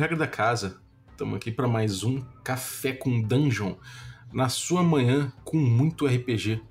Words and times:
Regra 0.00 0.16
da 0.16 0.26
Casa. 0.26 0.80
Estamos 1.10 1.36
aqui 1.36 1.52
para 1.52 1.68
mais 1.68 2.02
um 2.02 2.22
Café 2.42 2.90
com 2.90 3.20
Dungeon, 3.20 3.74
na 4.32 4.48
sua 4.48 4.82
manhã 4.82 5.30
com 5.44 5.58
muito 5.58 6.06
RPG. 6.06 6.62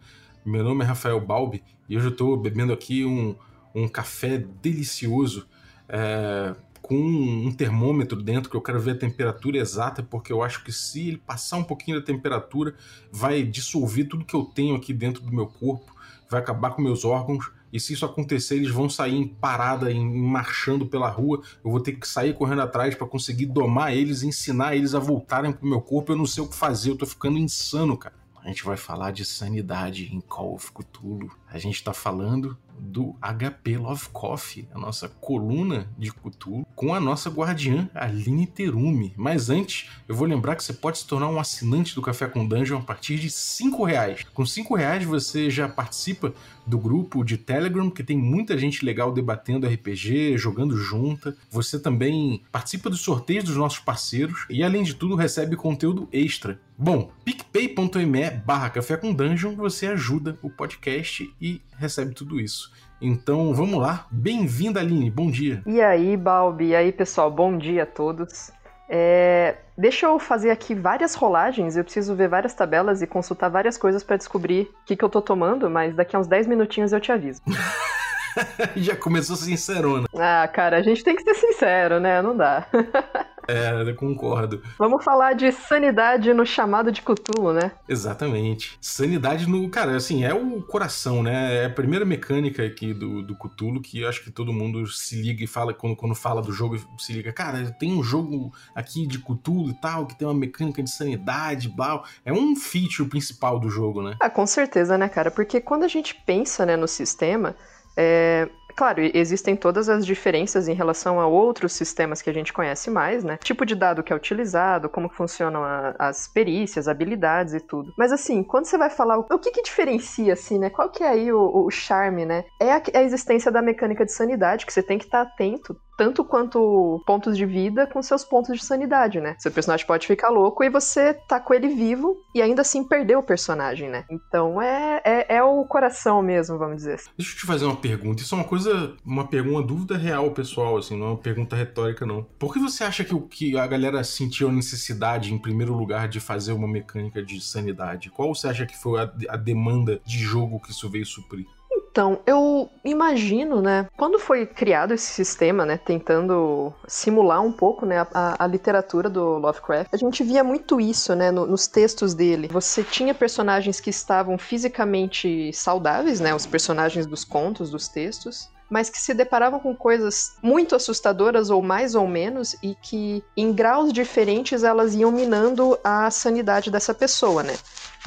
Meu 0.44 0.64
nome 0.64 0.84
é 0.84 0.88
Rafael 0.88 1.22
Balbi 1.22 1.64
e 1.88 1.96
hoje 1.96 2.08
eu 2.08 2.12
estou 2.12 2.36
bebendo 2.36 2.74
aqui 2.74 3.06
um, 3.06 3.36
um 3.76 3.88
café 3.88 4.40
delicioso 4.40 5.48
é, 5.88 6.56
com 6.82 6.96
um 6.98 7.52
termômetro 7.52 8.20
dentro 8.20 8.50
que 8.50 8.58
eu 8.58 8.62
quero 8.62 8.80
ver 8.80 8.94
a 8.94 8.98
temperatura 8.98 9.60
exata, 9.60 10.02
porque 10.02 10.34
eu 10.34 10.42
acho 10.42 10.64
que 10.64 10.72
se 10.72 11.10
ele 11.10 11.18
passar 11.18 11.58
um 11.58 11.64
pouquinho 11.64 12.00
da 12.00 12.04
temperatura, 12.04 12.74
vai 13.12 13.44
dissolver 13.44 14.08
tudo 14.08 14.26
que 14.26 14.36
eu 14.36 14.44
tenho 14.44 14.76
aqui 14.76 14.92
dentro 14.92 15.22
do 15.22 15.32
meu 15.32 15.46
corpo, 15.46 15.96
vai 16.28 16.40
acabar 16.40 16.72
com 16.72 16.82
meus 16.82 17.06
órgãos 17.06 17.52
e 17.72 17.80
se 17.80 17.94
isso 17.94 18.06
acontecer, 18.06 18.56
eles 18.56 18.72
vão 18.72 18.90
sair 18.90 19.16
em 19.16 19.28
parada, 19.28 19.92
em, 19.92 20.04
marchando 20.06 20.86
pela 20.86 21.10
rua. 21.10 21.42
Eu 21.64 21.72
vou 21.72 21.80
ter 21.80 21.94
que 21.94 22.08
sair 22.08 22.34
correndo 22.34 22.62
atrás 22.62 22.96
para 22.96 23.08
conseguir 23.08 23.46
domar 23.46 23.94
eles, 23.94 24.24
ensinar 24.24 24.76
eles 24.76 24.96
a 24.96 25.00
voltarem 25.00 25.52
pro 25.52 25.68
meu 25.68 25.82
corpo. 25.82 26.12
Eu 26.12 26.18
não 26.18 26.26
sei 26.26 26.44
o 26.44 26.48
que 26.48 26.56
fazer, 26.56 26.92
eu 26.92 26.98
tô 26.98 27.06
ficando 27.06 27.38
insano, 27.38 27.96
cara. 27.96 28.16
A 28.44 28.48
gente 28.48 28.64
vai 28.64 28.78
falar 28.78 29.12
de 29.12 29.26
sanidade 29.26 30.10
em 30.14 30.22
Call 30.22 30.56
of 30.56 30.72
Cthulhu. 30.72 31.30
A 31.48 31.60
gente 31.60 31.84
tá 31.84 31.94
falando 31.94 32.58
do 32.80 33.16
HP 33.22 33.78
Love 33.78 34.10
Coffee, 34.12 34.68
a 34.74 34.80
nossa 34.80 35.08
coluna 35.08 35.88
de 35.98 36.12
Cthulhu, 36.12 36.66
com 36.76 36.94
a 36.94 37.00
nossa 37.00 37.30
guardiã 37.30 37.90
Aline 37.94 38.48
Terumi. 38.48 39.14
Mas 39.18 39.50
antes, 39.50 39.90
eu 40.08 40.16
vou 40.16 40.28
lembrar 40.28 40.56
que 40.56 40.64
você 40.64 40.74
pode 40.74 41.00
se 41.00 41.08
tornar 41.08 41.30
um 41.30 41.40
assinante 41.40 41.94
do 41.94 42.02
Café 42.02 42.28
com 42.28 42.48
Dungeon 42.48 42.80
a 42.80 42.82
partir 42.82 43.18
de 43.18 43.30
cinco 43.30 43.84
reais. 43.84 44.26
Com 44.34 44.46
cinco 44.46 44.76
reais 44.76 45.04
você 45.04 45.50
já 45.50 45.68
participa 45.68 46.34
do 46.66 46.78
grupo 46.78 47.24
de 47.24 47.38
Telegram, 47.38 47.90
que 47.90 48.04
tem 48.04 48.18
muita 48.18 48.58
gente 48.58 48.86
legal 48.86 49.12
debatendo 49.12 49.68
RPG, 49.68 50.38
jogando 50.38 50.78
junta. 50.78 51.36
Você 51.50 51.80
também 51.80 52.44
participa 52.52 52.90
dos 52.90 53.02
sorteios 53.02 53.44
dos 53.44 53.58
nossos 53.58 53.80
parceiros 53.80 54.46
e, 54.50 54.64
além 54.64 54.84
de 54.84 54.94
tudo, 54.94 55.16
recebe 55.16 55.56
conteúdo 55.56 56.08
extra. 56.12 56.60
Bom, 56.78 57.12
picpay.me 57.26 58.30
barra 58.46 58.70
café 58.70 58.96
com 58.96 59.14
dungeon, 59.14 59.56
você 59.56 59.88
ajuda 59.88 60.40
o 60.42 60.50
podcast 60.50 61.30
e 61.42 61.62
recebe 61.80 62.14
tudo 62.14 62.40
isso. 62.40 62.72
Então 63.02 63.54
vamos 63.54 63.80
lá. 63.80 64.06
Bem-vinda, 64.12 64.82
Aline. 64.82 65.10
Bom 65.10 65.32
dia. 65.32 65.64
E 65.66 65.82
aí, 65.82 66.18
Balbi? 66.18 66.68
E 66.68 66.76
aí, 66.76 66.92
pessoal? 66.92 67.32
Bom 67.32 67.58
dia 67.58 67.84
a 67.84 67.86
todos. 67.86 68.52
É... 68.90 69.56
Deixa 69.78 70.08
eu 70.08 70.20
fazer 70.20 70.52
aqui 70.52 70.76
várias 70.76 71.16
rolagens. 71.16 71.78
Eu 71.78 71.84
preciso 71.86 72.14
ver 72.14 72.28
várias 72.28 72.54
tabelas 72.54 73.02
e 73.02 73.08
consultar 73.08 73.48
várias 73.48 73.78
coisas 73.78 74.04
para 74.04 74.18
descobrir 74.18 74.64
o 74.64 74.86
que, 74.86 74.98
que 74.98 75.04
eu 75.04 75.10
tô 75.10 75.22
tomando, 75.22 75.70
mas 75.70 75.96
daqui 75.96 76.16
a 76.16 76.20
uns 76.20 76.28
10 76.28 76.48
minutinhos 76.48 76.92
eu 76.92 77.00
te 77.00 77.12
aviso. 77.12 77.42
Já 78.76 78.96
começou 78.96 79.36
sincerona. 79.36 80.08
Ah, 80.18 80.48
cara, 80.48 80.78
a 80.78 80.82
gente 80.82 81.04
tem 81.04 81.16
que 81.16 81.24
ser 81.24 81.36
sincero, 81.36 82.00
né? 82.00 82.22
Não 82.22 82.36
dá. 82.36 82.66
É, 83.50 83.82
eu 83.82 83.96
concordo. 83.96 84.62
Vamos 84.78 85.04
falar 85.04 85.34
de 85.34 85.52
sanidade 85.52 86.32
no 86.36 86.46
chamado 86.46 86.92
de 86.92 87.02
Cthulhu, 87.02 87.52
né? 87.52 87.72
Exatamente. 87.88 88.78
Sanidade 88.80 89.50
no. 89.50 89.68
Cara, 89.70 89.96
assim, 89.96 90.24
é 90.24 90.32
o 90.32 90.62
coração, 90.62 91.24
né? 91.24 91.64
É 91.64 91.66
a 91.66 91.70
primeira 91.70 92.06
mecânica 92.06 92.64
aqui 92.64 92.94
do, 92.94 93.24
do 93.24 93.36
Cthulhu 93.36 93.82
que 93.82 94.02
eu 94.02 94.08
acho 94.08 94.24
que 94.24 94.30
todo 94.30 94.54
mundo 94.54 94.86
se 94.86 95.20
liga 95.20 95.44
e 95.44 95.48
fala, 95.48 95.74
quando, 95.74 95.96
quando 95.96 96.14
fala 96.14 96.44
do 96.44 96.52
jogo, 96.52 96.78
se 97.00 97.12
liga, 97.12 97.34
cara, 97.34 97.72
tem 97.72 97.92
um 97.92 98.04
jogo 98.04 98.54
aqui 98.76 99.08
de 99.08 99.18
Cthulhu 99.18 99.72
e 99.72 99.82
tal, 99.82 100.06
que 100.06 100.16
tem 100.16 100.28
uma 100.28 100.34
mecânica 100.36 100.84
de 100.84 100.92
sanidade, 100.92 101.70
blá. 101.70 102.04
É 102.24 102.32
um 102.32 102.56
feature 102.56 103.10
principal 103.10 103.60
do 103.60 103.68
jogo, 103.68 104.04
né? 104.04 104.16
Ah, 104.20 104.30
com 104.30 104.46
certeza, 104.46 104.96
né, 104.96 105.10
cara? 105.10 105.32
Porque 105.32 105.60
quando 105.60 105.84
a 105.84 105.88
gente 105.88 106.14
pensa 106.14 106.68
né, 106.68 106.78
no 106.78 106.88
sistema. 106.88 107.56
É, 108.00 108.48
Claro, 108.80 109.02
existem 109.14 109.58
todas 109.58 109.90
as 109.90 110.06
diferenças 110.06 110.70
em 110.70 110.74
relação 110.74 111.20
a 111.20 111.28
outros 111.28 111.74
sistemas 111.74 112.22
que 112.22 112.30
a 112.30 112.34
gente 112.34 112.54
conhece 112.54 112.90
mais, 112.90 113.26
né? 113.26 113.36
Tipo 113.44 113.66
de 113.66 113.76
dado 113.76 114.02
que 114.02 114.14
é 114.14 114.16
utilizado, 114.16 114.88
como 114.88 115.10
funcionam 115.10 115.66
a, 115.66 115.94
as 116.00 116.30
perícias, 116.30 116.88
habilidades 116.88 117.54
e 117.54 117.60
tudo. 117.60 117.94
Mas 117.98 118.14
assim, 118.14 118.42
quando 118.42 118.68
você 118.68 118.78
vai 118.78 118.90
falar 118.90 119.20
o, 119.20 119.26
o 119.30 119.38
que 119.38 119.52
que 119.52 119.64
diferencia, 119.64 120.32
assim, 120.32 120.58
né? 120.58 120.70
Qual 120.70 120.90
que 120.90 121.04
é 121.04 121.10
aí 121.10 121.30
o, 121.30 121.66
o 121.66 121.70
charme, 121.70 122.26
né? 122.26 122.46
É 122.58 122.72
a, 122.72 122.82
a, 122.96 123.04
existência 123.04 123.52
da 123.52 123.62
mecânica 123.62 124.06
de 124.06 124.14
sanidade, 124.14 124.66
que 124.66 124.72
você 124.72 124.82
tem 124.82 124.98
que 124.98 125.04
estar 125.04 125.24
atento 125.24 125.76
tanto 126.00 126.24
quanto 126.24 127.04
pontos 127.06 127.36
de 127.36 127.46
vida 127.46 127.86
com 127.86 128.02
seus 128.02 128.24
pontos 128.24 128.58
de 128.58 128.64
sanidade, 128.64 129.20
né? 129.20 129.36
Seu 129.38 129.52
personagem 129.52 129.86
pode 129.86 130.08
ficar 130.08 130.30
louco 130.30 130.64
e 130.64 130.70
você 130.70 131.14
tá 131.14 131.42
com 131.42 131.54
ele 131.54 131.68
vivo 131.68 132.24
e 132.34 132.42
ainda 132.42 132.62
assim 132.62 132.86
perder 132.86 133.18
o 133.18 133.22
personagem, 133.22 133.90
né? 133.90 134.06
Então 134.10 134.62
é, 134.62 135.02
é, 135.04 135.36
é, 135.36 135.44
o 135.44 135.66
coração 135.66 136.22
mesmo, 136.22 136.58
vamos 136.58 136.78
dizer 136.78 136.94
assim. 136.94 137.10
Deixa 137.18 137.34
eu 137.34 137.40
te 137.40 137.46
fazer 137.46 137.66
uma 137.66 137.76
pergunta. 137.76 138.22
Isso 138.22 138.34
é 138.34 138.38
uma 138.38 138.48
coisa, 138.48 138.96
uma 139.06 139.28
pergunta, 139.28 139.58
uma 139.58 139.68
dúvida 139.68 139.98
real, 139.98 140.32
pessoal, 140.32 140.78
assim, 140.78 140.98
não 140.98 141.08
é 141.08 141.10
uma 141.10 141.18
pergunta 141.18 141.54
retórica, 141.54 142.06
não. 142.06 142.24
Por 142.40 142.54
que 142.54 142.60
você 142.60 142.86
acha 142.86 143.04
que, 143.04 143.20
que 143.28 143.58
a 143.58 143.68
galera 143.68 144.02
sentiu 144.06 144.48
a 144.48 144.54
necessidade, 144.54 145.34
em 145.34 145.38
primeiro 145.38 145.74
lugar, 145.74 146.08
de 146.08 146.22
fazer 146.22 146.54
uma 146.54 146.68
mecânica 146.68 147.22
de 147.22 147.42
sanidade? 147.42 148.10
Qual 148.10 148.34
você 148.34 148.48
acha 148.48 148.66
que 148.66 148.78
foi 148.78 149.02
a, 149.02 149.12
a 149.28 149.36
demanda 149.36 150.00
de 150.06 150.18
jogo 150.18 150.62
que 150.62 150.72
isso 150.72 150.90
veio 150.90 151.06
suprir? 151.06 151.46
Então, 151.92 152.20
eu 152.26 152.70
imagino, 152.86 153.62
né, 153.62 153.88
quando 153.98 154.20
foi 154.20 154.46
criado 154.46 154.94
esse 154.94 155.08
sistema, 155.08 155.66
né, 155.66 155.78
tentando 155.78 156.74
simular 156.88 157.42
um 157.42 157.52
pouco, 157.52 157.86
né, 157.86 158.06
a, 158.14 158.44
a 158.44 158.48
literatura 158.48 159.10
do 159.10 159.38
Lovecraft, 159.38 159.90
a 159.92 159.98
gente 159.98 160.24
via 160.24 160.44
muito 160.44 160.80
isso, 160.80 161.16
né, 161.16 161.32
no, 161.32 161.48
nos 161.48 161.68
textos 161.68 162.14
dele. 162.14 162.48
Você 162.52 162.84
tinha 162.84 163.14
personagens 163.14 163.80
que 163.80 163.90
estavam 163.90 164.38
fisicamente 164.38 165.52
saudáveis, 165.52 166.20
né, 166.20 166.34
os 166.34 166.46
personagens 166.46 167.08
dos 167.08 167.26
contos, 167.26 167.72
dos 167.72 167.88
textos, 167.88 168.50
mas 168.70 168.90
que 168.90 169.00
se 169.00 169.14
deparavam 169.14 169.60
com 169.60 169.76
coisas 169.76 170.36
muito 170.44 170.76
assustadoras 170.76 171.50
ou 171.50 171.62
mais 171.62 171.96
ou 171.96 172.08
menos 172.08 172.56
e 172.62 172.76
que 172.76 173.24
em 173.36 173.52
graus 173.52 173.92
diferentes 173.92 174.64
elas 174.64 174.94
iam 174.94 175.12
minando 175.12 175.78
a 175.84 176.12
sanidade 176.12 176.70
dessa 176.70 176.94
pessoa, 176.94 177.42
né? 177.42 177.56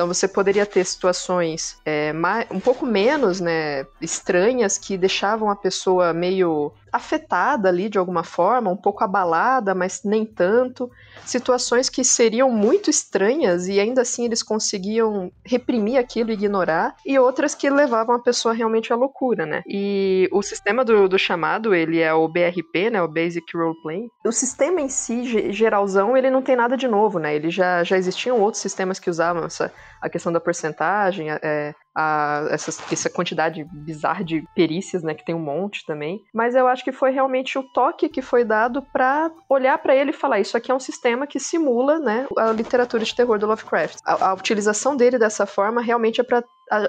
Então 0.02 0.12
você 0.12 0.26
poderia 0.26 0.66
ter 0.66 0.84
situações 0.84 1.78
é, 1.84 2.12
mais, 2.12 2.50
um 2.50 2.58
pouco 2.58 2.84
menos 2.84 3.40
né, 3.40 3.86
estranhas 4.00 4.76
que 4.76 4.98
deixavam 4.98 5.48
a 5.48 5.54
pessoa 5.54 6.12
meio 6.12 6.72
afetada 6.92 7.68
ali 7.70 7.88
de 7.88 7.98
alguma 7.98 8.22
forma, 8.22 8.70
um 8.70 8.76
pouco 8.76 9.02
abalada, 9.02 9.74
mas 9.74 10.02
nem 10.04 10.26
tanto. 10.26 10.90
Situações 11.24 11.88
que 11.88 12.04
seriam 12.04 12.50
muito 12.50 12.90
estranhas 12.90 13.66
e 13.66 13.80
ainda 13.80 14.02
assim 14.02 14.26
eles 14.26 14.42
conseguiam 14.42 15.32
reprimir 15.44 15.98
aquilo 15.98 16.30
ignorar, 16.30 16.94
e 17.06 17.19
outras 17.19 17.54
que 17.54 17.70
levavam 17.70 18.14
a 18.14 18.19
pessoa 18.19 18.52
realmente 18.52 18.92
à 18.92 18.96
loucura, 18.96 19.46
né? 19.46 19.62
E 19.66 20.28
o 20.32 20.42
sistema 20.42 20.84
do, 20.84 21.08
do 21.08 21.19
chamado, 21.19 21.74
ele 21.74 22.00
é 22.00 22.12
o 22.12 22.28
BRP, 22.28 22.90
né? 22.90 23.02
O 23.02 23.08
Basic 23.08 23.46
Role 23.56 23.80
Playing. 23.82 24.08
O 24.26 24.32
sistema 24.32 24.80
em 24.80 24.88
si, 24.88 25.52
geralzão, 25.52 26.16
ele 26.16 26.30
não 26.30 26.42
tem 26.42 26.56
nada 26.56 26.76
de 26.76 26.86
novo, 26.86 27.19
né? 27.19 27.34
Ele 27.34 27.50
já, 27.50 27.82
já 27.82 27.96
existiam 27.96 28.40
outros 28.40 28.60
sistemas 28.60 28.98
que 28.98 29.08
usavam 29.08 29.44
essa 29.44 29.72
a 30.02 30.08
questão 30.08 30.32
da 30.32 30.40
porcentagem, 30.40 31.30
é, 31.30 31.74
a, 31.94 32.48
essa, 32.50 32.70
essa 32.92 33.08
quantidade 33.08 33.64
bizarra 33.72 34.24
de 34.24 34.44
perícias, 34.54 35.02
né, 35.02 35.14
que 35.14 35.24
tem 35.24 35.34
um 35.34 35.40
monte 35.40 35.86
também. 35.86 36.24
Mas 36.34 36.56
eu 36.56 36.66
acho 36.66 36.82
que 36.82 36.90
foi 36.90 37.12
realmente 37.12 37.56
o 37.58 37.62
toque 37.62 38.08
que 38.08 38.20
foi 38.20 38.44
dado 38.44 38.82
para 38.92 39.30
olhar 39.48 39.78
para 39.78 39.94
ele 39.94 40.10
e 40.10 40.14
falar: 40.14 40.40
isso 40.40 40.56
aqui 40.56 40.72
é 40.72 40.74
um 40.74 40.80
sistema 40.80 41.26
que 41.26 41.38
simula, 41.38 42.00
né, 42.00 42.26
a 42.36 42.50
literatura 42.50 43.04
de 43.04 43.14
terror 43.14 43.38
do 43.38 43.46
Lovecraft. 43.46 43.98
A, 44.04 44.30
a 44.30 44.34
utilização 44.34 44.96
dele 44.96 45.18
dessa 45.18 45.46
forma 45.46 45.80
realmente 45.80 46.20
é 46.20 46.24
para 46.24 46.42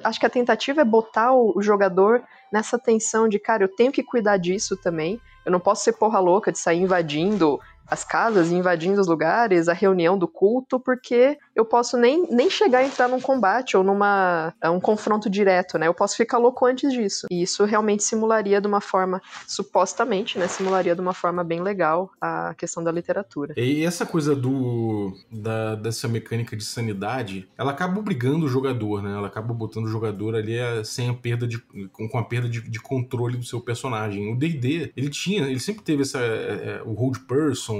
acho 0.04 0.20
que 0.20 0.26
a 0.26 0.30
tentativa 0.30 0.82
é 0.82 0.86
botar 0.86 1.34
o 1.34 1.62
jogador 1.62 2.24
nessa 2.52 2.80
tensão 2.80 3.28
de, 3.28 3.38
cara, 3.38 3.64
eu 3.64 3.68
tenho 3.68 3.92
que 3.92 4.04
cuidar 4.04 4.38
disso 4.38 4.78
também. 4.78 5.20
Eu 5.46 5.52
não 5.52 5.60
posso 5.60 5.84
ser 5.84 5.94
porra 5.94 6.20
louca 6.20 6.52
de 6.52 6.60
sair 6.60 6.80
invadindo 6.80 7.60
as 7.88 8.04
casas, 8.04 8.52
invadindo 8.52 9.00
os 9.00 9.08
lugares, 9.08 9.68
a 9.68 9.74
reunião 9.74 10.18
do 10.18 10.28
culto, 10.28 10.80
porque 10.80 11.38
eu 11.56 11.66
posso 11.66 11.98
nem, 11.98 12.28
nem 12.30 12.50
chegar 12.50 12.80
a 12.80 12.86
entrar 12.86 13.08
num 13.08 13.22
combate 13.22 13.78
ou 13.78 13.84
numa 13.84 14.54
um 14.66 14.80
confronto 14.80 15.30
direto, 15.30 15.78
né? 15.78 15.88
Eu 15.88 15.94
posso 15.94 16.16
ficar 16.18 16.38
louco 16.38 16.66
antes 16.66 16.92
disso. 16.92 17.28
E 17.30 17.42
isso 17.42 17.66
realmente 17.66 18.04
simularia 18.04 18.60
de 18.60 18.68
uma 18.68 18.82
forma, 18.82 19.22
supostamente, 19.48 20.38
né? 20.38 20.48
Simularia 20.48 20.96
de 20.96 21.02
uma 21.02 21.14
forma 21.14 21.44
bem 21.44 21.62
legal 21.62 22.12
a 22.20 22.54
questão 22.56 22.84
da 22.84 22.92
literatura. 22.92 23.54
E 23.58 23.84
essa 23.84 24.06
coisa 24.06 24.36
do 24.36 25.14
da, 25.32 25.76
dessa 25.76 26.08
mecânica 26.08 26.56
de 26.56 26.64
sanidade, 26.64 27.48
ela 27.58 27.72
acaba 27.72 28.00
obrigando 28.00 28.46
o 28.46 28.50
jogador, 28.50 29.02
né? 29.02 29.12
Ela 29.12 29.28
acaba 29.28 29.54
botando 29.54 29.86
o 29.86 29.90
jogador 29.90 30.36
ali 30.36 30.58
eh, 30.58 30.84
sem 30.84 31.10
a 31.10 31.14
perda 31.14 31.48
de 31.48 31.60
com, 31.92 32.18
a 32.18 32.24
perda 32.24 32.50
de, 32.50 32.62
de 32.62 32.80
controle 32.80 33.38
do 33.38 33.46
seu 33.46 33.60
personagem. 33.62 34.32
O 34.32 34.38
D&D, 34.38 34.92
ele 34.96 35.10
tinha, 35.10 35.48
ele 35.48 35.60
sempre 35.60 35.84
teve 35.84 36.02
essa 36.02 36.20
é, 36.20 36.82
o 36.86 36.94
hold 36.94 37.20
person, 37.28 37.73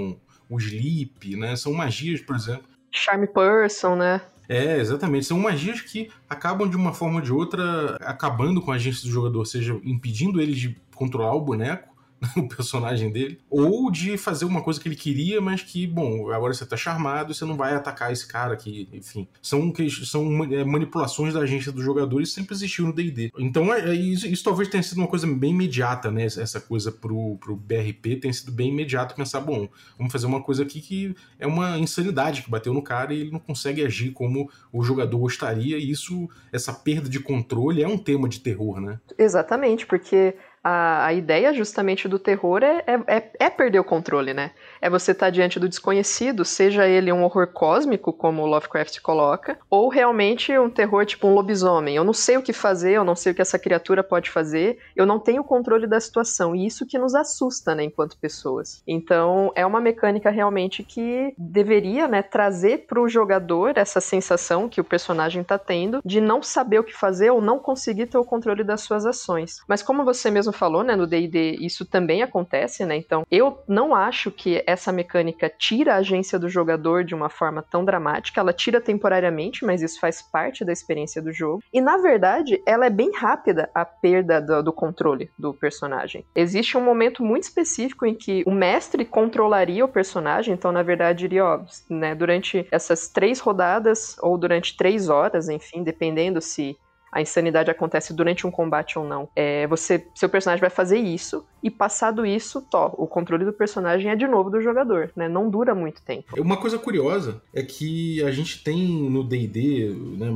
o 0.48 0.58
sleep, 0.58 1.36
né? 1.36 1.56
São 1.56 1.72
magias, 1.72 2.20
por 2.20 2.36
exemplo, 2.36 2.64
Charm 2.94 3.26
Person, 3.26 3.96
né? 3.96 4.20
É, 4.48 4.78
exatamente. 4.78 5.26
São 5.26 5.38
magias 5.38 5.80
que 5.80 6.10
acabam 6.28 6.68
de 6.68 6.76
uma 6.76 6.92
forma 6.92 7.16
ou 7.16 7.20
de 7.20 7.32
outra 7.32 7.96
acabando 8.00 8.60
com 8.60 8.70
a 8.70 8.76
agência 8.76 9.02
do 9.02 9.12
jogador, 9.12 9.44
seja 9.44 9.78
impedindo 9.84 10.40
ele 10.40 10.54
de 10.54 10.76
controlar 10.94 11.34
o 11.34 11.40
boneco, 11.40 11.93
o 12.36 12.48
personagem 12.48 13.10
dele, 13.10 13.38
ou 13.50 13.90
de 13.90 14.16
fazer 14.16 14.44
uma 14.44 14.62
coisa 14.62 14.80
que 14.80 14.88
ele 14.88 14.96
queria, 14.96 15.40
mas 15.40 15.62
que, 15.62 15.86
bom, 15.86 16.30
agora 16.30 16.52
você 16.52 16.64
tá 16.64 16.76
charmado 16.76 17.34
você 17.34 17.44
não 17.44 17.56
vai 17.56 17.74
atacar 17.74 18.12
esse 18.12 18.26
cara 18.26 18.54
aqui, 18.54 18.88
enfim. 18.92 19.26
São, 19.42 19.72
são 20.04 20.44
é, 20.44 20.64
manipulações 20.64 21.34
da 21.34 21.40
agência 21.40 21.72
do 21.72 21.82
jogador 21.82 22.20
e 22.20 22.26
sempre 22.26 22.54
existiu 22.54 22.86
no 22.86 22.92
D&D. 22.92 23.30
Então, 23.38 23.72
é, 23.72 23.90
é, 23.90 23.94
isso, 23.94 24.26
isso, 24.26 24.44
talvez 24.44 24.68
tenha 24.68 24.82
sido 24.82 24.98
uma 24.98 25.06
coisa 25.06 25.26
bem 25.26 25.50
imediata, 25.50 26.10
né? 26.10 26.24
Essa 26.24 26.60
coisa 26.60 26.90
pro, 26.90 27.36
pro 27.38 27.56
BRP 27.56 28.16
tem 28.20 28.32
sido 28.32 28.52
bem 28.52 28.70
imediato 28.70 29.14
pensar, 29.14 29.40
bom, 29.40 29.68
vamos 29.98 30.12
fazer 30.12 30.26
uma 30.26 30.42
coisa 30.42 30.62
aqui 30.62 30.80
que 30.80 31.14
é 31.38 31.46
uma 31.46 31.78
insanidade 31.78 32.42
que 32.42 32.50
bateu 32.50 32.72
no 32.72 32.82
cara 32.82 33.12
e 33.12 33.20
ele 33.20 33.30
não 33.30 33.38
consegue 33.38 33.84
agir 33.84 34.10
como 34.10 34.50
o 34.72 34.82
jogador 34.82 35.18
gostaria 35.18 35.78
e 35.78 35.90
isso, 35.90 36.28
essa 36.52 36.72
perda 36.72 37.08
de 37.08 37.20
controle 37.20 37.82
é 37.82 37.88
um 37.88 37.98
tema 37.98 38.28
de 38.28 38.40
terror, 38.40 38.80
né? 38.80 38.98
Exatamente, 39.18 39.86
porque 39.86 40.34
a, 40.64 41.04
a 41.04 41.12
ideia 41.12 41.52
justamente 41.52 42.08
do 42.08 42.18
terror 42.18 42.62
é, 42.62 42.82
é, 42.86 43.16
é, 43.18 43.30
é 43.38 43.50
perder 43.50 43.78
o 43.78 43.84
controle, 43.84 44.32
né? 44.32 44.52
É 44.80 44.88
você 44.88 45.12
estar 45.12 45.26
tá 45.26 45.30
diante 45.30 45.60
do 45.60 45.68
desconhecido, 45.68 46.42
seja 46.44 46.88
ele 46.88 47.12
um 47.12 47.22
horror 47.22 47.48
cósmico, 47.48 48.12
como 48.12 48.42
o 48.42 48.46
Lovecraft 48.46 49.00
coloca, 49.02 49.58
ou 49.68 49.90
realmente 49.90 50.56
um 50.58 50.70
terror 50.70 51.04
tipo 51.04 51.26
um 51.26 51.34
lobisomem. 51.34 51.96
Eu 51.96 52.04
não 52.04 52.14
sei 52.14 52.38
o 52.38 52.42
que 52.42 52.54
fazer, 52.54 52.92
eu 52.92 53.04
não 53.04 53.14
sei 53.14 53.32
o 53.32 53.34
que 53.34 53.42
essa 53.42 53.58
criatura 53.58 54.02
pode 54.02 54.30
fazer, 54.30 54.78
eu 54.96 55.04
não 55.04 55.20
tenho 55.20 55.44
controle 55.44 55.86
da 55.86 56.00
situação. 56.00 56.56
E 56.56 56.66
isso 56.66 56.86
que 56.86 56.98
nos 56.98 57.14
assusta, 57.14 57.74
né, 57.74 57.84
enquanto 57.84 58.16
pessoas. 58.16 58.82
Então, 58.86 59.52
é 59.54 59.66
uma 59.66 59.80
mecânica 59.80 60.30
realmente 60.30 60.82
que 60.82 61.34
deveria, 61.36 62.08
né, 62.08 62.22
trazer 62.22 62.86
para 62.86 63.00
o 63.00 63.08
jogador 63.08 63.76
essa 63.76 64.00
sensação 64.00 64.68
que 64.68 64.80
o 64.80 64.84
personagem 64.84 65.42
está 65.42 65.58
tendo 65.58 66.00
de 66.02 66.20
não 66.20 66.42
saber 66.42 66.78
o 66.78 66.84
que 66.84 66.94
fazer 66.94 67.30
ou 67.30 67.42
não 67.42 67.58
conseguir 67.58 68.06
ter 68.06 68.16
o 68.16 68.24
controle 68.24 68.64
das 68.64 68.80
suas 68.80 69.04
ações. 69.04 69.58
Mas 69.68 69.82
como 69.82 70.04
você 70.04 70.30
mesmo 70.30 70.53
falou, 70.54 70.82
né, 70.82 70.96
no 70.96 71.06
D&D 71.06 71.58
isso 71.60 71.84
também 71.84 72.22
acontece, 72.22 72.84
né? 72.84 72.96
Então, 72.96 73.24
eu 73.30 73.62
não 73.68 73.94
acho 73.94 74.30
que 74.30 74.62
essa 74.66 74.92
mecânica 74.92 75.50
tira 75.50 75.94
a 75.94 75.98
agência 75.98 76.38
do 76.38 76.48
jogador 76.48 77.04
de 77.04 77.14
uma 77.14 77.28
forma 77.28 77.62
tão 77.62 77.84
dramática, 77.84 78.40
ela 78.40 78.52
tira 78.52 78.80
temporariamente, 78.80 79.64
mas 79.64 79.82
isso 79.82 80.00
faz 80.00 80.22
parte 80.22 80.64
da 80.64 80.72
experiência 80.72 81.20
do 81.20 81.32
jogo. 81.32 81.62
E 81.72 81.80
na 81.80 81.96
verdade, 81.98 82.62
ela 82.66 82.86
é 82.86 82.90
bem 82.90 83.12
rápida 83.14 83.70
a 83.74 83.84
perda 83.84 84.40
do, 84.40 84.62
do 84.62 84.72
controle 84.72 85.30
do 85.38 85.52
personagem. 85.52 86.24
Existe 86.34 86.76
um 86.76 86.84
momento 86.84 87.22
muito 87.22 87.44
específico 87.44 88.06
em 88.06 88.14
que 88.14 88.42
o 88.46 88.50
mestre 88.50 89.04
controlaria 89.04 89.84
o 89.84 89.88
personagem, 89.88 90.54
então 90.54 90.72
na 90.72 90.82
verdade 90.82 91.24
iria, 91.24 91.44
ó, 91.44 91.60
né, 91.90 92.14
durante 92.14 92.66
essas 92.70 93.08
três 93.08 93.40
rodadas 93.40 94.16
ou 94.20 94.38
durante 94.38 94.76
três 94.76 95.08
horas, 95.08 95.48
enfim, 95.48 95.82
dependendo 95.82 96.40
se 96.40 96.76
a 97.14 97.22
insanidade 97.22 97.70
acontece 97.70 98.12
durante 98.12 98.44
um 98.44 98.50
combate 98.50 98.98
ou 98.98 99.06
não. 99.06 99.28
É, 99.36 99.68
você, 99.68 100.04
seu 100.16 100.28
personagem 100.28 100.60
vai 100.60 100.68
fazer 100.68 100.98
isso 100.98 101.46
e 101.62 101.70
passado 101.70 102.26
isso, 102.26 102.66
o 102.72 103.06
controle 103.06 103.44
do 103.44 103.52
personagem 103.52 104.10
é 104.10 104.16
de 104.16 104.26
novo 104.26 104.50
do 104.50 104.60
jogador, 104.60 105.10
né? 105.14 105.28
Não 105.28 105.48
dura 105.48 105.74
muito 105.76 106.02
tempo. 106.02 106.38
Uma 106.38 106.56
coisa 106.56 106.76
curiosa 106.76 107.40
é 107.54 107.62
que 107.62 108.22
a 108.24 108.32
gente 108.32 108.64
tem 108.64 109.08
no 109.08 109.22
D&D, 109.22 109.94
né, 110.18 110.26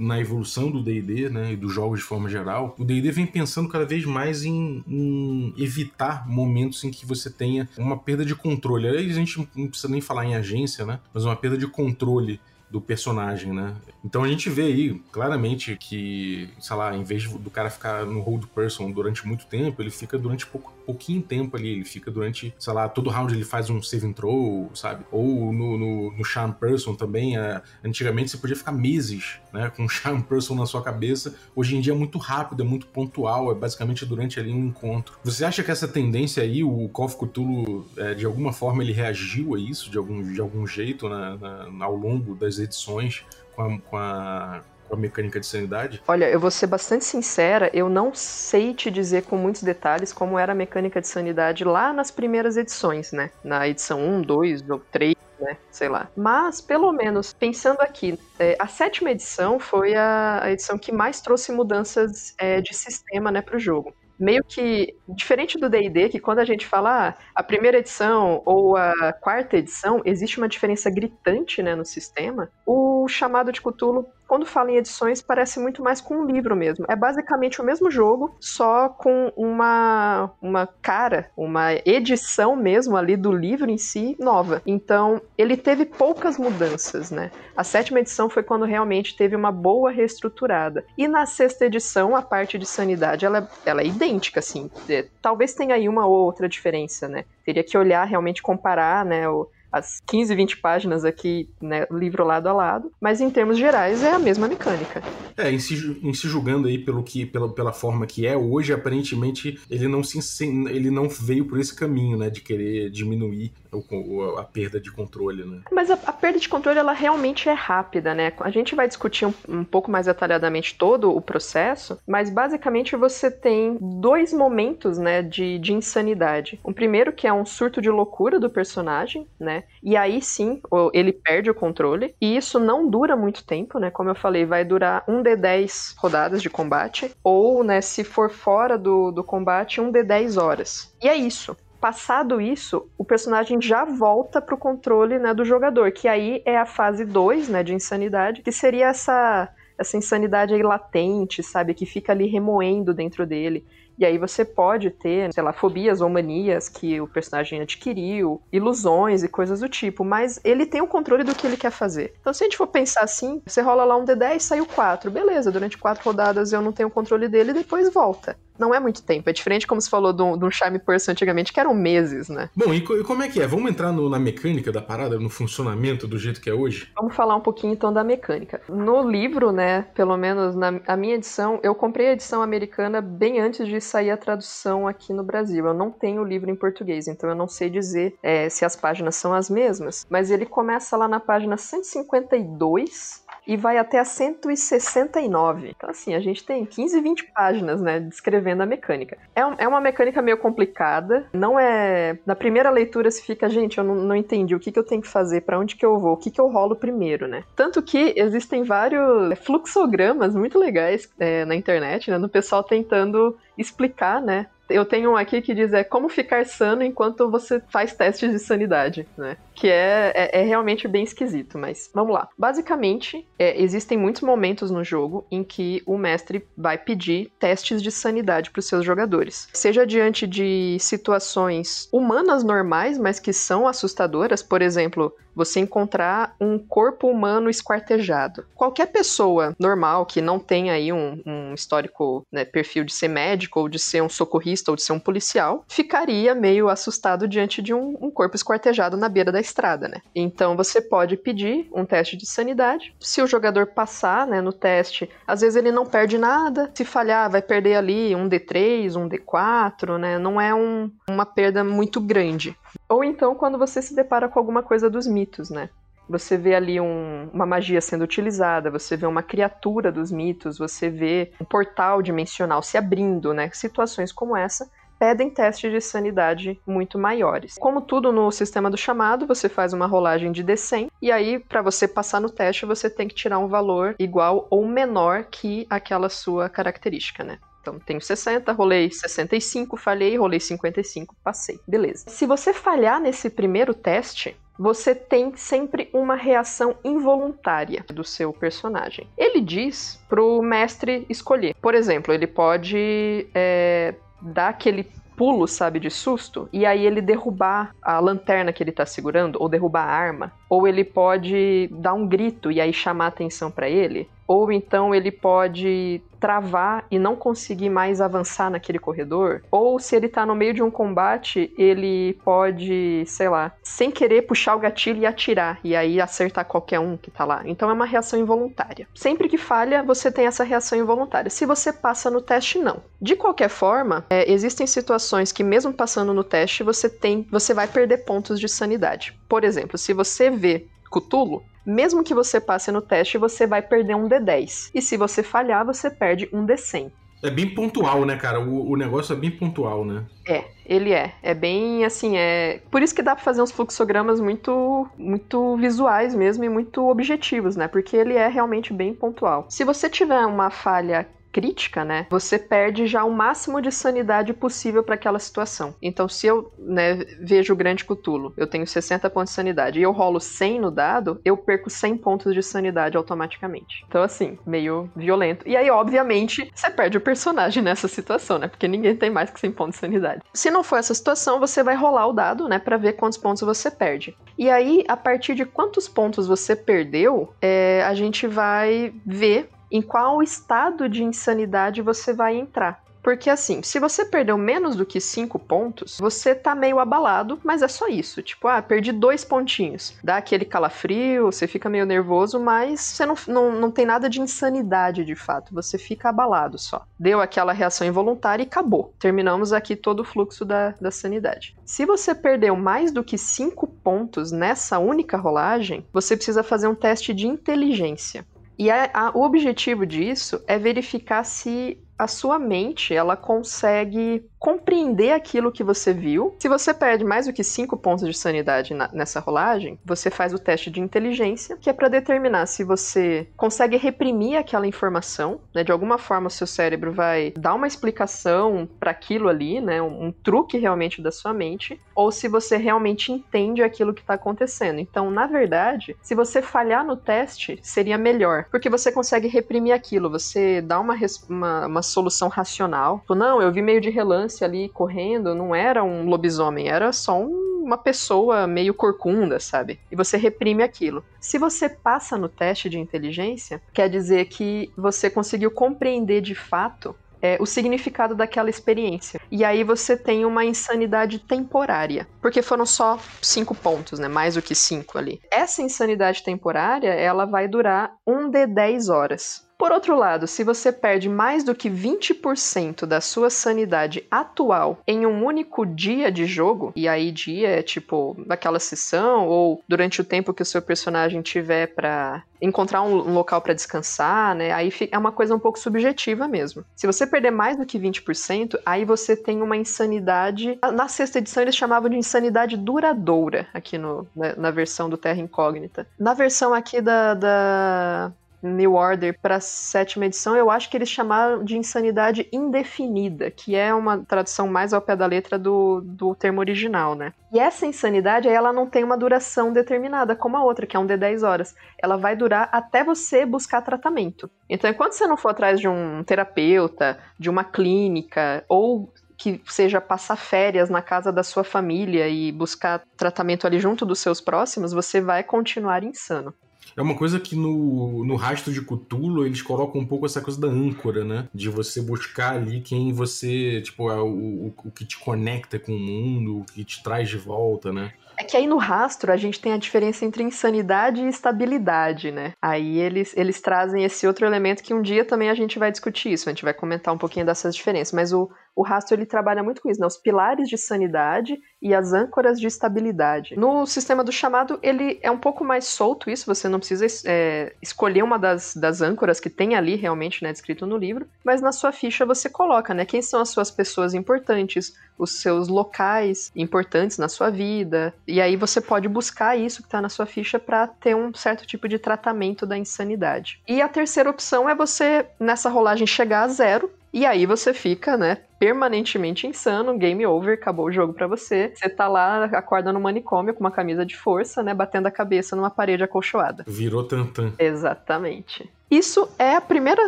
na 0.00 0.20
evolução 0.20 0.70
do 0.70 0.80
D&D, 0.80 1.28
né, 1.28 1.52
e 1.52 1.56
dos 1.56 1.72
jogos 1.72 1.98
de 1.98 2.04
forma 2.06 2.28
geral, 2.28 2.76
o 2.78 2.84
D&D 2.84 3.10
vem 3.10 3.26
pensando 3.26 3.68
cada 3.68 3.84
vez 3.84 4.04
mais 4.04 4.44
em, 4.44 4.84
em, 4.88 5.52
evitar 5.58 6.26
momentos 6.28 6.84
em 6.84 6.90
que 6.90 7.04
você 7.04 7.28
tenha 7.28 7.68
uma 7.76 7.98
perda 7.98 8.24
de 8.24 8.34
controle. 8.34 8.88
Aí 8.88 9.10
a 9.10 9.12
gente 9.12 9.38
não 9.56 9.66
precisa 9.66 9.92
nem 9.92 10.00
falar 10.00 10.24
em 10.24 10.36
agência, 10.36 10.86
né? 10.86 11.00
Mas 11.12 11.24
uma 11.24 11.34
perda 11.34 11.58
de 11.58 11.66
controle 11.66 12.40
do 12.70 12.80
personagem, 12.80 13.52
né? 13.52 13.74
Então 14.04 14.22
a 14.22 14.28
gente 14.28 14.50
vê 14.50 14.62
aí 14.62 14.94
claramente 15.10 15.76
que, 15.76 16.48
sei 16.60 16.76
lá, 16.76 16.96
em 16.96 17.02
vez 17.02 17.24
do 17.24 17.50
cara 17.50 17.70
ficar 17.70 18.04
no 18.04 18.20
hold 18.20 18.44
person 18.54 18.90
durante 18.90 19.26
muito 19.26 19.46
tempo, 19.46 19.82
ele 19.82 19.90
fica 19.90 20.18
durante 20.18 20.46
pouco, 20.46 20.72
pouquinho 20.84 21.22
tempo 21.22 21.56
ali, 21.56 21.68
ele 21.68 21.84
fica 21.84 22.10
durante, 22.10 22.54
sei 22.58 22.72
lá, 22.72 22.88
todo 22.88 23.10
round 23.10 23.34
ele 23.34 23.44
faz 23.44 23.68
um 23.70 23.82
save 23.82 24.06
and 24.06 24.12
throw, 24.12 24.70
sabe? 24.74 25.04
Ou 25.10 25.52
no, 25.52 25.76
no, 25.76 26.16
no 26.16 26.24
charm 26.24 26.52
person 26.52 26.94
também, 26.94 27.36
é, 27.36 27.60
antigamente 27.84 28.30
você 28.30 28.38
podia 28.38 28.56
ficar 28.56 28.72
meses, 28.72 29.38
né, 29.52 29.70
com 29.70 29.84
um 29.84 29.88
charm 29.90 30.20
person 30.22 30.54
na 30.54 30.66
sua 30.66 30.82
cabeça. 30.82 31.34
Hoje 31.54 31.76
em 31.76 31.80
dia 31.80 31.92
é 31.92 31.96
muito 31.96 32.18
rápido, 32.18 32.62
é 32.62 32.66
muito 32.66 32.86
pontual, 32.86 33.50
é 33.50 33.54
basicamente 33.54 34.04
durante 34.04 34.38
ali 34.38 34.52
um 34.52 34.66
encontro. 34.66 35.18
Você 35.24 35.44
acha 35.44 35.62
que 35.62 35.70
essa 35.70 35.88
tendência 35.88 36.42
aí, 36.42 36.62
o 36.62 36.88
Call 36.90 37.06
of 37.06 37.16
Cthulhu, 37.16 37.86
é, 37.96 38.14
de 38.14 38.24
alguma 38.24 38.52
forma 38.52 38.82
ele 38.82 38.92
reagiu 38.92 39.54
a 39.54 39.58
isso, 39.58 39.90
de 39.90 39.98
algum, 39.98 40.32
de 40.32 40.40
algum 40.40 40.66
jeito, 40.66 41.08
na, 41.08 41.36
na, 41.36 41.84
ao 41.84 41.96
longo 41.96 42.34
das 42.34 42.55
edições 42.58 43.24
com 43.54 43.62
a, 43.62 43.78
com 43.78 43.96
a, 43.96 44.60
com 44.88 44.94
a 44.94 44.98
mecânica 44.98 45.40
de 45.40 45.46
sanidade? 45.46 46.02
Olha, 46.06 46.28
eu 46.28 46.38
vou 46.38 46.50
ser 46.50 46.66
bastante 46.66 47.04
sincera, 47.04 47.70
eu 47.72 47.88
não 47.88 48.14
sei 48.14 48.74
te 48.74 48.90
dizer 48.90 49.24
com 49.24 49.36
muitos 49.36 49.62
detalhes 49.62 50.12
como 50.12 50.38
era 50.38 50.52
a 50.52 50.54
mecânica 50.54 51.00
de 51.00 51.08
sanidade 51.08 51.64
lá 51.64 51.92
nas 51.92 52.10
primeiras 52.10 52.56
edições, 52.56 53.12
né? 53.12 53.30
Na 53.42 53.66
edição 53.68 54.00
1, 54.00 54.22
2 54.22 54.70
ou 54.70 54.78
3. 54.90 55.16
Né? 55.38 55.58
Sei 55.70 55.86
lá. 55.86 56.08
Mas, 56.16 56.62
pelo 56.62 56.90
menos, 56.92 57.34
pensando 57.34 57.82
aqui, 57.82 58.18
é, 58.38 58.56
a 58.58 58.66
sétima 58.66 59.10
edição 59.10 59.60
foi 59.60 59.94
a, 59.94 60.40
a, 60.42 60.50
edição 60.50 60.78
que 60.78 60.90
mais 60.90 61.20
trouxe 61.20 61.52
mudanças 61.52 62.34
é, 62.38 62.62
de 62.62 62.74
sistema 62.74 63.30
né, 63.30 63.42
para 63.42 63.56
o 63.56 63.60
jogo 63.60 63.92
meio 64.18 64.42
que 64.44 64.94
diferente 65.08 65.58
do 65.58 65.68
D&D, 65.68 66.08
que 66.08 66.20
quando 66.20 66.38
a 66.38 66.44
gente 66.44 66.66
fala 66.66 67.08
ah, 67.08 67.14
a 67.34 67.42
primeira 67.42 67.78
edição 67.78 68.42
ou 68.44 68.76
a 68.76 69.12
quarta 69.12 69.56
edição, 69.56 70.00
existe 70.04 70.38
uma 70.38 70.48
diferença 70.48 70.90
gritante, 70.90 71.62
né, 71.62 71.74
no 71.74 71.84
sistema. 71.84 72.50
O 72.64 73.06
chamado 73.08 73.52
de 73.52 73.60
Cthulhu 73.60 74.06
quando 74.26 74.46
fala 74.46 74.70
em 74.70 74.76
edições, 74.76 75.22
parece 75.22 75.58
muito 75.58 75.82
mais 75.82 76.00
com 76.00 76.16
um 76.16 76.26
livro 76.26 76.56
mesmo. 76.56 76.84
É 76.88 76.96
basicamente 76.96 77.60
o 77.60 77.64
mesmo 77.64 77.90
jogo, 77.90 78.34
só 78.40 78.88
com 78.88 79.32
uma, 79.36 80.30
uma 80.40 80.66
cara, 80.82 81.30
uma 81.36 81.74
edição 81.84 82.56
mesmo 82.56 82.96
ali 82.96 83.16
do 83.16 83.32
livro 83.32 83.70
em 83.70 83.78
si 83.78 84.16
nova. 84.18 84.62
Então, 84.66 85.20
ele 85.38 85.56
teve 85.56 85.84
poucas 85.84 86.38
mudanças, 86.38 87.10
né? 87.10 87.30
A 87.56 87.64
sétima 87.64 88.00
edição 88.00 88.28
foi 88.28 88.42
quando 88.42 88.64
realmente 88.64 89.16
teve 89.16 89.34
uma 89.34 89.50
boa 89.50 89.90
reestruturada. 89.90 90.84
E 90.98 91.08
na 91.08 91.24
sexta 91.24 91.66
edição, 91.66 92.14
a 92.14 92.22
parte 92.22 92.58
de 92.58 92.66
sanidade, 92.66 93.24
ela, 93.24 93.48
ela 93.64 93.80
é 93.80 93.86
idêntica, 93.86 94.40
assim. 94.40 94.70
É, 94.88 95.06
talvez 95.22 95.54
tenha 95.54 95.74
aí 95.74 95.88
uma 95.88 96.06
ou 96.06 96.24
outra 96.24 96.48
diferença, 96.48 97.08
né? 97.08 97.24
Teria 97.44 97.64
que 97.64 97.78
olhar, 97.78 98.04
realmente 98.04 98.42
comparar, 98.42 99.04
né? 99.04 99.28
O, 99.28 99.48
as 99.70 100.00
15, 100.06 100.34
20 100.34 100.56
páginas 100.58 101.04
aqui, 101.04 101.48
né, 101.60 101.86
livro 101.90 102.24
lado 102.24 102.48
a 102.48 102.52
lado, 102.52 102.92
mas 103.00 103.20
em 103.20 103.30
termos 103.30 103.58
gerais 103.58 104.02
é 104.02 104.12
a 104.12 104.18
mesma 104.18 104.48
mecânica. 104.48 105.02
É, 105.36 105.50
em 105.50 105.58
se, 105.58 105.98
em 106.02 106.14
se 106.14 106.28
julgando 106.28 106.68
aí 106.68 106.78
pelo 106.78 107.02
que, 107.02 107.26
pela, 107.26 107.48
pela 107.48 107.72
forma 107.72 108.06
que 108.06 108.26
é 108.26 108.36
hoje, 108.36 108.72
aparentemente 108.72 109.60
ele 109.70 109.86
não, 109.88 110.02
se, 110.02 110.44
ele 110.44 110.90
não 110.90 111.08
veio 111.08 111.44
por 111.44 111.58
esse 111.58 111.74
caminho, 111.74 112.16
né, 112.16 112.30
de 112.30 112.40
querer 112.40 112.90
diminuir 112.90 113.52
o, 113.72 114.36
a 114.38 114.44
perda 114.44 114.80
de 114.80 114.90
controle, 114.90 115.44
né? 115.44 115.60
Mas 115.70 115.90
a, 115.90 115.94
a, 115.94 116.12
perda 116.12 116.38
de 116.38 116.48
controle, 116.48 116.78
ela 116.78 116.92
realmente 116.92 117.48
é 117.48 117.52
rápida, 117.52 118.14
né? 118.14 118.32
A 118.40 118.50
gente 118.50 118.74
vai 118.74 118.88
discutir 118.88 119.26
um, 119.26 119.34
um 119.48 119.64
pouco 119.64 119.90
mais 119.90 120.06
detalhadamente 120.06 120.76
todo 120.76 121.14
o 121.14 121.20
processo, 121.20 121.98
mas 122.06 122.30
basicamente 122.30 122.96
você 122.96 123.30
tem 123.30 123.76
dois 123.80 124.32
momentos, 124.32 124.98
né, 124.98 125.22
de, 125.22 125.58
de 125.58 125.72
insanidade. 125.72 126.58
O 126.62 126.72
primeiro 126.72 127.12
que 127.12 127.26
é 127.26 127.32
um 127.32 127.44
surto 127.44 127.80
de 127.80 127.90
loucura 127.90 128.38
do 128.38 128.48
personagem, 128.48 129.26
né? 129.38 129.55
E 129.82 129.96
aí 129.96 130.20
sim, 130.20 130.60
ele 130.92 131.12
perde 131.12 131.50
o 131.50 131.54
controle. 131.54 132.14
E 132.20 132.36
isso 132.36 132.58
não 132.58 132.88
dura 132.88 133.16
muito 133.16 133.44
tempo, 133.44 133.78
né? 133.78 133.90
Como 133.90 134.10
eu 134.10 134.14
falei, 134.14 134.44
vai 134.44 134.64
durar 134.64 135.04
um 135.08 135.22
D10 135.22 135.94
rodadas 135.98 136.42
de 136.42 136.50
combate. 136.50 137.10
Ou, 137.22 137.62
né, 137.62 137.80
se 137.80 138.04
for 138.04 138.30
fora 138.30 138.76
do, 138.76 139.10
do 139.10 139.22
combate, 139.24 139.80
um 139.80 139.92
D10 139.92 140.40
horas. 140.40 140.94
E 141.02 141.08
é 141.08 141.14
isso 141.14 141.56
passado 141.86 142.40
isso, 142.40 142.90
o 142.98 143.04
personagem 143.04 143.60
já 143.60 143.84
volta 143.84 144.40
pro 144.40 144.56
controle 144.56 145.20
né, 145.20 145.32
do 145.32 145.44
jogador, 145.44 145.92
que 145.92 146.08
aí 146.08 146.42
é 146.44 146.56
a 146.56 146.66
fase 146.66 147.04
2 147.04 147.48
né, 147.48 147.62
de 147.62 147.74
insanidade, 147.74 148.42
que 148.42 148.50
seria 148.50 148.88
essa, 148.88 149.48
essa 149.78 149.96
insanidade 149.96 150.54
aí 150.54 150.62
latente, 150.62 151.42
sabe? 151.42 151.74
Que 151.74 151.86
fica 151.86 152.12
ali 152.12 152.26
remoendo 152.26 152.94
dentro 152.94 153.26
dele. 153.26 153.64
E 153.98 154.04
aí 154.04 154.18
você 154.18 154.44
pode 154.44 154.90
ter, 154.90 155.32
sei 155.32 155.42
lá, 155.42 155.52
fobias 155.52 156.00
ou 156.00 156.08
manias 156.08 156.68
que 156.68 157.00
o 157.00 157.08
personagem 157.08 157.60
adquiriu, 157.60 158.42
ilusões 158.52 159.22
e 159.22 159.28
coisas 159.28 159.60
do 159.60 159.68
tipo, 159.68 160.04
mas 160.04 160.40
ele 160.44 160.66
tem 160.66 160.80
o 160.80 160.86
controle 160.86 161.24
do 161.24 161.34
que 161.34 161.46
ele 161.46 161.56
quer 161.56 161.70
fazer. 161.70 162.14
Então, 162.20 162.32
se 162.32 162.44
a 162.44 162.46
gente 162.46 162.56
for 162.56 162.66
pensar 162.66 163.02
assim, 163.02 163.42
você 163.46 163.60
rola 163.60 163.84
lá 163.84 163.96
um 163.96 164.04
D10, 164.04 164.40
saiu 164.40 164.66
4, 164.66 165.10
beleza, 165.10 165.50
durante 165.50 165.78
quatro 165.78 166.04
rodadas 166.04 166.52
eu 166.52 166.60
não 166.60 166.72
tenho 166.72 166.90
controle 166.90 167.28
dele 167.28 167.50
e 167.50 167.54
depois 167.54 167.92
volta 167.92 168.36
não 168.58 168.74
é 168.74 168.80
muito 168.80 169.02
tempo. 169.02 169.28
É 169.28 169.32
diferente 169.32 169.66
como 169.66 169.80
se 169.80 169.90
falou 169.90 170.12
de 170.12 170.22
um, 170.22 170.50
Charme 170.50 170.78
Person 170.78 171.12
antigamente, 171.12 171.52
que 171.52 171.60
eram 171.60 171.74
meses, 171.74 172.28
né? 172.28 172.48
Bom, 172.54 172.72
e, 172.72 172.78
e 172.78 173.04
como 173.04 173.22
é 173.22 173.28
que 173.28 173.40
é? 173.40 173.46
Vamos 173.46 173.70
entrar 173.70 173.92
no, 173.92 174.08
na 174.08 174.18
mecânica 174.18 174.72
da 174.72 174.80
parada, 174.80 175.18
no 175.18 175.28
funcionamento 175.28 176.06
do 176.06 176.18
jeito 176.18 176.40
que 176.40 176.48
é 176.48 176.54
hoje? 176.54 176.90
Vamos 176.96 177.14
falar 177.14 177.36
um 177.36 177.40
pouquinho 177.40 177.72
então 177.72 177.92
da 177.92 178.04
mecânica. 178.04 178.60
No 178.68 179.08
livro, 179.08 179.52
né, 179.52 179.82
pelo 179.94 180.16
menos 180.16 180.54
na 180.54 180.80
a 180.86 180.96
minha 180.96 181.14
edição, 181.14 181.58
eu 181.62 181.74
comprei 181.74 182.08
a 182.08 182.12
edição 182.12 182.42
americana 182.42 183.00
bem 183.00 183.40
antes 183.40 183.66
de 183.66 183.80
sair 183.80 184.10
a 184.10 184.16
tradução 184.16 184.86
aqui 184.86 185.12
no 185.12 185.22
Brasil. 185.22 185.66
Eu 185.66 185.74
não 185.74 185.90
tenho 185.90 186.22
o 186.22 186.24
livro 186.24 186.50
em 186.50 186.56
português, 186.56 187.08
então 187.08 187.28
eu 187.28 187.36
não 187.36 187.48
sei 187.48 187.70
dizer 187.70 188.16
é, 188.22 188.48
se 188.48 188.64
as 188.64 188.76
páginas 188.76 189.16
são 189.16 189.32
as 189.32 189.50
mesmas, 189.50 190.06
mas 190.08 190.30
ele 190.30 190.46
começa 190.46 190.96
lá 190.96 191.08
na 191.08 191.20
página 191.20 191.56
152 191.56 193.24
e 193.46 193.56
vai 193.56 193.78
até 193.78 193.98
a 193.98 194.04
169. 194.04 195.74
Então, 195.76 195.90
assim, 195.90 196.14
a 196.14 196.20
gente 196.20 196.44
tem 196.44 196.64
15, 196.64 197.00
20 197.00 197.24
páginas, 197.32 197.80
né, 197.80 198.00
descrevendo 198.00 198.62
a 198.62 198.66
mecânica. 198.66 199.16
É, 199.34 199.44
um, 199.46 199.54
é 199.58 199.68
uma 199.68 199.80
mecânica 199.80 200.20
meio 200.20 200.38
complicada, 200.38 201.26
não 201.32 201.58
é. 201.58 202.18
Na 202.26 202.34
primeira 202.34 202.70
leitura 202.70 203.10
se 203.10 203.22
fica, 203.22 203.48
gente, 203.48 203.78
eu 203.78 203.84
não, 203.84 203.94
não 203.94 204.16
entendi 204.16 204.54
o 204.54 204.60
que, 204.60 204.72
que 204.72 204.78
eu 204.78 204.84
tenho 204.84 205.02
que 205.02 205.08
fazer, 205.08 205.42
para 205.42 205.58
onde 205.58 205.76
que 205.76 205.84
eu 205.84 205.98
vou, 205.98 206.14
o 206.14 206.16
que, 206.16 206.30
que 206.30 206.40
eu 206.40 206.48
rolo 206.48 206.74
primeiro, 206.74 207.28
né? 207.28 207.44
Tanto 207.54 207.82
que 207.82 208.14
existem 208.16 208.64
vários 208.64 209.38
fluxogramas 209.40 210.34
muito 210.34 210.58
legais 210.58 211.08
é, 211.18 211.44
na 211.44 211.54
internet, 211.54 212.10
né, 212.10 212.18
do 212.18 212.28
pessoal 212.28 212.62
tentando 212.62 213.36
explicar, 213.56 214.20
né, 214.20 214.46
eu 214.68 214.84
tenho 214.84 215.12
um 215.12 215.16
aqui 215.16 215.40
que 215.40 215.54
diz 215.54 215.72
é 215.72 215.84
como 215.84 216.08
ficar 216.08 216.44
sano 216.44 216.82
enquanto 216.82 217.30
você 217.30 217.60
faz 217.68 217.94
testes 217.94 218.30
de 218.30 218.38
sanidade, 218.38 219.06
né? 219.16 219.36
Que 219.56 219.68
é, 219.68 220.12
é, 220.14 220.40
é 220.40 220.42
realmente 220.42 220.86
bem 220.86 221.02
esquisito, 221.02 221.58
mas 221.58 221.90
vamos 221.92 222.12
lá. 222.12 222.28
Basicamente, 222.38 223.26
é, 223.38 223.60
existem 223.60 223.96
muitos 223.96 224.22
momentos 224.22 224.70
no 224.70 224.84
jogo 224.84 225.26
em 225.30 225.42
que 225.42 225.82
o 225.86 225.96
mestre 225.96 226.46
vai 226.56 226.76
pedir 226.76 227.32
testes 227.38 227.82
de 227.82 227.90
sanidade 227.90 228.50
para 228.50 228.60
os 228.60 228.66
seus 228.66 228.84
jogadores. 228.84 229.48
Seja 229.52 229.86
diante 229.86 230.26
de 230.26 230.76
situações 230.78 231.88
humanas 231.90 232.44
normais, 232.44 232.98
mas 232.98 233.18
que 233.18 233.32
são 233.32 233.66
assustadoras, 233.66 234.42
por 234.42 234.60
exemplo, 234.60 235.12
você 235.36 235.60
encontrar 235.60 236.34
um 236.40 236.58
corpo 236.58 237.08
humano 237.08 237.50
esquartejado. 237.50 238.46
Qualquer 238.54 238.86
pessoa 238.86 239.54
normal 239.58 240.06
que 240.06 240.22
não 240.22 240.38
tenha 240.38 240.72
aí 240.72 240.90
um, 240.90 241.20
um 241.26 241.52
histórico, 241.52 242.26
né, 242.32 242.46
perfil 242.46 242.84
de 242.84 242.94
ser 242.94 243.08
médico 243.08 243.60
ou 243.60 243.68
de 243.68 243.78
ser 243.78 244.02
um 244.02 244.08
socorrista 244.08 244.70
ou 244.70 244.76
de 244.76 244.82
ser 244.82 244.94
um 244.94 244.98
policial, 244.98 245.62
ficaria 245.68 246.34
meio 246.34 246.70
assustado 246.70 247.28
diante 247.28 247.60
de 247.60 247.74
um, 247.74 247.98
um 248.00 248.10
corpo 248.10 248.34
esquartejado 248.34 248.96
na 248.96 249.10
beira 249.10 249.30
da 249.30 249.38
estrada, 249.46 249.88
né? 249.88 250.00
Então 250.14 250.56
você 250.56 250.80
pode 250.80 251.16
pedir 251.16 251.68
um 251.72 251.84
teste 251.84 252.16
de 252.16 252.26
sanidade. 252.26 252.94
Se 253.00 253.22
o 253.22 253.26
jogador 253.26 253.68
passar, 253.68 254.26
né, 254.26 254.40
no 254.40 254.52
teste, 254.52 255.08
às 255.26 255.40
vezes 255.40 255.56
ele 255.56 255.72
não 255.72 255.86
perde 255.86 256.18
nada. 256.18 256.70
Se 256.74 256.84
falhar, 256.84 257.30
vai 257.30 257.42
perder 257.42 257.76
ali 257.76 258.14
um 258.14 258.28
D3, 258.28 258.96
um 258.96 259.08
D4, 259.08 259.98
né? 259.98 260.18
Não 260.18 260.40
é 260.40 260.54
um, 260.54 260.90
uma 261.08 261.26
perda 261.26 261.64
muito 261.64 262.00
grande. 262.00 262.56
Ou 262.88 263.02
então 263.02 263.34
quando 263.34 263.58
você 263.58 263.80
se 263.80 263.94
depara 263.94 264.28
com 264.28 264.38
alguma 264.38 264.62
coisa 264.62 264.90
dos 264.90 265.06
mitos, 265.06 265.50
né? 265.50 265.70
Você 266.08 266.36
vê 266.36 266.54
ali 266.54 266.80
um, 266.80 267.28
uma 267.32 267.44
magia 267.44 267.80
sendo 267.80 268.04
utilizada, 268.04 268.70
você 268.70 268.96
vê 268.96 269.06
uma 269.06 269.24
criatura 269.24 269.90
dos 269.90 270.12
mitos, 270.12 270.56
você 270.56 270.88
vê 270.88 271.32
um 271.40 271.44
portal 271.44 272.00
dimensional 272.00 272.62
se 272.62 272.78
abrindo, 272.78 273.34
né? 273.34 273.50
Situações 273.52 274.12
como 274.12 274.36
essa 274.36 274.70
pedem 274.98 275.30
testes 275.30 275.70
de 275.70 275.80
sanidade 275.80 276.60
muito 276.66 276.98
maiores. 276.98 277.56
Como 277.58 277.80
tudo 277.80 278.12
no 278.12 278.30
sistema 278.30 278.70
do 278.70 278.76
chamado, 278.76 279.26
você 279.26 279.48
faz 279.48 279.72
uma 279.72 279.86
rolagem 279.86 280.32
de 280.32 280.44
D100 280.44 280.90
e 281.00 281.12
aí 281.12 281.38
para 281.38 281.62
você 281.62 281.86
passar 281.86 282.20
no 282.20 282.30
teste 282.30 282.66
você 282.66 282.88
tem 282.88 283.08
que 283.08 283.14
tirar 283.14 283.38
um 283.38 283.48
valor 283.48 283.94
igual 283.98 284.46
ou 284.50 284.66
menor 284.66 285.24
que 285.24 285.66
aquela 285.68 286.08
sua 286.08 286.48
característica, 286.48 287.22
né? 287.24 287.38
Então, 287.60 287.80
tenho 287.80 288.00
60, 288.00 288.52
rolei 288.52 288.92
65, 288.92 289.76
falhei, 289.76 290.16
rolei 290.16 290.38
55, 290.38 291.16
passei. 291.24 291.58
Beleza. 291.66 292.04
Se 292.08 292.24
você 292.24 292.52
falhar 292.52 293.00
nesse 293.00 293.28
primeiro 293.28 293.74
teste, 293.74 294.36
você 294.56 294.94
tem 294.94 295.36
sempre 295.36 295.90
uma 295.92 296.14
reação 296.14 296.76
involuntária 296.84 297.84
do 297.92 298.04
seu 298.04 298.32
personagem. 298.32 299.08
Ele 299.18 299.40
diz 299.40 300.00
pro 300.08 300.40
mestre 300.42 301.04
escolher. 301.08 301.54
Por 301.60 301.74
exemplo, 301.74 302.14
ele 302.14 302.26
pode 302.26 303.26
é, 303.34 303.94
dar 304.20 304.48
aquele 304.48 304.86
pulo, 305.16 305.48
sabe, 305.48 305.80
de 305.80 305.90
susto, 305.90 306.48
e 306.52 306.66
aí 306.66 306.84
ele 306.84 307.00
derrubar 307.00 307.70
a 307.82 307.98
lanterna 307.98 308.52
que 308.52 308.62
ele 308.62 308.70
tá 308.70 308.84
segurando, 308.84 309.36
ou 309.40 309.48
derrubar 309.48 309.84
a 309.88 309.92
arma, 309.92 310.32
ou 310.48 310.68
ele 310.68 310.84
pode 310.84 311.68
dar 311.80 311.94
um 311.94 312.06
grito 312.06 312.52
e 312.52 312.60
aí 312.60 312.72
chamar 312.72 313.06
atenção 313.06 313.50
para 313.50 313.68
ele, 313.68 314.08
ou 314.28 314.52
então 314.52 314.94
ele 314.94 315.10
pode 315.10 316.02
travar 316.20 316.84
e 316.90 316.98
não 316.98 317.16
conseguir 317.16 317.70
mais 317.70 318.00
avançar 318.00 318.50
naquele 318.50 318.78
corredor, 318.78 319.42
ou 319.50 319.78
se 319.78 319.96
ele 319.96 320.08
tá 320.08 320.24
no 320.26 320.34
meio 320.34 320.54
de 320.54 320.62
um 320.62 320.70
combate, 320.70 321.52
ele 321.56 322.18
pode, 322.24 323.04
sei 323.06 323.28
lá, 323.28 323.52
sem 323.62 323.90
querer 323.90 324.22
puxar 324.22 324.54
o 324.56 324.58
gatilho 324.58 325.00
e 325.00 325.06
atirar, 325.06 325.58
e 325.62 325.74
aí 325.74 326.00
acertar 326.00 326.44
qualquer 326.44 326.80
um 326.80 326.96
que 326.96 327.10
tá 327.10 327.24
lá. 327.24 327.42
Então 327.44 327.70
é 327.70 327.72
uma 327.72 327.86
reação 327.86 328.18
involuntária. 328.18 328.86
Sempre 328.94 329.28
que 329.28 329.38
falha, 329.38 329.82
você 329.82 330.10
tem 330.10 330.26
essa 330.26 330.44
reação 330.44 330.78
involuntária. 330.78 331.30
Se 331.30 331.46
você 331.46 331.72
passa 331.72 332.10
no 332.10 332.20
teste, 332.20 332.58
não. 332.58 332.82
De 333.00 333.16
qualquer 333.16 333.48
forma, 333.48 334.04
é, 334.10 334.30
existem 334.30 334.66
situações 334.66 335.32
que 335.32 335.44
mesmo 335.44 335.72
passando 335.72 336.14
no 336.14 336.24
teste, 336.24 336.62
você 336.62 336.88
tem, 336.88 337.26
você 337.30 337.52
vai 337.52 337.66
perder 337.66 337.98
pontos 337.98 338.40
de 338.40 338.48
sanidade. 338.48 339.18
Por 339.28 339.44
exemplo, 339.44 339.78
se 339.78 339.92
você 339.92 340.30
vê 340.30 340.66
Cutulo, 340.90 341.42
mesmo 341.66 342.04
que 342.04 342.14
você 342.14 342.40
passe 342.40 342.70
no 342.70 342.80
teste, 342.80 343.18
você 343.18 343.46
vai 343.46 343.60
perder 343.60 343.96
um 343.96 344.08
D10. 344.08 344.70
E 344.72 344.80
se 344.80 344.96
você 344.96 345.22
falhar, 345.22 345.66
você 345.66 345.90
perde 345.90 346.28
um 346.32 346.46
D100. 346.46 346.92
É 347.22 347.30
bem 347.30 347.54
pontual, 347.54 348.04
né, 348.04 348.16
cara? 348.16 348.38
O, 348.38 348.70
o, 348.70 348.76
negócio 348.76 349.12
é 349.12 349.16
bem 349.16 349.30
pontual, 349.30 349.84
né? 349.84 350.04
É, 350.28 350.44
ele 350.66 350.92
é. 350.92 351.14
É 351.22 351.34
bem 351.34 351.84
assim, 351.84 352.16
é. 352.16 352.60
Por 352.70 352.82
isso 352.82 352.94
que 352.94 353.02
dá 353.02 353.14
pra 353.14 353.24
fazer 353.24 353.42
uns 353.42 353.50
fluxogramas 353.50 354.20
muito, 354.20 354.86
muito 354.98 355.56
visuais 355.56 356.14
mesmo 356.14 356.44
e 356.44 356.48
muito 356.48 356.88
objetivos, 356.88 357.56
né? 357.56 357.66
Porque 357.68 357.96
ele 357.96 358.14
é 358.14 358.28
realmente 358.28 358.72
bem 358.72 358.94
pontual. 358.94 359.46
Se 359.48 359.64
você 359.64 359.88
tiver 359.88 360.26
uma 360.26 360.50
falha 360.50 361.08
crítica, 361.36 361.84
né, 361.84 362.06
você 362.08 362.38
perde 362.38 362.86
já 362.86 363.04
o 363.04 363.12
máximo 363.12 363.60
de 363.60 363.70
sanidade 363.70 364.32
possível 364.32 364.82
para 364.82 364.94
aquela 364.94 365.18
situação. 365.18 365.74
Então, 365.82 366.08
se 366.08 366.26
eu 366.26 366.50
né, 366.58 367.04
vejo 367.20 367.52
o 367.52 367.56
grande 367.56 367.84
cutulo, 367.84 368.32
eu 368.38 368.46
tenho 368.46 368.66
60 368.66 369.10
pontos 369.10 369.32
de 369.32 369.36
sanidade 369.36 369.78
e 369.78 369.82
eu 369.82 369.92
rolo 369.92 370.18
100 370.18 370.60
no 370.60 370.70
dado, 370.70 371.20
eu 371.22 371.36
perco 371.36 371.68
100 371.68 371.98
pontos 371.98 372.32
de 372.32 372.42
sanidade 372.42 372.96
automaticamente. 372.96 373.84
Então, 373.86 374.02
assim, 374.02 374.38
meio 374.46 374.90
violento. 374.96 375.46
E 375.46 375.54
aí, 375.54 375.68
obviamente, 375.70 376.50
você 376.54 376.70
perde 376.70 376.96
o 376.96 377.02
personagem 377.02 377.62
nessa 377.62 377.86
situação, 377.86 378.38
né? 378.38 378.48
Porque 378.48 378.66
ninguém 378.66 378.96
tem 378.96 379.10
mais 379.10 379.28
que 379.28 379.38
100 379.38 379.52
pontos 379.52 379.74
de 379.74 379.80
sanidade. 379.80 380.22
Se 380.32 380.50
não 380.50 380.64
for 380.64 380.76
essa 380.76 380.94
situação, 380.94 381.38
você 381.38 381.62
vai 381.62 381.76
rolar 381.76 382.06
o 382.06 382.14
dado, 382.14 382.48
né, 382.48 382.58
para 382.58 382.78
ver 382.78 382.94
quantos 382.94 383.18
pontos 383.18 383.42
você 383.42 383.70
perde. 383.70 384.16
E 384.38 384.48
aí, 384.48 384.84
a 384.88 384.96
partir 384.96 385.34
de 385.34 385.44
quantos 385.44 385.86
pontos 385.86 386.26
você 386.26 386.56
perdeu, 386.56 387.34
é, 387.42 387.84
a 387.84 387.92
gente 387.92 388.26
vai 388.26 388.94
ver 389.04 389.50
em 389.70 389.82
qual 389.82 390.22
estado 390.22 390.88
de 390.88 391.02
insanidade 391.02 391.82
você 391.82 392.12
vai 392.12 392.36
entrar. 392.36 392.84
Porque 393.06 393.30
assim, 393.30 393.62
se 393.62 393.78
você 393.78 394.04
perdeu 394.04 394.36
menos 394.36 394.74
do 394.74 394.84
que 394.84 395.00
5 395.00 395.38
pontos, 395.38 395.96
você 396.00 396.34
tá 396.34 396.56
meio 396.56 396.80
abalado, 396.80 397.38
mas 397.44 397.62
é 397.62 397.68
só 397.68 397.86
isso. 397.86 398.20
Tipo, 398.20 398.48
ah, 398.48 398.60
perdi 398.60 398.90
dois 398.90 399.24
pontinhos. 399.24 399.94
Dá 400.02 400.16
aquele 400.16 400.44
calafrio, 400.44 401.26
você 401.26 401.46
fica 401.46 401.70
meio 401.70 401.86
nervoso, 401.86 402.40
mas 402.40 402.80
você 402.80 403.06
não, 403.06 403.14
não, 403.28 403.60
não 403.60 403.70
tem 403.70 403.86
nada 403.86 404.10
de 404.10 404.20
insanidade 404.20 405.04
de 405.04 405.14
fato. 405.14 405.54
Você 405.54 405.78
fica 405.78 406.08
abalado 406.08 406.58
só. 406.58 406.84
Deu 406.98 407.20
aquela 407.20 407.52
reação 407.52 407.86
involuntária 407.86 408.42
e 408.42 408.46
acabou. 408.48 408.92
Terminamos 408.98 409.52
aqui 409.52 409.76
todo 409.76 410.00
o 410.00 410.04
fluxo 410.04 410.44
da, 410.44 410.70
da 410.80 410.90
sanidade. 410.90 411.56
Se 411.64 411.86
você 411.86 412.12
perdeu 412.12 412.56
mais 412.56 412.90
do 412.90 413.04
que 413.04 413.16
5 413.16 413.68
pontos 413.68 414.32
nessa 414.32 414.80
única 414.80 415.16
rolagem, 415.16 415.86
você 415.92 416.16
precisa 416.16 416.42
fazer 416.42 416.66
um 416.66 416.74
teste 416.74 417.14
de 417.14 417.28
inteligência. 417.28 418.26
E 418.58 418.70
a, 418.70 418.90
a, 418.92 419.10
o 419.16 419.22
objetivo 419.22 419.86
disso 419.86 420.42
é 420.46 420.58
verificar 420.58 421.24
se 421.24 421.82
a 421.98 422.06
sua 422.08 422.38
mente 422.38 422.94
ela 422.94 423.16
consegue 423.16 424.28
compreender 424.38 425.12
aquilo 425.12 425.52
que 425.52 425.64
você 425.64 425.92
viu. 425.92 426.34
Se 426.38 426.48
você 426.48 426.72
perde 426.72 427.04
mais 427.04 427.26
do 427.26 427.32
que 427.32 427.42
5 427.42 427.76
pontos 427.76 428.06
de 428.06 428.14
sanidade 428.14 428.74
na, 428.74 428.88
nessa 428.92 429.20
rolagem, 429.20 429.78
você 429.84 430.10
faz 430.10 430.32
o 430.32 430.38
teste 430.38 430.70
de 430.70 430.80
inteligência, 430.80 431.56
que 431.56 431.70
é 431.70 431.72
para 431.72 431.88
determinar 431.88 432.46
se 432.46 432.62
você 432.62 433.28
consegue 433.36 433.76
reprimir 433.76 434.36
aquela 434.36 434.66
informação, 434.66 435.40
né? 435.54 435.64
De 435.64 435.72
alguma 435.72 435.98
forma 435.98 436.28
o 436.28 436.30
seu 436.30 436.46
cérebro 436.46 436.92
vai 436.92 437.32
dar 437.36 437.54
uma 437.54 437.66
explicação 437.66 438.68
para 438.78 438.90
aquilo 438.90 439.28
ali, 439.28 439.60
né? 439.60 439.80
Um, 439.80 440.06
um, 440.06 440.12
truque 440.12 440.58
realmente 440.58 441.02
da 441.02 441.10
sua 441.10 441.32
mente, 441.32 441.80
ou 441.94 442.10
se 442.10 442.28
você 442.28 442.56
realmente 442.56 443.12
entende 443.12 443.62
aquilo 443.62 443.94
que 443.94 444.00
está 444.00 444.14
acontecendo. 444.14 444.80
Então, 444.80 445.10
na 445.10 445.26
verdade, 445.26 445.96
se 446.02 446.14
você 446.14 446.42
falhar 446.42 446.84
no 446.84 446.96
teste, 446.96 447.58
seria 447.62 447.98
melhor, 447.98 448.46
porque 448.50 448.68
você 448.68 448.92
consegue 448.92 449.28
reprimir 449.28 449.72
aquilo, 449.72 450.10
você 450.10 450.60
dá 450.60 450.80
uma, 450.80 450.96
uma, 451.28 451.66
uma 451.66 451.82
solução 451.82 452.28
racional. 452.28 453.00
Tipo, 453.00 453.14
não, 453.14 453.40
eu 453.40 453.52
vi 453.52 453.62
meio 453.62 453.80
de 453.80 453.90
relance 453.90 454.25
ali 454.44 454.68
correndo, 454.68 455.34
não 455.34 455.54
era 455.54 455.82
um 455.82 456.08
lobisomem, 456.08 456.68
era 456.68 456.92
só 456.92 457.20
um, 457.20 457.62
uma 457.64 457.78
pessoa 457.78 458.46
meio 458.46 458.74
corcunda, 458.74 459.40
sabe? 459.40 459.80
E 459.90 459.96
você 459.96 460.16
reprime 460.16 460.62
aquilo. 460.62 461.04
Se 461.20 461.38
você 461.38 461.68
passa 461.68 462.16
no 462.16 462.28
teste 462.28 462.68
de 462.68 462.78
inteligência, 462.78 463.60
quer 463.72 463.88
dizer 463.88 464.26
que 464.26 464.72
você 464.76 465.10
conseguiu 465.10 465.50
compreender 465.50 466.20
de 466.20 466.34
fato 466.34 466.94
é, 467.20 467.36
o 467.40 467.46
significado 467.46 468.14
daquela 468.14 468.50
experiência. 468.50 469.20
E 469.30 469.44
aí 469.44 469.64
você 469.64 469.96
tem 469.96 470.24
uma 470.24 470.44
insanidade 470.44 471.18
temporária, 471.18 472.06
porque 472.20 472.42
foram 472.42 472.66
só 472.66 472.98
cinco 473.22 473.54
pontos, 473.54 473.98
né? 473.98 474.08
Mais 474.08 474.34
do 474.34 474.42
que 474.42 474.54
cinco 474.54 474.98
ali. 474.98 475.20
Essa 475.30 475.62
insanidade 475.62 476.22
temporária, 476.22 476.90
ela 476.90 477.24
vai 477.24 477.48
durar 477.48 477.94
um 478.06 478.30
de 478.30 478.46
10 478.46 478.88
horas. 478.88 479.45
Por 479.58 479.72
outro 479.72 479.96
lado, 479.96 480.26
se 480.26 480.44
você 480.44 480.70
perde 480.70 481.08
mais 481.08 481.42
do 481.42 481.54
que 481.54 481.70
20% 481.70 482.84
da 482.84 483.00
sua 483.00 483.30
sanidade 483.30 484.06
atual 484.10 484.78
em 484.86 485.06
um 485.06 485.24
único 485.24 485.64
dia 485.64 486.12
de 486.12 486.26
jogo, 486.26 486.72
e 486.76 486.86
aí 486.86 487.10
dia 487.10 487.48
é 487.48 487.62
tipo 487.62 488.14
naquela 488.26 488.58
sessão 488.58 489.26
ou 489.26 489.62
durante 489.66 490.00
o 490.00 490.04
tempo 490.04 490.34
que 490.34 490.42
o 490.42 490.46
seu 490.46 490.60
personagem 490.60 491.22
tiver 491.22 491.68
para 491.68 492.22
encontrar 492.40 492.82
um, 492.82 493.14
local 493.14 493.40
para 493.40 493.54
descansar, 493.54 494.34
né? 494.34 494.52
Aí 494.52 494.70
é 494.90 494.98
uma 494.98 495.10
coisa 495.10 495.34
um 495.34 495.38
pouco 495.38 495.58
subjetiva 495.58 496.28
mesmo. 496.28 496.64
Se 496.74 496.86
você 496.86 497.06
perder 497.06 497.30
mais 497.30 497.56
do 497.56 497.64
que 497.64 497.78
20%, 497.78 498.58
aí 498.64 498.84
você 498.84 499.16
tem 499.16 499.40
uma 499.40 499.56
insanidade. 499.56 500.58
Na 500.74 500.86
sexta 500.86 501.18
edição 501.18 501.42
eles 501.42 501.56
chamavam 501.56 501.88
de 501.88 501.96
insanidade 501.96 502.58
duradoura 502.58 503.48
aqui 503.54 503.78
no, 503.78 504.06
na, 504.14 504.36
na 504.36 504.50
versão 504.50 504.90
do 504.90 504.98
Terra 504.98 505.20
Incógnita. 505.20 505.86
Na 505.98 506.12
versão 506.12 506.52
aqui 506.52 506.82
da, 506.82 507.14
da 507.14 508.12
New 508.42 508.74
Order 508.74 509.18
para 509.20 509.36
a 509.36 509.40
sétima 509.40 510.06
edição, 510.06 510.36
eu 510.36 510.50
acho 510.50 510.70
que 510.70 510.76
eles 510.76 510.88
chamaram 510.88 511.44
de 511.44 511.56
insanidade 511.56 512.28
indefinida, 512.32 513.30
que 513.30 513.56
é 513.56 513.74
uma 513.74 513.98
tradução 513.98 514.46
mais 514.48 514.72
ao 514.72 514.80
pé 514.80 514.94
da 514.94 515.06
letra 515.06 515.38
do, 515.38 515.80
do 515.82 516.14
termo 516.14 516.40
original, 516.40 516.94
né? 516.94 517.12
E 517.32 517.38
essa 517.38 517.66
insanidade, 517.66 518.28
ela 518.28 518.52
não 518.52 518.66
tem 518.66 518.84
uma 518.84 518.96
duração 518.96 519.52
determinada, 519.52 520.14
como 520.14 520.36
a 520.36 520.44
outra, 520.44 520.66
que 520.66 520.76
é 520.76 520.80
um 520.80 520.86
de 520.86 520.96
10 520.96 521.22
horas. 521.22 521.54
Ela 521.82 521.96
vai 521.96 522.16
durar 522.16 522.48
até 522.52 522.84
você 522.84 523.26
buscar 523.26 523.62
tratamento. 523.62 524.30
Então, 524.48 524.70
enquanto 524.70 524.92
você 524.92 525.06
não 525.06 525.16
for 525.16 525.30
atrás 525.30 525.60
de 525.60 525.68
um 525.68 526.02
terapeuta, 526.04 526.98
de 527.18 527.28
uma 527.28 527.44
clínica, 527.44 528.44
ou 528.48 528.92
que 529.16 529.40
seja 529.46 529.80
passar 529.80 530.16
férias 530.16 530.68
na 530.68 530.82
casa 530.82 531.10
da 531.10 531.22
sua 531.22 531.42
família 531.42 532.08
e 532.08 532.30
buscar 532.30 532.82
tratamento 532.96 533.46
ali 533.46 533.58
junto 533.58 533.86
dos 533.86 533.98
seus 533.98 534.20
próximos, 534.20 534.72
você 534.72 535.00
vai 535.00 535.24
continuar 535.24 535.82
insano. 535.82 536.34
É 536.76 536.82
uma 536.82 536.94
coisa 536.94 537.18
que 537.18 537.34
no, 537.34 538.04
no 538.04 538.16
rastro 538.16 538.52
de 538.52 538.60
Cthulhu 538.60 539.24
eles 539.24 539.40
colocam 539.40 539.80
um 539.80 539.86
pouco 539.86 540.04
essa 540.04 540.20
coisa 540.20 540.38
da 540.38 540.48
âncora, 540.48 541.04
né? 541.04 541.26
De 541.34 541.48
você 541.48 541.80
buscar 541.80 542.34
ali 542.34 542.60
quem 542.60 542.92
você, 542.92 543.62
tipo, 543.62 543.90
é 543.90 544.00
o, 544.00 544.06
o, 544.06 544.54
o 544.64 544.70
que 544.70 544.84
te 544.84 544.98
conecta 544.98 545.58
com 545.58 545.72
o 545.72 545.78
mundo, 545.78 546.40
o 546.40 546.44
que 546.44 546.64
te 546.64 546.82
traz 546.82 547.08
de 547.08 547.16
volta, 547.16 547.72
né? 547.72 547.92
É 548.18 548.24
que 548.24 548.36
aí 548.36 548.46
no 548.46 548.56
rastro 548.56 549.12
a 549.12 549.16
gente 549.16 549.40
tem 549.40 549.52
a 549.52 549.58
diferença 549.58 550.04
entre 550.04 550.22
insanidade 550.22 551.02
e 551.02 551.08
estabilidade, 551.08 552.10
né? 552.10 552.32
Aí 552.40 552.78
eles, 552.78 553.14
eles 553.16 553.40
trazem 553.40 553.84
esse 553.84 554.06
outro 554.06 554.26
elemento 554.26 554.62
que 554.62 554.72
um 554.72 554.80
dia 554.80 555.04
também 555.04 555.28
a 555.28 555.34
gente 555.34 555.58
vai 555.58 555.70
discutir 555.70 556.12
isso, 556.12 556.28
a 556.28 556.32
gente 556.32 556.44
vai 556.44 556.54
comentar 556.54 556.94
um 556.94 556.98
pouquinho 556.98 557.26
dessas 557.26 557.54
diferenças, 557.54 557.92
mas 557.92 558.12
o, 558.12 558.30
o 558.56 558.62
rastro 558.62 558.96
ele 558.96 559.04
trabalha 559.04 559.42
muito 559.42 559.60
com 559.60 559.70
isso, 559.70 559.80
né? 559.80 559.86
Os 559.86 559.98
pilares 559.98 560.48
de 560.48 560.56
sanidade 560.56 561.38
e 561.60 561.74
as 561.74 561.92
âncoras 561.92 562.40
de 562.40 562.46
estabilidade. 562.46 563.36
No 563.36 563.66
sistema 563.66 564.02
do 564.02 564.10
chamado, 564.10 564.58
ele 564.62 564.98
é 565.02 565.10
um 565.10 565.18
pouco 565.18 565.44
mais 565.44 565.66
solto 565.66 566.08
isso, 566.08 566.24
você 566.26 566.48
não 566.48 566.58
precisa 566.58 566.86
é, 567.04 567.52
escolher 567.60 568.02
uma 568.02 568.18
das, 568.18 568.56
das 568.56 568.80
âncoras 568.80 569.20
que 569.20 569.28
tem 569.28 569.54
ali 569.54 569.76
realmente, 569.76 570.22
né, 570.22 570.32
descrito 570.32 570.66
no 570.66 570.78
livro, 570.78 571.06
mas 571.22 571.42
na 571.42 571.52
sua 571.52 571.70
ficha 571.70 572.06
você 572.06 572.30
coloca, 572.30 572.72
né, 572.72 572.86
quem 572.86 573.02
são 573.02 573.20
as 573.20 573.28
suas 573.28 573.50
pessoas 573.50 573.92
importantes, 573.92 574.74
os 574.98 575.20
seus 575.20 575.48
locais 575.48 576.32
importantes 576.34 576.96
na 576.96 577.08
sua 577.08 577.28
vida, 577.28 577.92
e 578.06 578.22
aí 578.22 578.36
você 578.36 578.60
pode 578.60 578.88
buscar 578.88 579.36
isso 579.36 579.60
que 579.60 579.68
está 579.68 579.82
na 579.82 579.90
sua 579.90 580.06
ficha 580.06 580.38
para 580.38 580.66
ter 580.66 580.96
um 580.96 581.12
certo 581.12 581.46
tipo 581.46 581.68
de 581.68 581.78
tratamento 581.78 582.46
da 582.46 582.56
insanidade. 582.56 583.38
E 583.46 583.60
a 583.60 583.68
terceira 583.68 584.08
opção 584.08 584.48
é 584.48 584.54
você, 584.54 585.04
nessa 585.20 585.50
rolagem, 585.50 585.86
chegar 585.86 586.22
a 586.22 586.28
zero, 586.28 586.70
e 586.92 587.04
aí 587.04 587.26
você 587.26 587.52
fica, 587.52 587.94
né, 587.94 588.18
permanentemente 588.38 589.26
insano, 589.26 589.78
game 589.78 590.06
over, 590.06 590.34
acabou 590.34 590.66
o 590.66 590.72
jogo 590.72 590.92
para 590.92 591.06
você. 591.06 591.52
Você 591.54 591.68
tá 591.68 591.88
lá, 591.88 592.24
acorda 592.24 592.72
no 592.72 592.80
manicômio 592.80 593.34
com 593.34 593.40
uma 593.40 593.50
camisa 593.50 593.84
de 593.84 593.96
força, 593.96 594.42
né, 594.42 594.54
batendo 594.54 594.86
a 594.86 594.90
cabeça 594.90 595.34
numa 595.34 595.50
parede 595.50 595.82
acolchoada. 595.82 596.44
Virou 596.46 596.84
tantã. 596.84 597.32
Exatamente. 597.38 598.50
Isso 598.70 599.08
é 599.18 599.36
a 599.36 599.40
primeira, 599.40 599.80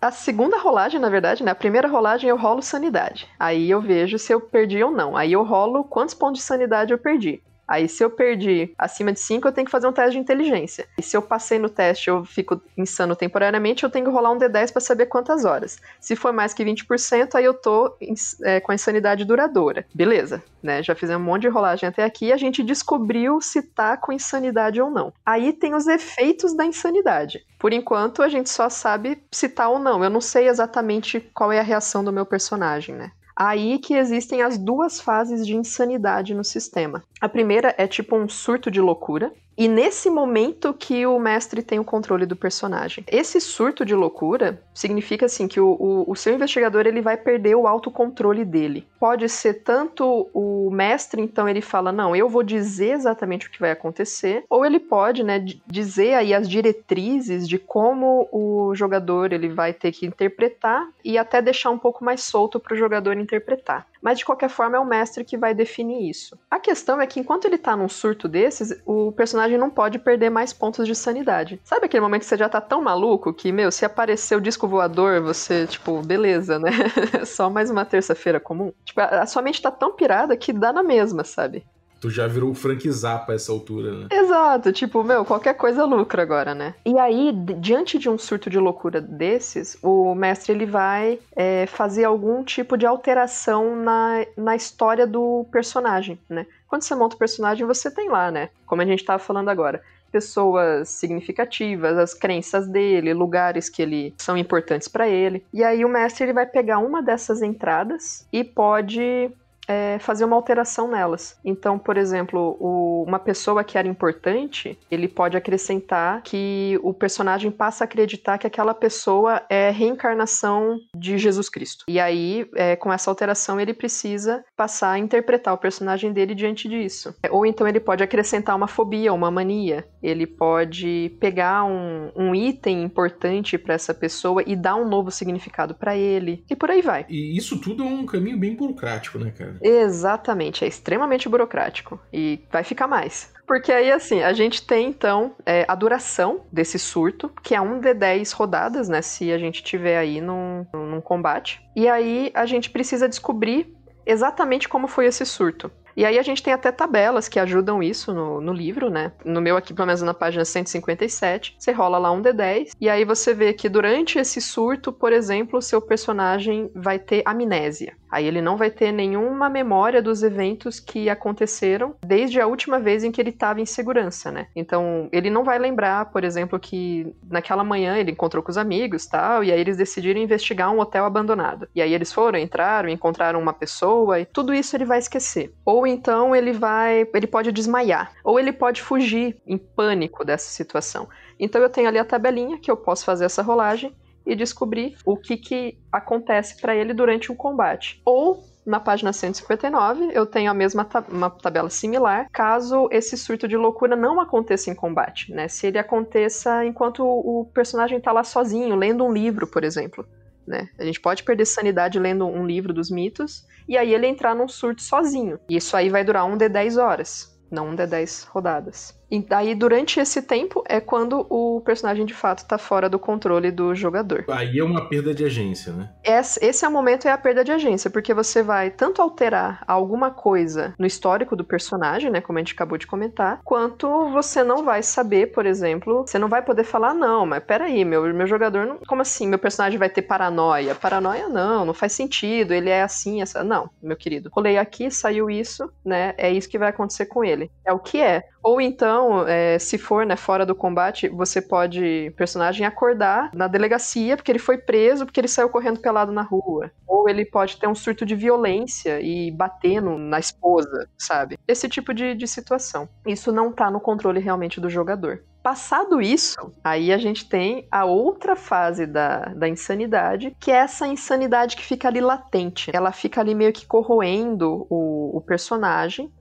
a 0.00 0.10
segunda 0.10 0.58
rolagem, 0.58 1.00
na 1.00 1.08
verdade, 1.08 1.44
né? 1.44 1.52
A 1.52 1.54
primeira 1.54 1.86
rolagem 1.86 2.28
eu 2.28 2.36
rolo 2.36 2.60
sanidade. 2.60 3.28
Aí 3.38 3.70
eu 3.70 3.80
vejo 3.80 4.18
se 4.18 4.32
eu 4.32 4.40
perdi 4.40 4.82
ou 4.82 4.90
não. 4.90 5.16
Aí 5.16 5.32
eu 5.32 5.44
rolo 5.44 5.84
quantos 5.84 6.14
pontos 6.14 6.40
de 6.40 6.46
sanidade 6.46 6.92
eu 6.92 6.98
perdi. 6.98 7.40
Aí, 7.68 7.86
se 7.86 8.02
eu 8.02 8.10
perdi 8.10 8.72
acima 8.78 9.12
de 9.12 9.20
5, 9.20 9.46
eu 9.46 9.52
tenho 9.52 9.66
que 9.66 9.70
fazer 9.70 9.86
um 9.86 9.92
teste 9.92 10.12
de 10.12 10.18
inteligência. 10.18 10.86
E 10.96 11.02
se 11.02 11.16
eu 11.16 11.20
passei 11.20 11.58
no 11.58 11.68
teste 11.68 12.08
eu 12.08 12.24
fico 12.24 12.60
insano 12.76 13.14
temporariamente, 13.14 13.84
eu 13.84 13.90
tenho 13.90 14.06
que 14.06 14.10
rolar 14.10 14.32
um 14.32 14.38
D10 14.38 14.72
para 14.72 14.80
saber 14.80 15.06
quantas 15.06 15.44
horas. 15.44 15.78
Se 16.00 16.16
for 16.16 16.32
mais 16.32 16.54
que 16.54 16.64
20%, 16.64 17.34
aí 17.34 17.44
eu 17.44 17.52
tô 17.52 17.94
é, 18.42 18.58
com 18.60 18.72
a 18.72 18.74
insanidade 18.74 19.24
duradoura. 19.24 19.86
Beleza, 19.94 20.42
né? 20.62 20.82
Já 20.82 20.94
fizemos 20.94 21.22
um 21.22 21.30
monte 21.30 21.42
de 21.42 21.48
rolagem 21.48 21.88
até 21.88 22.04
aqui 22.04 22.26
e 22.26 22.32
a 22.32 22.36
gente 22.36 22.62
descobriu 22.62 23.40
se 23.40 23.60
tá 23.62 23.96
com 23.96 24.12
insanidade 24.12 24.80
ou 24.80 24.90
não. 24.90 25.12
Aí 25.24 25.52
tem 25.52 25.74
os 25.74 25.86
efeitos 25.86 26.54
da 26.56 26.64
insanidade. 26.64 27.44
Por 27.58 27.72
enquanto, 27.72 28.22
a 28.22 28.28
gente 28.28 28.48
só 28.48 28.68
sabe 28.68 29.22
se 29.30 29.48
tá 29.48 29.68
ou 29.68 29.78
não. 29.78 30.02
Eu 30.02 30.10
não 30.10 30.20
sei 30.20 30.48
exatamente 30.48 31.20
qual 31.34 31.52
é 31.52 31.58
a 31.58 31.62
reação 31.62 32.02
do 32.04 32.12
meu 32.12 32.24
personagem, 32.24 32.94
né? 32.94 33.10
Aí 33.40 33.78
que 33.78 33.94
existem 33.94 34.42
as 34.42 34.58
duas 34.58 35.00
fases 35.00 35.46
de 35.46 35.54
insanidade 35.54 36.34
no 36.34 36.42
sistema. 36.42 37.04
A 37.20 37.28
primeira 37.28 37.72
é 37.78 37.86
tipo 37.86 38.16
um 38.16 38.28
surto 38.28 38.68
de 38.68 38.80
loucura, 38.80 39.32
e 39.58 39.66
nesse 39.66 40.08
momento 40.08 40.72
que 40.72 41.04
o 41.04 41.18
mestre 41.18 41.64
tem 41.64 41.80
o 41.80 41.84
controle 41.84 42.24
do 42.24 42.36
personagem. 42.36 43.04
Esse 43.08 43.40
surto 43.40 43.84
de 43.84 43.92
loucura 43.92 44.62
significa 44.72 45.26
assim 45.26 45.48
que 45.48 45.58
o, 45.58 45.70
o, 45.70 46.12
o, 46.12 46.14
seu 46.14 46.32
investigador 46.32 46.86
ele 46.86 47.00
vai 47.00 47.16
perder 47.16 47.56
o 47.56 47.66
autocontrole 47.66 48.44
dele. 48.44 48.86
Pode 49.00 49.28
ser 49.28 49.54
tanto 49.64 50.30
o 50.32 50.70
mestre, 50.70 51.20
então 51.20 51.48
ele 51.48 51.60
fala, 51.60 51.90
não, 51.90 52.14
eu 52.14 52.28
vou 52.28 52.44
dizer 52.44 52.92
exatamente 52.92 53.48
o 53.48 53.50
que 53.50 53.58
vai 53.58 53.72
acontecer, 53.72 54.44
ou 54.48 54.64
ele 54.64 54.78
pode, 54.78 55.24
né, 55.24 55.44
dizer 55.66 56.14
aí 56.14 56.32
as 56.32 56.48
diretrizes 56.48 57.48
de 57.48 57.58
como 57.58 58.28
o 58.30 58.72
jogador 58.76 59.32
ele 59.32 59.48
vai 59.48 59.72
ter 59.72 59.90
que 59.90 60.06
interpretar 60.06 60.86
e 61.04 61.18
até 61.18 61.42
deixar 61.42 61.70
um 61.70 61.78
pouco 61.78 62.04
mais 62.04 62.22
solto 62.22 62.60
para 62.60 62.74
o 62.74 62.78
jogador 62.78 63.18
interpretar. 63.18 63.88
Mas 64.02 64.18
de 64.18 64.24
qualquer 64.24 64.48
forma 64.48 64.76
é 64.76 64.80
o 64.80 64.84
mestre 64.84 65.24
que 65.24 65.36
vai 65.36 65.54
definir 65.54 66.08
isso. 66.08 66.38
A 66.50 66.58
questão 66.58 67.00
é 67.00 67.06
que 67.06 67.20
enquanto 67.20 67.44
ele 67.44 67.58
tá 67.58 67.76
num 67.76 67.88
surto 67.88 68.28
desses, 68.28 68.74
o 68.86 69.12
personagem 69.12 69.58
não 69.58 69.70
pode 69.70 69.98
perder 69.98 70.30
mais 70.30 70.52
pontos 70.52 70.86
de 70.86 70.94
sanidade. 70.94 71.60
Sabe 71.64 71.86
aquele 71.86 72.00
momento 72.00 72.20
que 72.20 72.26
você 72.26 72.36
já 72.36 72.48
tá 72.48 72.60
tão 72.60 72.82
maluco 72.82 73.32
que, 73.32 73.52
meu, 73.52 73.70
se 73.70 73.84
aparecer 73.84 74.36
o 74.36 74.40
disco 74.40 74.68
voador, 74.68 75.20
você, 75.20 75.66
tipo, 75.66 76.00
beleza, 76.02 76.58
né? 76.58 76.70
Só 77.26 77.50
mais 77.50 77.70
uma 77.70 77.84
terça-feira 77.84 78.40
comum. 78.40 78.72
Tipo, 78.84 79.00
a 79.00 79.26
sua 79.26 79.42
mente 79.42 79.62
tá 79.62 79.70
tão 79.70 79.92
pirada 79.92 80.36
que 80.36 80.52
dá 80.52 80.72
na 80.72 80.82
mesma, 80.82 81.24
sabe? 81.24 81.64
Tu 82.00 82.10
já 82.10 82.26
virou 82.26 82.50
o 82.50 82.54
Frank 82.54 82.88
Zappa 82.90 83.32
a 83.32 83.34
essa 83.34 83.50
altura, 83.50 83.92
né? 83.92 84.06
Exato, 84.10 84.72
tipo, 84.72 85.02
meu, 85.02 85.24
qualquer 85.24 85.54
coisa 85.54 85.84
lucra 85.84 86.22
agora, 86.22 86.54
né? 86.54 86.74
E 86.84 86.98
aí, 86.98 87.32
diante 87.32 87.98
de 87.98 88.08
um 88.08 88.16
surto 88.16 88.48
de 88.48 88.58
loucura 88.58 89.00
desses, 89.00 89.76
o 89.82 90.14
mestre 90.14 90.52
ele 90.52 90.66
vai 90.66 91.18
é, 91.34 91.66
fazer 91.66 92.04
algum 92.04 92.44
tipo 92.44 92.76
de 92.76 92.86
alteração 92.86 93.76
na, 93.76 94.24
na 94.36 94.54
história 94.54 95.06
do 95.06 95.44
personagem, 95.50 96.18
né? 96.28 96.46
Quando 96.68 96.82
você 96.82 96.94
monta 96.94 97.16
o 97.16 97.18
personagem, 97.18 97.66
você 97.66 97.90
tem 97.90 98.08
lá, 98.08 98.30
né? 98.30 98.50
Como 98.66 98.82
a 98.82 98.86
gente 98.86 99.04
tava 99.04 99.18
falando 99.18 99.48
agora 99.48 99.82
pessoas 100.10 100.88
significativas, 100.88 101.96
as 101.98 102.14
crenças 102.14 102.66
dele, 102.66 103.12
lugares 103.12 103.68
que 103.68 103.82
ele 103.82 104.14
são 104.18 104.36
importantes 104.36 104.88
para 104.88 105.08
ele. 105.08 105.44
E 105.52 105.62
aí 105.62 105.84
o 105.84 105.88
mestre 105.88 106.24
ele 106.24 106.32
vai 106.32 106.46
pegar 106.46 106.78
uma 106.78 107.02
dessas 107.02 107.42
entradas 107.42 108.26
e 108.32 108.42
pode 108.42 109.30
é, 109.68 109.98
fazer 110.00 110.24
uma 110.24 110.34
alteração 110.34 110.88
nelas. 110.88 111.38
Então, 111.44 111.78
por 111.78 111.98
exemplo, 111.98 112.56
o, 112.58 113.04
uma 113.06 113.18
pessoa 113.18 113.62
que 113.62 113.76
era 113.76 113.86
importante, 113.86 114.78
ele 114.90 115.06
pode 115.06 115.36
acrescentar 115.36 116.22
que 116.22 116.80
o 116.82 116.94
personagem 116.94 117.50
passa 117.50 117.84
a 117.84 117.86
acreditar 117.86 118.38
que 118.38 118.46
aquela 118.46 118.72
pessoa 118.72 119.42
é 119.50 119.70
reencarnação 119.70 120.78
de 120.96 121.18
Jesus 121.18 121.48
Cristo. 121.48 121.84
E 121.86 122.00
aí, 122.00 122.48
é, 122.54 122.74
com 122.76 122.92
essa 122.92 123.10
alteração, 123.10 123.60
ele 123.60 123.74
precisa 123.74 124.42
passar 124.56 124.92
a 124.92 124.98
interpretar 124.98 125.52
o 125.52 125.58
personagem 125.58 126.12
dele 126.12 126.34
diante 126.34 126.68
disso. 126.68 127.14
Ou 127.30 127.44
então 127.44 127.68
ele 127.68 127.80
pode 127.80 128.02
acrescentar 128.02 128.56
uma 128.56 128.66
fobia, 128.66 129.12
uma 129.12 129.30
mania. 129.30 129.86
Ele 130.02 130.26
pode 130.26 131.16
pegar 131.20 131.64
um, 131.64 132.10
um 132.16 132.34
item 132.34 132.82
importante 132.82 133.58
para 133.58 133.74
essa 133.74 133.92
pessoa 133.92 134.42
e 134.46 134.56
dar 134.56 134.76
um 134.76 134.88
novo 134.88 135.10
significado 135.10 135.74
para 135.74 135.96
ele. 135.96 136.44
E 136.48 136.56
por 136.56 136.70
aí 136.70 136.80
vai. 136.80 137.04
E 137.08 137.36
isso 137.36 137.60
tudo 137.60 137.82
é 137.82 137.86
um 137.86 138.06
caminho 138.06 138.38
bem 138.38 138.54
burocrático, 138.54 139.18
né, 139.18 139.32
cara? 139.36 139.57
Exatamente, 139.60 140.64
é 140.64 140.68
extremamente 140.68 141.28
burocrático. 141.28 142.00
E 142.12 142.40
vai 142.50 142.64
ficar 142.64 142.86
mais. 142.86 143.32
Porque 143.46 143.72
aí, 143.72 143.90
assim, 143.90 144.22
a 144.22 144.32
gente 144.34 144.66
tem, 144.66 144.88
então, 144.88 145.34
é, 145.46 145.64
a 145.66 145.74
duração 145.74 146.42
desse 146.52 146.78
surto, 146.78 147.30
que 147.42 147.54
é 147.54 147.60
um 147.60 147.80
de 147.80 147.94
10 147.94 148.32
rodadas, 148.32 148.90
né? 148.90 149.00
Se 149.00 149.32
a 149.32 149.38
gente 149.38 149.62
tiver 149.62 149.96
aí 149.96 150.20
num, 150.20 150.66
num 150.72 151.00
combate. 151.00 151.60
E 151.74 151.88
aí 151.88 152.30
a 152.34 152.44
gente 152.44 152.68
precisa 152.68 153.08
descobrir 153.08 153.74
exatamente 154.04 154.68
como 154.68 154.86
foi 154.86 155.06
esse 155.06 155.24
surto. 155.24 155.70
E 155.98 156.04
aí 156.04 156.16
a 156.16 156.22
gente 156.22 156.44
tem 156.44 156.52
até 156.52 156.70
tabelas 156.70 157.28
que 157.28 157.40
ajudam 157.40 157.82
isso 157.82 158.14
no, 158.14 158.40
no 158.40 158.52
livro, 158.52 158.88
né? 158.88 159.10
No 159.24 159.40
meu 159.40 159.56
aqui, 159.56 159.74
pelo 159.74 159.86
menos 159.86 160.00
na 160.00 160.14
página 160.14 160.44
157, 160.44 161.56
você 161.58 161.72
rola 161.72 161.98
lá 161.98 162.12
um 162.12 162.22
D10 162.22 162.70
e 162.80 162.88
aí 162.88 163.04
você 163.04 163.34
vê 163.34 163.52
que 163.52 163.68
durante 163.68 164.16
esse 164.16 164.40
surto, 164.40 164.92
por 164.92 165.12
exemplo, 165.12 165.58
o 165.58 165.62
seu 165.62 165.82
personagem 165.82 166.70
vai 166.72 167.00
ter 167.00 167.24
amnésia. 167.26 167.96
Aí 168.10 168.26
ele 168.26 168.40
não 168.40 168.56
vai 168.56 168.70
ter 168.70 168.92
nenhuma 168.92 169.50
memória 169.50 170.00
dos 170.00 170.22
eventos 170.22 170.80
que 170.80 171.10
aconteceram 171.10 171.94
desde 172.00 172.40
a 172.40 172.46
última 172.46 172.78
vez 172.78 173.04
em 173.04 173.12
que 173.12 173.20
ele 173.20 173.30
estava 173.30 173.60
em 173.60 173.66
segurança, 173.66 174.30
né? 174.30 174.46
Então, 174.56 175.08
ele 175.12 175.28
não 175.28 175.44
vai 175.44 175.58
lembrar, 175.58 176.06
por 176.06 176.24
exemplo, 176.24 176.58
que 176.58 177.12
naquela 177.28 177.62
manhã 177.62 177.96
ele 177.96 178.12
encontrou 178.12 178.42
com 178.42 178.50
os 178.50 178.56
amigos, 178.56 179.06
tal, 179.06 179.44
e 179.44 179.52
aí 179.52 179.60
eles 179.60 179.76
decidiram 179.76 180.20
investigar 180.20 180.72
um 180.72 180.78
hotel 180.78 181.04
abandonado. 181.04 181.68
E 181.74 181.82
aí 181.82 181.92
eles 181.92 182.12
foram, 182.12 182.38
entraram, 182.38 182.88
encontraram 182.88 183.40
uma 183.40 183.52
pessoa 183.52 184.20
e 184.20 184.24
tudo 184.24 184.54
isso 184.54 184.76
ele 184.76 184.84
vai 184.84 184.98
esquecer. 184.98 185.52
Ou 185.64 185.87
então 185.88 186.34
ele 186.34 186.52
vai, 186.52 187.08
ele 187.14 187.26
pode 187.26 187.50
desmaiar, 187.52 188.12
ou 188.22 188.38
ele 188.38 188.52
pode 188.52 188.82
fugir 188.82 189.40
em 189.46 189.56
pânico 189.56 190.24
dessa 190.24 190.50
situação. 190.50 191.08
Então 191.38 191.60
eu 191.60 191.68
tenho 191.68 191.88
ali 191.88 191.98
a 191.98 192.04
tabelinha 192.04 192.58
que 192.58 192.70
eu 192.70 192.76
posso 192.76 193.04
fazer 193.04 193.24
essa 193.24 193.42
rolagem 193.42 193.94
e 194.26 194.34
descobrir 194.34 194.96
o 195.06 195.16
que, 195.16 195.36
que 195.36 195.78
acontece 195.90 196.60
para 196.60 196.76
ele 196.76 196.92
durante 196.92 197.32
um 197.32 197.34
combate. 197.34 198.00
Ou 198.04 198.44
na 198.68 198.78
página 198.78 199.12
159, 199.14 200.10
eu 200.12 200.26
tenho 200.26 200.50
a 200.50 200.54
mesma 200.54 200.84
ta 200.84 201.02
uma 201.08 201.30
tabela 201.30 201.70
similar, 201.70 202.28
caso 202.30 202.86
esse 202.92 203.16
surto 203.16 203.48
de 203.48 203.56
loucura 203.56 203.96
não 203.96 204.20
aconteça 204.20 204.70
em 204.70 204.74
combate, 204.74 205.32
né? 205.32 205.48
Se 205.48 205.66
ele 205.66 205.78
aconteça 205.78 206.64
enquanto 206.66 207.02
o 207.02 207.50
personagem 207.54 207.98
tá 207.98 208.12
lá 208.12 208.22
sozinho, 208.22 208.76
lendo 208.76 209.02
um 209.04 209.12
livro, 209.12 209.46
por 209.46 209.64
exemplo. 209.64 210.04
Né? 210.48 210.70
A 210.78 210.84
gente 210.84 210.98
pode 210.98 211.22
perder 211.22 211.44
sanidade 211.44 211.98
lendo 211.98 212.26
um 212.26 212.46
livro 212.46 212.72
dos 212.72 212.90
mitos, 212.90 213.44
e 213.68 213.76
aí 213.76 213.92
ele 213.92 214.06
entrar 214.06 214.34
num 214.34 214.48
surto 214.48 214.80
sozinho. 214.80 215.38
E 215.48 215.56
isso 215.56 215.76
aí 215.76 215.90
vai 215.90 216.02
durar 216.02 216.24
um 216.24 216.38
de 216.38 216.48
10 216.48 216.78
horas, 216.78 217.38
não 217.50 217.68
um 217.68 217.74
de 217.74 217.86
10 217.86 218.24
rodadas. 218.24 218.97
E 219.10 219.20
daí, 219.20 219.54
durante 219.54 219.98
esse 220.00 220.22
tempo, 220.22 220.62
é 220.68 220.80
quando 220.80 221.26
o 221.30 221.60
personagem 221.62 222.04
de 222.04 222.14
fato 222.14 222.46
tá 222.46 222.58
fora 222.58 222.88
do 222.88 222.98
controle 222.98 223.50
do 223.50 223.74
jogador. 223.74 224.24
Aí 224.28 224.58
é 224.58 224.64
uma 224.64 224.88
perda 224.88 225.14
de 225.14 225.24
agência, 225.24 225.72
né? 225.72 225.90
Esse, 226.04 226.44
esse 226.44 226.64
é 226.64 226.68
o 226.68 226.72
momento, 226.72 227.08
é 227.08 227.10
a 227.10 227.18
perda 227.18 227.42
de 227.42 227.52
agência, 227.52 227.90
porque 227.90 228.12
você 228.12 228.42
vai 228.42 228.70
tanto 228.70 229.00
alterar 229.00 229.62
alguma 229.66 230.10
coisa 230.10 230.74
no 230.78 230.86
histórico 230.86 231.34
do 231.34 231.44
personagem, 231.44 232.10
né? 232.10 232.20
Como 232.20 232.38
a 232.38 232.42
gente 232.42 232.52
acabou 232.52 232.76
de 232.76 232.86
comentar, 232.86 233.40
quanto 233.44 234.10
você 234.10 234.42
não 234.42 234.64
vai 234.64 234.82
saber, 234.82 235.32
por 235.32 235.46
exemplo, 235.46 236.06
você 236.06 236.18
não 236.18 236.28
vai 236.28 236.42
poder 236.42 236.64
falar, 236.64 236.94
não, 236.94 237.24
mas 237.24 237.42
peraí, 237.42 237.84
meu, 237.84 238.02
meu 238.12 238.26
jogador 238.26 238.66
não. 238.66 238.78
Como 238.86 239.02
assim? 239.02 239.26
Meu 239.26 239.38
personagem 239.38 239.78
vai 239.78 239.88
ter 239.88 240.02
paranoia? 240.02 240.74
Paranoia 240.74 241.28
não, 241.28 241.64
não 241.64 241.74
faz 241.74 241.92
sentido, 241.92 242.52
ele 242.52 242.70
é 242.70 242.82
assim, 242.82 243.22
essa. 243.22 243.42
Não, 243.42 243.70
meu 243.82 243.96
querido. 243.96 244.30
Rolei 244.32 244.58
aqui, 244.58 244.90
saiu 244.90 245.30
isso, 245.30 245.70
né? 245.84 246.14
É 246.18 246.30
isso 246.30 246.48
que 246.48 246.58
vai 246.58 246.68
acontecer 246.68 247.06
com 247.06 247.24
ele. 247.24 247.50
É 247.64 247.72
o 247.72 247.78
que 247.78 248.00
é. 248.00 248.24
Ou 248.42 248.60
então, 248.60 248.97
é, 249.26 249.58
se 249.58 249.78
for 249.78 250.04
né, 250.06 250.16
fora 250.16 250.44
do 250.44 250.54
combate, 250.54 251.08
você 251.08 251.40
pode, 251.40 252.12
personagem, 252.16 252.66
acordar 252.66 253.30
na 253.34 253.46
delegacia 253.46 254.16
porque 254.16 254.30
ele 254.30 254.38
foi 254.38 254.58
preso 254.58 255.04
porque 255.04 255.20
ele 255.20 255.28
saiu 255.28 255.48
correndo 255.48 255.80
pelado 255.80 256.12
na 256.12 256.22
rua. 256.22 256.70
Ou 256.86 257.08
ele 257.08 257.24
pode 257.24 257.56
ter 257.58 257.66
um 257.66 257.74
surto 257.74 258.04
de 258.04 258.14
violência 258.14 259.00
e 259.00 259.30
bater 259.30 259.80
no, 259.80 259.98
na 259.98 260.18
esposa, 260.18 260.88
sabe? 260.96 261.38
Esse 261.46 261.68
tipo 261.68 261.92
de, 261.92 262.14
de 262.14 262.26
situação. 262.26 262.88
Isso 263.06 263.32
não 263.32 263.52
tá 263.52 263.70
no 263.70 263.80
controle 263.80 264.20
realmente 264.20 264.60
do 264.60 264.70
jogador. 264.70 265.22
Passado 265.42 266.02
isso, 266.02 266.52
aí 266.62 266.92
a 266.92 266.98
gente 266.98 267.26
tem 267.26 267.66
a 267.70 267.84
outra 267.84 268.36
fase 268.36 268.86
da, 268.86 269.20
da 269.26 269.48
insanidade, 269.48 270.36
que 270.38 270.50
é 270.50 270.56
essa 270.56 270.86
insanidade 270.86 271.56
que 271.56 271.64
fica 271.64 271.88
ali 271.88 272.00
latente. 272.00 272.70
Ela 272.74 272.92
fica 272.92 273.20
ali 273.20 273.34
meio 273.34 273.52
que 273.52 273.64
corroendo 273.64 274.66
o, 274.68 275.16
o 275.16 275.20
personagem 275.22 276.12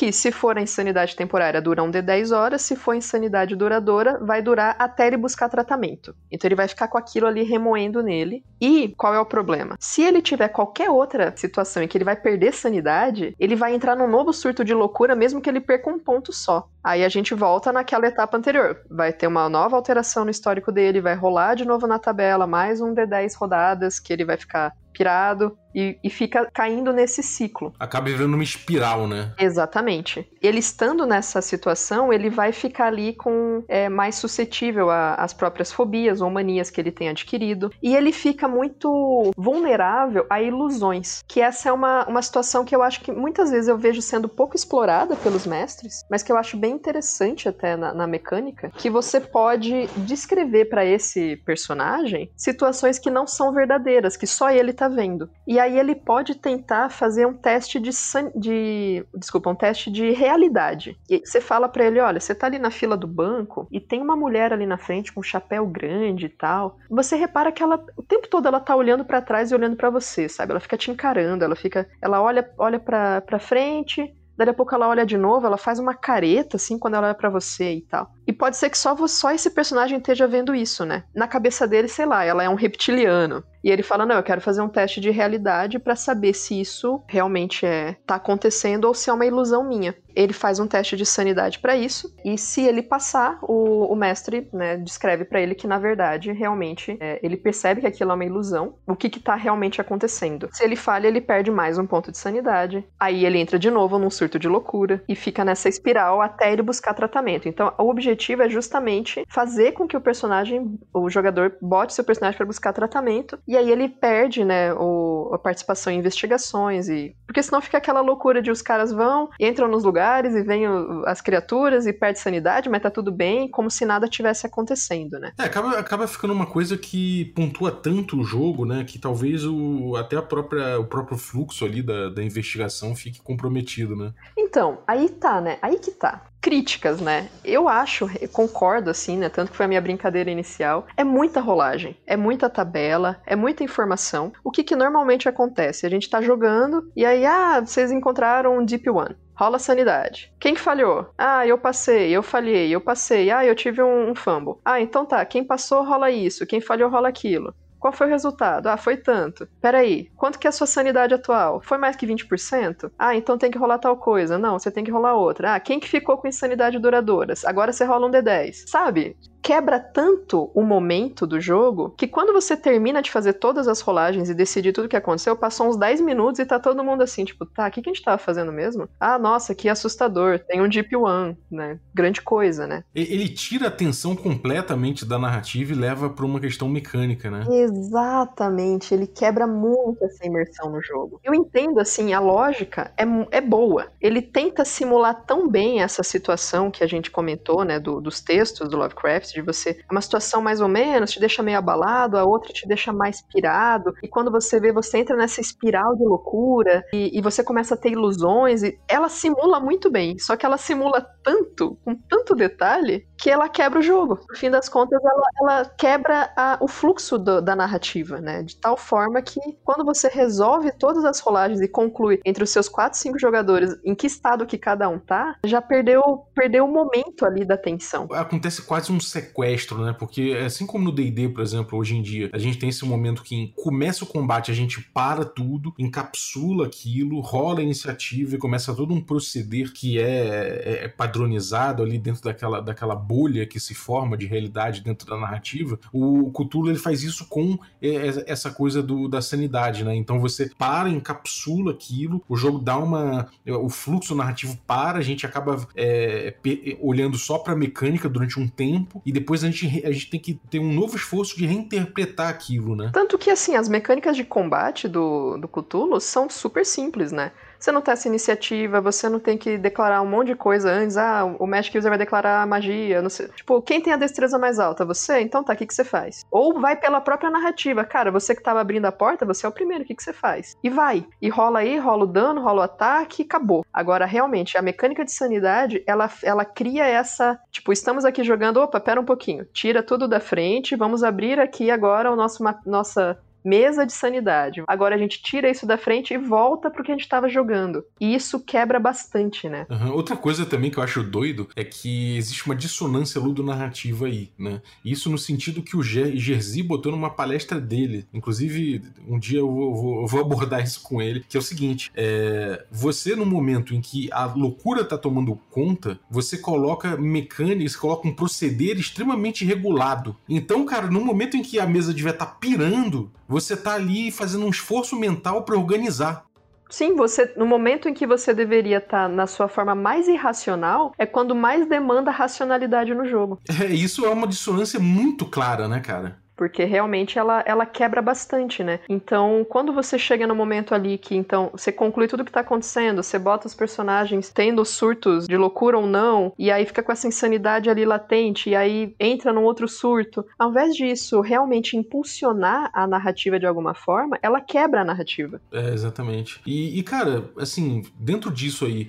que 0.00 0.10
se 0.12 0.32
for 0.32 0.56
a 0.56 0.62
insanidade 0.62 1.14
temporária 1.14 1.60
dura 1.60 1.82
um 1.82 1.90
de 1.90 2.00
10 2.00 2.32
horas, 2.32 2.62
se 2.62 2.74
for 2.74 2.94
insanidade 2.94 3.54
duradoura, 3.54 4.18
vai 4.18 4.40
durar 4.40 4.74
até 4.78 5.06
ele 5.06 5.18
buscar 5.18 5.50
tratamento. 5.50 6.16
Então 6.32 6.48
ele 6.48 6.54
vai 6.54 6.66
ficar 6.66 6.88
com 6.88 6.96
aquilo 6.96 7.26
ali 7.26 7.42
remoendo 7.42 8.02
nele. 8.02 8.42
E 8.58 8.94
qual 8.96 9.14
é 9.14 9.20
o 9.20 9.26
problema? 9.26 9.76
Se 9.78 10.00
ele 10.00 10.22
tiver 10.22 10.48
qualquer 10.48 10.88
outra 10.88 11.34
situação 11.36 11.82
em 11.82 11.86
que 11.86 11.98
ele 11.98 12.04
vai 12.06 12.16
perder 12.16 12.54
sanidade, 12.54 13.36
ele 13.38 13.54
vai 13.54 13.74
entrar 13.74 13.94
num 13.94 14.08
novo 14.08 14.32
surto 14.32 14.64
de 14.64 14.72
loucura, 14.72 15.14
mesmo 15.14 15.38
que 15.38 15.50
ele 15.50 15.60
perca 15.60 15.90
um 15.90 15.98
ponto 15.98 16.32
só. 16.32 16.66
Aí 16.82 17.04
a 17.04 17.08
gente 17.10 17.34
volta 17.34 17.70
naquela 17.70 18.06
etapa 18.06 18.38
anterior. 18.38 18.80
Vai 18.90 19.12
ter 19.12 19.26
uma 19.26 19.50
nova 19.50 19.76
alteração 19.76 20.24
no 20.24 20.30
histórico 20.30 20.72
dele, 20.72 21.02
vai 21.02 21.14
rolar 21.14 21.56
de 21.56 21.66
novo 21.66 21.86
na 21.86 21.98
tabela, 21.98 22.46
mais 22.46 22.80
um 22.80 22.94
D10 22.94 23.36
rodadas, 23.36 24.00
que 24.00 24.14
ele 24.14 24.24
vai 24.24 24.38
ficar 24.38 24.72
pirado 24.94 25.56
e, 25.74 25.98
e, 26.02 26.10
fica 26.10 26.48
caindo 26.52 26.92
nesse 26.92 27.22
ciclo. 27.22 27.72
Acaba 27.78 28.08
virando 28.08 28.34
uma 28.34 28.42
espiral, 28.42 29.06
né? 29.06 29.32
Exatamente. 29.38 30.28
Ele 30.42 30.58
estando 30.58 31.06
nessa 31.06 31.40
situação, 31.40 32.12
ele 32.12 32.28
vai 32.28 32.52
ficar 32.52 32.86
ali 32.86 33.14
com 33.14 33.62
é, 33.68 33.88
mais 33.88 34.16
suscetível 34.16 34.90
às 34.90 35.32
próprias 35.32 35.72
fobias 35.72 36.20
ou 36.20 36.30
manias 36.30 36.70
que 36.70 36.80
ele 36.80 36.90
tem 36.90 37.08
adquirido. 37.08 37.70
E 37.82 37.94
ele 37.94 38.12
fica 38.12 38.48
muito 38.48 39.30
vulnerável 39.36 40.26
a 40.28 40.40
ilusões. 40.42 41.22
Que 41.28 41.40
essa 41.40 41.68
é 41.68 41.72
uma, 41.72 42.06
uma 42.06 42.22
situação 42.22 42.64
que 42.64 42.74
eu 42.74 42.82
acho 42.82 43.00
que 43.00 43.12
muitas 43.12 43.50
vezes 43.50 43.68
eu 43.68 43.78
vejo 43.78 44.02
sendo 44.02 44.28
pouco 44.28 44.56
explorada 44.56 45.16
pelos 45.16 45.46
mestres, 45.46 46.04
mas 46.10 46.22
que 46.22 46.32
eu 46.32 46.36
acho 46.36 46.56
bem 46.56 46.72
interessante 46.72 47.48
até 47.48 47.76
na, 47.76 47.94
na 47.94 48.06
mecânica, 48.06 48.70
que 48.76 48.90
você 48.90 49.20
pode 49.20 49.86
descrever 49.98 50.66
para 50.66 50.84
esse 50.84 51.36
personagem 51.44 52.30
situações 52.36 52.98
que 52.98 53.10
não 53.10 53.26
são 53.26 53.52
verdadeiras, 53.52 54.16
que 54.16 54.26
só 54.26 54.50
ele 54.50 54.72
tá 54.72 54.88
vendo. 54.88 55.30
E 55.46 55.59
aí 55.60 55.78
ele 55.78 55.94
pode 55.94 56.34
tentar 56.34 56.90
fazer 56.90 57.26
um 57.26 57.34
teste 57.34 57.78
de, 57.78 57.90
de 58.34 59.04
desculpa, 59.14 59.50
um 59.50 59.54
teste 59.54 59.90
de 59.90 60.10
realidade. 60.10 60.98
E 61.08 61.20
você 61.24 61.40
fala 61.40 61.68
para 61.68 61.84
ele, 61.84 62.00
olha, 62.00 62.18
você 62.18 62.34
tá 62.34 62.46
ali 62.46 62.58
na 62.58 62.70
fila 62.70 62.96
do 62.96 63.06
banco 63.06 63.68
e 63.70 63.80
tem 63.80 64.00
uma 64.00 64.16
mulher 64.16 64.52
ali 64.52 64.66
na 64.66 64.78
frente 64.78 65.12
com 65.12 65.20
um 65.20 65.24
chapéu 65.24 65.66
grande 65.66 66.26
e 66.26 66.30
tal. 66.30 66.78
Você 66.88 67.16
repara 67.16 67.52
que 67.52 67.62
ela 67.62 67.84
o 67.96 68.02
tempo 68.02 68.28
todo 68.28 68.48
ela 68.48 68.60
tá 68.60 68.74
olhando 68.74 69.04
para 69.04 69.22
trás 69.22 69.50
e 69.50 69.54
olhando 69.54 69.76
para 69.76 69.90
você, 69.90 70.28
sabe? 70.28 70.52
Ela 70.52 70.60
fica 70.60 70.76
te 70.76 70.90
encarando, 70.90 71.44
ela 71.44 71.56
fica, 71.56 71.88
ela 72.00 72.20
olha, 72.22 72.50
olha 72.58 72.78
para 72.78 73.20
para 73.20 73.38
frente, 73.38 74.14
Daí 74.40 74.48
a 74.48 74.54
pouco 74.54 74.74
ela 74.74 74.88
olha 74.88 75.04
de 75.04 75.18
novo, 75.18 75.46
ela 75.46 75.58
faz 75.58 75.78
uma 75.78 75.92
careta, 75.92 76.56
assim, 76.56 76.78
quando 76.78 76.94
ela 76.94 77.08
olha 77.08 77.14
pra 77.14 77.28
você 77.28 77.74
e 77.74 77.82
tal. 77.82 78.10
E 78.30 78.32
pode 78.32 78.56
ser 78.56 78.70
que 78.70 78.78
só, 78.78 78.96
só 79.08 79.32
esse 79.32 79.50
personagem 79.50 79.98
esteja 79.98 80.24
vendo 80.28 80.54
isso, 80.54 80.84
né? 80.84 81.02
Na 81.12 81.26
cabeça 81.26 81.66
dele, 81.66 81.88
sei 81.88 82.06
lá, 82.06 82.24
ela 82.24 82.44
é 82.44 82.48
um 82.48 82.54
reptiliano. 82.54 83.42
E 83.62 83.70
ele 83.70 83.82
fala: 83.82 84.06
Não, 84.06 84.16
eu 84.16 84.22
quero 84.22 84.40
fazer 84.40 84.60
um 84.60 84.68
teste 84.68 85.00
de 85.00 85.10
realidade 85.10 85.78
para 85.78 85.96
saber 85.96 86.34
se 86.34 86.60
isso 86.60 87.02
realmente 87.06 87.66
é 87.66 87.96
tá 88.06 88.14
acontecendo 88.16 88.86
ou 88.86 88.94
se 88.94 89.10
é 89.10 89.12
uma 89.12 89.26
ilusão 89.26 89.66
minha. 89.66 89.94
Ele 90.14 90.32
faz 90.32 90.58
um 90.58 90.66
teste 90.66 90.96
de 90.96 91.06
sanidade 91.06 91.60
para 91.60 91.76
isso, 91.76 92.12
e 92.24 92.36
se 92.36 92.62
ele 92.62 92.82
passar, 92.82 93.38
o, 93.42 93.84
o 93.84 93.94
mestre 93.94 94.48
né, 94.52 94.76
descreve 94.76 95.24
para 95.24 95.40
ele 95.40 95.54
que, 95.54 95.68
na 95.68 95.78
verdade, 95.78 96.32
realmente, 96.32 96.96
é, 97.00 97.20
ele 97.22 97.36
percebe 97.36 97.80
que 97.80 97.86
aquilo 97.86 98.10
é 98.10 98.14
uma 98.14 98.24
ilusão, 98.24 98.74
o 98.88 98.96
que 98.96 99.06
está 99.06 99.36
realmente 99.36 99.80
acontecendo. 99.80 100.48
Se 100.52 100.64
ele 100.64 100.74
falha, 100.74 101.06
ele 101.06 101.20
perde 101.20 101.50
mais 101.52 101.78
um 101.78 101.86
ponto 101.86 102.10
de 102.10 102.18
sanidade, 102.18 102.84
aí 102.98 103.24
ele 103.24 103.38
entra 103.38 103.56
de 103.56 103.70
novo 103.70 104.00
num 104.00 104.10
surto 104.10 104.36
de 104.36 104.48
loucura 104.48 105.00
e 105.08 105.14
fica 105.14 105.44
nessa 105.44 105.68
espiral 105.68 106.20
até 106.20 106.52
ele 106.52 106.62
buscar 106.62 106.92
tratamento. 106.92 107.48
Então, 107.48 107.72
o 107.78 107.88
objetivo 107.88 108.19
é 108.28 108.48
justamente 108.48 109.24
fazer 109.28 109.72
com 109.72 109.86
que 109.86 109.96
o 109.96 110.00
personagem, 110.00 110.78
o 110.92 111.08
jogador, 111.08 111.56
bote 111.60 111.94
seu 111.94 112.04
personagem 112.04 112.36
para 112.36 112.46
buscar 112.46 112.72
tratamento 112.72 113.38
e 113.46 113.56
aí 113.56 113.70
ele 113.70 113.88
perde, 113.88 114.44
né, 114.44 114.72
o, 114.74 115.30
a 115.32 115.38
participação 115.38 115.92
em 115.92 115.98
investigações 115.98 116.88
e 116.88 117.14
porque 117.26 117.42
senão 117.42 117.60
fica 117.60 117.78
aquela 117.78 118.00
loucura 118.00 118.42
de 118.42 118.50
os 118.50 118.60
caras 118.62 118.92
vão, 118.92 119.30
entram 119.38 119.68
nos 119.68 119.84
lugares 119.84 120.34
e 120.34 120.42
vêm 120.42 120.64
as 121.06 121.20
criaturas 121.20 121.86
e 121.86 121.92
perde 121.92 122.18
sanidade, 122.18 122.68
mas 122.68 122.82
tá 122.82 122.90
tudo 122.90 123.12
bem, 123.12 123.48
como 123.48 123.70
se 123.70 123.84
nada 123.84 124.08
tivesse 124.08 124.46
acontecendo, 124.46 125.18
né? 125.18 125.32
É, 125.38 125.44
acaba, 125.44 125.78
acaba 125.78 126.06
ficando 126.06 126.32
uma 126.32 126.46
coisa 126.46 126.76
que 126.76 127.26
pontua 127.36 127.70
tanto 127.70 128.18
o 128.18 128.24
jogo, 128.24 128.64
né, 128.64 128.84
que 128.84 128.98
talvez 128.98 129.46
o 129.46 129.94
até 129.96 130.16
a 130.16 130.22
própria 130.22 130.78
o 130.78 130.84
próprio 130.84 131.16
fluxo 131.16 131.64
ali 131.64 131.82
da, 131.82 132.08
da 132.08 132.22
investigação 132.22 132.94
fique 132.94 133.20
comprometido, 133.22 133.94
né? 133.96 134.12
Então, 134.36 134.78
aí 134.86 135.08
tá, 135.08 135.40
né? 135.40 135.58
Aí 135.62 135.78
que 135.78 135.90
tá 135.92 136.29
críticas, 136.40 137.00
né? 137.00 137.28
Eu 137.44 137.68
acho, 137.68 138.10
eu 138.20 138.28
concordo 138.28 138.90
assim, 138.90 139.18
né? 139.18 139.28
Tanto 139.28 139.50
que 139.50 139.56
foi 139.56 139.66
a 139.66 139.68
minha 139.68 139.80
brincadeira 139.80 140.30
inicial. 140.30 140.86
É 140.96 141.04
muita 141.04 141.40
rolagem, 141.40 141.96
é 142.06 142.16
muita 142.16 142.48
tabela, 142.48 143.20
é 143.26 143.36
muita 143.36 143.62
informação. 143.62 144.32
O 144.42 144.50
que, 144.50 144.64
que 144.64 144.74
normalmente 144.74 145.28
acontece? 145.28 145.86
A 145.86 145.90
gente 145.90 146.08
tá 146.08 146.20
jogando 146.20 146.90
e 146.96 147.04
aí, 147.04 147.26
ah, 147.26 147.60
vocês 147.60 147.92
encontraram 147.92 148.58
um 148.58 148.64
Deep 148.64 148.88
One. 148.88 149.16
Rola 149.34 149.58
sanidade. 149.58 150.30
Quem 150.38 150.52
que 150.52 150.60
falhou? 150.60 151.14
Ah, 151.16 151.46
eu 151.46 151.56
passei, 151.56 152.10
eu 152.10 152.22
falhei, 152.22 152.70
eu 152.70 152.80
passei. 152.80 153.30
Ah, 153.30 153.44
eu 153.44 153.54
tive 153.54 153.82
um, 153.82 154.10
um 154.10 154.14
fumble. 154.14 154.56
Ah, 154.62 154.80
então 154.80 155.06
tá. 155.06 155.24
Quem 155.24 155.42
passou 155.42 155.82
rola 155.82 156.10
isso, 156.10 156.46
quem 156.46 156.60
falhou 156.60 156.90
rola 156.90 157.08
aquilo. 157.08 157.54
Qual 157.80 157.92
foi 157.92 158.06
o 158.06 158.10
resultado? 158.10 158.68
Ah, 158.68 158.76
foi 158.76 158.96
tanto. 158.96 159.48
Peraí, 159.60 160.10
quanto 160.16 160.38
que 160.38 160.46
é 160.46 160.50
a 160.50 160.52
sua 160.52 160.66
sanidade 160.66 161.14
atual? 161.14 161.60
Foi 161.62 161.78
mais 161.78 161.96
que 161.96 162.06
20%? 162.06 162.92
Ah, 162.98 163.16
então 163.16 163.38
tem 163.38 163.50
que 163.50 163.58
rolar 163.58 163.78
tal 163.78 163.96
coisa. 163.96 164.38
Não, 164.38 164.58
você 164.58 164.70
tem 164.70 164.84
que 164.84 164.90
rolar 164.90 165.14
outra. 165.14 165.54
Ah, 165.54 165.60
quem 165.60 165.80
que 165.80 165.88
ficou 165.88 166.18
com 166.18 166.28
insanidade 166.28 166.78
duradouras? 166.78 167.44
Agora 167.44 167.72
você 167.72 167.84
rola 167.84 168.06
um 168.06 168.10
D10. 168.10 168.64
Sabe? 168.66 169.16
Quebra 169.42 169.78
tanto 169.78 170.50
o 170.54 170.62
momento 170.62 171.26
do 171.26 171.40
jogo 171.40 171.90
que 171.90 172.06
quando 172.06 172.32
você 172.32 172.56
termina 172.56 173.02
de 173.02 173.10
fazer 173.10 173.34
todas 173.34 173.66
as 173.68 173.80
rolagens 173.80 174.28
e 174.28 174.34
decidir 174.34 174.72
tudo 174.72 174.84
o 174.84 174.88
que 174.88 174.96
aconteceu, 174.96 175.36
passou 175.36 175.68
uns 175.68 175.76
10 175.76 176.00
minutos 176.00 176.38
e 176.38 176.46
tá 176.46 176.58
todo 176.58 176.84
mundo 176.84 177.02
assim, 177.02 177.24
tipo, 177.24 177.46
tá, 177.46 177.66
o 177.66 177.70
que, 177.70 177.82
que 177.82 177.90
a 177.90 177.92
gente 177.92 178.04
tava 178.04 178.18
fazendo 178.18 178.52
mesmo? 178.52 178.88
Ah, 178.98 179.18
nossa, 179.18 179.54
que 179.54 179.68
assustador, 179.68 180.38
tem 180.40 180.60
um 180.60 180.68
Deep 180.68 180.94
One, 180.94 181.36
né? 181.50 181.78
Grande 181.94 182.20
coisa, 182.20 182.66
né? 182.66 182.84
Ele 182.94 183.28
tira 183.28 183.66
a 183.66 183.68
atenção 183.68 184.14
completamente 184.14 185.04
da 185.04 185.18
narrativa 185.18 185.72
e 185.72 185.76
leva 185.76 186.10
pra 186.10 186.24
uma 186.24 186.40
questão 186.40 186.68
mecânica, 186.68 187.30
né? 187.30 187.46
Exatamente, 187.50 188.94
ele 188.94 189.06
quebra 189.06 189.46
muito 189.46 190.04
essa 190.04 190.26
imersão 190.26 190.70
no 190.70 190.82
jogo. 190.82 191.20
Eu 191.24 191.34
entendo, 191.34 191.80
assim, 191.80 192.12
a 192.12 192.20
lógica 192.20 192.92
é, 192.96 193.04
é 193.30 193.40
boa. 193.40 193.88
Ele 194.00 194.20
tenta 194.22 194.64
simular 194.64 195.24
tão 195.26 195.48
bem 195.48 195.82
essa 195.82 196.02
situação 196.02 196.70
que 196.70 196.84
a 196.84 196.86
gente 196.86 197.10
comentou, 197.10 197.64
né, 197.64 197.78
do, 197.78 198.00
dos 198.00 198.20
textos 198.20 198.68
do 198.68 198.76
Lovecraft, 198.76 199.29
de 199.32 199.42
você. 199.42 199.70
É 199.70 199.92
uma 199.92 200.00
situação 200.00 200.40
mais 200.40 200.60
ou 200.60 200.68
menos, 200.68 201.10
te 201.10 201.20
deixa 201.20 201.42
meio 201.42 201.58
abalado, 201.58 202.16
a 202.16 202.24
outra 202.24 202.52
te 202.52 202.66
deixa 202.66 202.92
mais 202.92 203.22
pirado, 203.22 203.94
e 204.02 204.08
quando 204.08 204.30
você 204.30 204.60
vê, 204.60 204.72
você 204.72 204.98
entra 204.98 205.16
nessa 205.16 205.40
espiral 205.40 205.96
de 205.96 206.04
loucura, 206.04 206.84
e, 206.92 207.16
e 207.16 207.20
você 207.20 207.42
começa 207.42 207.74
a 207.74 207.76
ter 207.76 207.92
ilusões, 207.92 208.62
e 208.62 208.78
ela 208.88 209.08
simula 209.08 209.60
muito 209.60 209.90
bem, 209.90 210.18
só 210.18 210.36
que 210.36 210.46
ela 210.46 210.56
simula 210.56 211.06
tanto, 211.22 211.78
com 211.84 211.94
tanto 211.94 212.34
detalhe, 212.34 213.06
que 213.16 213.30
ela 213.30 213.48
quebra 213.48 213.78
o 213.78 213.82
jogo. 213.82 214.18
No 214.28 214.36
fim 214.36 214.50
das 214.50 214.68
contas, 214.68 214.98
ela, 215.04 215.22
ela 215.40 215.64
quebra 215.76 216.32
a, 216.36 216.58
o 216.60 216.66
fluxo 216.66 217.18
do, 217.18 217.40
da 217.40 217.54
narrativa, 217.54 218.20
né? 218.20 218.42
De 218.42 218.56
tal 218.56 218.76
forma 218.76 219.20
que 219.20 219.38
quando 219.62 219.84
você 219.84 220.08
resolve 220.08 220.72
todas 220.72 221.04
as 221.04 221.20
rolagens 221.20 221.60
e 221.60 221.68
conclui 221.68 222.20
entre 222.24 222.42
os 222.42 222.50
seus 222.50 222.68
quatro, 222.68 222.98
cinco 222.98 223.18
jogadores 223.18 223.76
em 223.84 223.94
que 223.94 224.06
estado 224.06 224.46
que 224.46 224.56
cada 224.56 224.88
um 224.88 224.98
tá, 224.98 225.36
já 225.44 225.60
perdeu, 225.60 226.24
perdeu 226.34 226.64
o 226.64 226.72
momento 226.72 227.24
ali 227.24 227.44
da 227.44 227.56
tensão. 227.56 228.08
Acontece 228.12 228.62
quase 228.62 228.90
um 228.90 229.00
sequestro, 229.20 229.84
né? 229.84 229.92
Porque 229.92 230.36
assim 230.44 230.66
como 230.66 230.84
no 230.84 230.92
D&D, 230.92 231.28
por 231.28 231.42
exemplo, 231.42 231.78
hoje 231.78 231.96
em 231.96 232.02
dia, 232.02 232.30
a 232.32 232.38
gente 232.38 232.58
tem 232.58 232.68
esse 232.68 232.84
momento 232.84 233.22
que 233.22 233.52
começa 233.56 234.04
o 234.04 234.06
combate, 234.06 234.50
a 234.50 234.54
gente 234.54 234.80
para 234.92 235.24
tudo, 235.24 235.74
encapsula 235.78 236.66
aquilo, 236.66 237.20
rola 237.20 237.60
a 237.60 237.62
iniciativa 237.62 238.34
e 238.34 238.38
começa 238.38 238.74
todo 238.74 238.94
um 238.94 239.00
proceder 239.00 239.72
que 239.72 239.98
é, 239.98 240.02
é, 240.02 240.84
é 240.84 240.88
padronizado 240.88 241.82
ali 241.82 241.98
dentro 241.98 242.22
daquela, 242.22 242.60
daquela 242.60 242.94
bolha 242.94 243.46
que 243.46 243.60
se 243.60 243.74
forma 243.74 244.16
de 244.16 244.26
realidade 244.26 244.82
dentro 244.82 245.06
da 245.06 245.16
narrativa. 245.18 245.78
O 245.92 246.30
Cthulhu 246.32 246.70
ele 246.70 246.78
faz 246.78 247.02
isso 247.02 247.26
com 247.26 247.58
é, 247.82 248.24
essa 248.26 248.50
coisa 248.50 248.82
do, 248.82 249.08
da 249.08 249.20
sanidade, 249.20 249.84
né? 249.84 249.94
Então 249.94 250.20
você 250.20 250.50
para, 250.58 250.88
encapsula 250.88 251.72
aquilo, 251.72 252.22
o 252.28 252.36
jogo 252.36 252.58
dá 252.58 252.78
uma. 252.78 253.28
O 253.46 253.68
fluxo 253.68 254.14
narrativo 254.14 254.56
para, 254.66 254.98
a 254.98 255.02
gente 255.02 255.26
acaba 255.26 255.66
é, 255.76 256.34
olhando 256.80 257.18
só 257.18 257.38
pra 257.38 257.56
mecânica 257.56 258.08
durante 258.08 258.38
um 258.38 258.48
tempo 258.48 259.02
e 259.10 259.12
depois 259.12 259.42
a 259.42 259.50
gente, 259.50 259.84
a 259.84 259.90
gente 259.90 260.08
tem 260.08 260.20
que 260.20 260.34
ter 260.48 260.60
um 260.60 260.72
novo 260.72 260.94
esforço 260.94 261.36
de 261.36 261.44
reinterpretar 261.44 262.28
aquilo, 262.28 262.76
né? 262.76 262.90
Tanto 262.92 263.18
que, 263.18 263.28
assim, 263.28 263.56
as 263.56 263.68
mecânicas 263.68 264.16
de 264.16 264.22
combate 264.22 264.86
do, 264.86 265.36
do 265.36 265.48
Cthulhu 265.48 266.00
são 266.00 266.30
super 266.30 266.64
simples, 266.64 267.10
né? 267.10 267.32
Você 267.60 267.70
não 267.70 267.82
tem 267.82 267.92
essa 267.92 268.08
iniciativa, 268.08 268.80
você 268.80 269.06
não 269.06 269.20
tem 269.20 269.36
que 269.36 269.58
declarar 269.58 270.00
um 270.00 270.06
monte 270.06 270.28
de 270.28 270.34
coisa 270.34 270.70
antes. 270.70 270.96
Ah, 270.96 271.24
o 271.38 271.46
Magic 271.46 271.76
User 271.76 271.90
vai 271.90 271.98
declarar 271.98 272.46
magia, 272.46 273.02
não 273.02 273.10
sei. 273.10 273.28
Tipo, 273.28 273.60
quem 273.60 273.82
tem 273.82 273.92
a 273.92 273.98
destreza 273.98 274.38
mais 274.38 274.58
alta? 274.58 274.82
Você? 274.86 275.20
Então 275.20 275.44
tá, 275.44 275.52
o 275.52 275.56
que, 275.56 275.66
que 275.66 275.74
você 275.74 275.84
faz? 275.84 276.24
Ou 276.30 276.58
vai 276.58 276.74
pela 276.74 277.02
própria 277.02 277.28
narrativa. 277.28 277.84
Cara, 277.84 278.10
você 278.10 278.34
que 278.34 278.42
tava 278.42 278.60
abrindo 278.60 278.86
a 278.86 278.92
porta, 278.92 279.26
você 279.26 279.44
é 279.44 279.48
o 279.48 279.52
primeiro, 279.52 279.84
o 279.84 279.86
que, 279.86 279.94
que 279.94 280.02
você 280.02 280.12
faz? 280.12 280.56
E 280.64 280.70
vai. 280.70 281.06
E 281.20 281.28
rola 281.28 281.58
aí, 281.58 281.78
rola 281.78 282.04
o 282.04 282.06
dano, 282.06 282.40
rola 282.40 282.62
o 282.62 282.64
ataque 282.64 283.22
e 283.22 283.26
acabou. 283.26 283.64
Agora, 283.70 284.06
realmente, 284.06 284.56
a 284.56 284.62
mecânica 284.62 285.04
de 285.04 285.12
sanidade, 285.12 285.84
ela, 285.86 286.10
ela 286.22 286.46
cria 286.46 286.86
essa. 286.86 287.38
Tipo, 287.50 287.72
estamos 287.72 288.06
aqui 288.06 288.24
jogando, 288.24 288.56
opa, 288.56 288.80
pera 288.80 289.00
um 289.00 289.04
pouquinho. 289.04 289.44
Tira 289.52 289.82
tudo 289.82 290.08
da 290.08 290.18
frente, 290.18 290.76
vamos 290.76 291.04
abrir 291.04 291.38
aqui 291.38 291.70
agora 291.70 292.10
o 292.10 292.16
nosso, 292.16 292.42
nossa 292.64 293.18
mesa 293.44 293.86
de 293.86 293.92
sanidade. 293.92 294.62
Agora 294.66 294.94
a 294.94 294.98
gente 294.98 295.22
tira 295.22 295.50
isso 295.50 295.66
da 295.66 295.78
frente 295.78 296.14
e 296.14 296.18
volta 296.18 296.70
pro 296.70 296.82
que 296.82 296.90
a 296.90 296.94
gente 296.94 297.04
estava 297.04 297.28
jogando. 297.28 297.84
E 298.00 298.14
isso 298.14 298.40
quebra 298.40 298.78
bastante, 298.78 299.48
né? 299.48 299.66
Uhum. 299.70 299.92
Outra 299.92 300.16
coisa 300.16 300.46
também 300.46 300.70
que 300.70 300.78
eu 300.78 300.82
acho 300.82 301.02
doido 301.02 301.48
é 301.56 301.64
que 301.64 302.16
existe 302.16 302.46
uma 302.46 302.54
dissonância 302.54 303.20
ludonarrativa 303.20 304.06
aí, 304.06 304.30
né? 304.38 304.60
Isso 304.84 305.10
no 305.10 305.18
sentido 305.18 305.62
que 305.62 305.76
o 305.76 305.82
Jerzy 305.82 306.62
botou 306.62 306.92
numa 306.92 307.10
palestra 307.10 307.60
dele. 307.60 308.06
Inclusive, 308.12 308.82
um 309.06 309.18
dia 309.18 309.38
eu 309.38 309.50
vou, 309.50 310.02
eu 310.02 310.06
vou 310.06 310.20
abordar 310.20 310.62
isso 310.64 310.82
com 310.82 311.00
ele, 311.00 311.24
que 311.28 311.36
é 311.36 311.40
o 311.40 311.42
seguinte: 311.42 311.90
é, 311.94 312.64
você, 312.70 313.14
no 313.16 313.26
momento 313.26 313.74
em 313.74 313.80
que 313.80 314.08
a 314.12 314.24
loucura 314.24 314.84
tá 314.84 314.96
tomando 314.96 315.38
conta, 315.50 315.98
você 316.10 316.38
coloca 316.38 316.96
mecânica, 316.96 317.68
você 317.68 317.78
coloca 317.78 318.08
um 318.08 318.14
proceder 318.14 318.78
extremamente 318.78 319.44
regulado. 319.44 320.16
Então, 320.28 320.64
cara, 320.64 320.86
no 320.88 321.00
momento 321.00 321.36
em 321.36 321.42
que 321.42 321.58
a 321.58 321.66
mesa 321.66 321.94
devia 321.94 322.10
estar 322.10 322.26
tá 322.26 322.32
pirando, 322.32 323.10
você 323.30 323.56
tá 323.56 323.74
ali 323.74 324.10
fazendo 324.10 324.44
um 324.44 324.50
esforço 324.50 324.96
mental 324.96 325.44
para 325.44 325.56
organizar. 325.56 326.24
Sim, 326.68 326.96
você 326.96 327.32
no 327.36 327.46
momento 327.46 327.88
em 327.88 327.94
que 327.94 328.04
você 328.04 328.34
deveria 328.34 328.78
estar 328.78 329.08
tá 329.08 329.08
na 329.08 329.26
sua 329.28 329.48
forma 329.48 329.72
mais 329.72 330.08
irracional, 330.08 330.92
é 330.98 331.06
quando 331.06 331.32
mais 331.32 331.68
demanda 331.68 332.10
racionalidade 332.10 332.92
no 332.92 333.08
jogo. 333.08 333.38
É, 333.48 333.66
isso 333.66 334.04
é 334.04 334.08
uma 334.08 334.26
dissonância 334.26 334.80
muito 334.80 335.24
clara, 335.26 335.68
né, 335.68 335.78
cara? 335.78 336.19
Porque 336.40 336.64
realmente 336.64 337.18
ela, 337.18 337.44
ela 337.46 337.66
quebra 337.66 338.00
bastante, 338.00 338.64
né? 338.64 338.80
Então, 338.88 339.46
quando 339.46 339.74
você 339.74 339.98
chega 339.98 340.26
no 340.26 340.34
momento 340.34 340.74
ali 340.74 340.96
que 340.96 341.14
então 341.14 341.50
você 341.52 341.70
conclui 341.70 342.08
tudo 342.08 342.24
que 342.24 342.32
tá 342.32 342.40
acontecendo, 342.40 343.02
você 343.02 343.18
bota 343.18 343.46
os 343.46 343.54
personagens 343.54 344.30
tendo 344.30 344.64
surtos 344.64 345.26
de 345.26 345.36
loucura 345.36 345.76
ou 345.76 345.86
não, 345.86 346.32
e 346.38 346.50
aí 346.50 346.64
fica 346.64 346.82
com 346.82 346.90
essa 346.90 347.06
insanidade 347.06 347.68
ali 347.68 347.84
latente, 347.84 348.48
e 348.48 348.56
aí 348.56 348.94
entra 348.98 349.34
num 349.34 349.44
outro 349.44 349.68
surto. 349.68 350.24
Ao 350.38 350.48
invés 350.48 350.74
disso 350.74 351.20
realmente 351.20 351.76
impulsionar 351.76 352.70
a 352.72 352.86
narrativa 352.86 353.38
de 353.38 353.44
alguma 353.44 353.74
forma, 353.74 354.18
ela 354.22 354.40
quebra 354.40 354.80
a 354.80 354.84
narrativa. 354.84 355.42
É, 355.52 355.74
exatamente. 355.74 356.40
E, 356.46 356.78
e 356.78 356.82
cara, 356.82 357.30
assim, 357.36 357.82
dentro 357.98 358.30
disso 358.30 358.64
aí, 358.64 358.88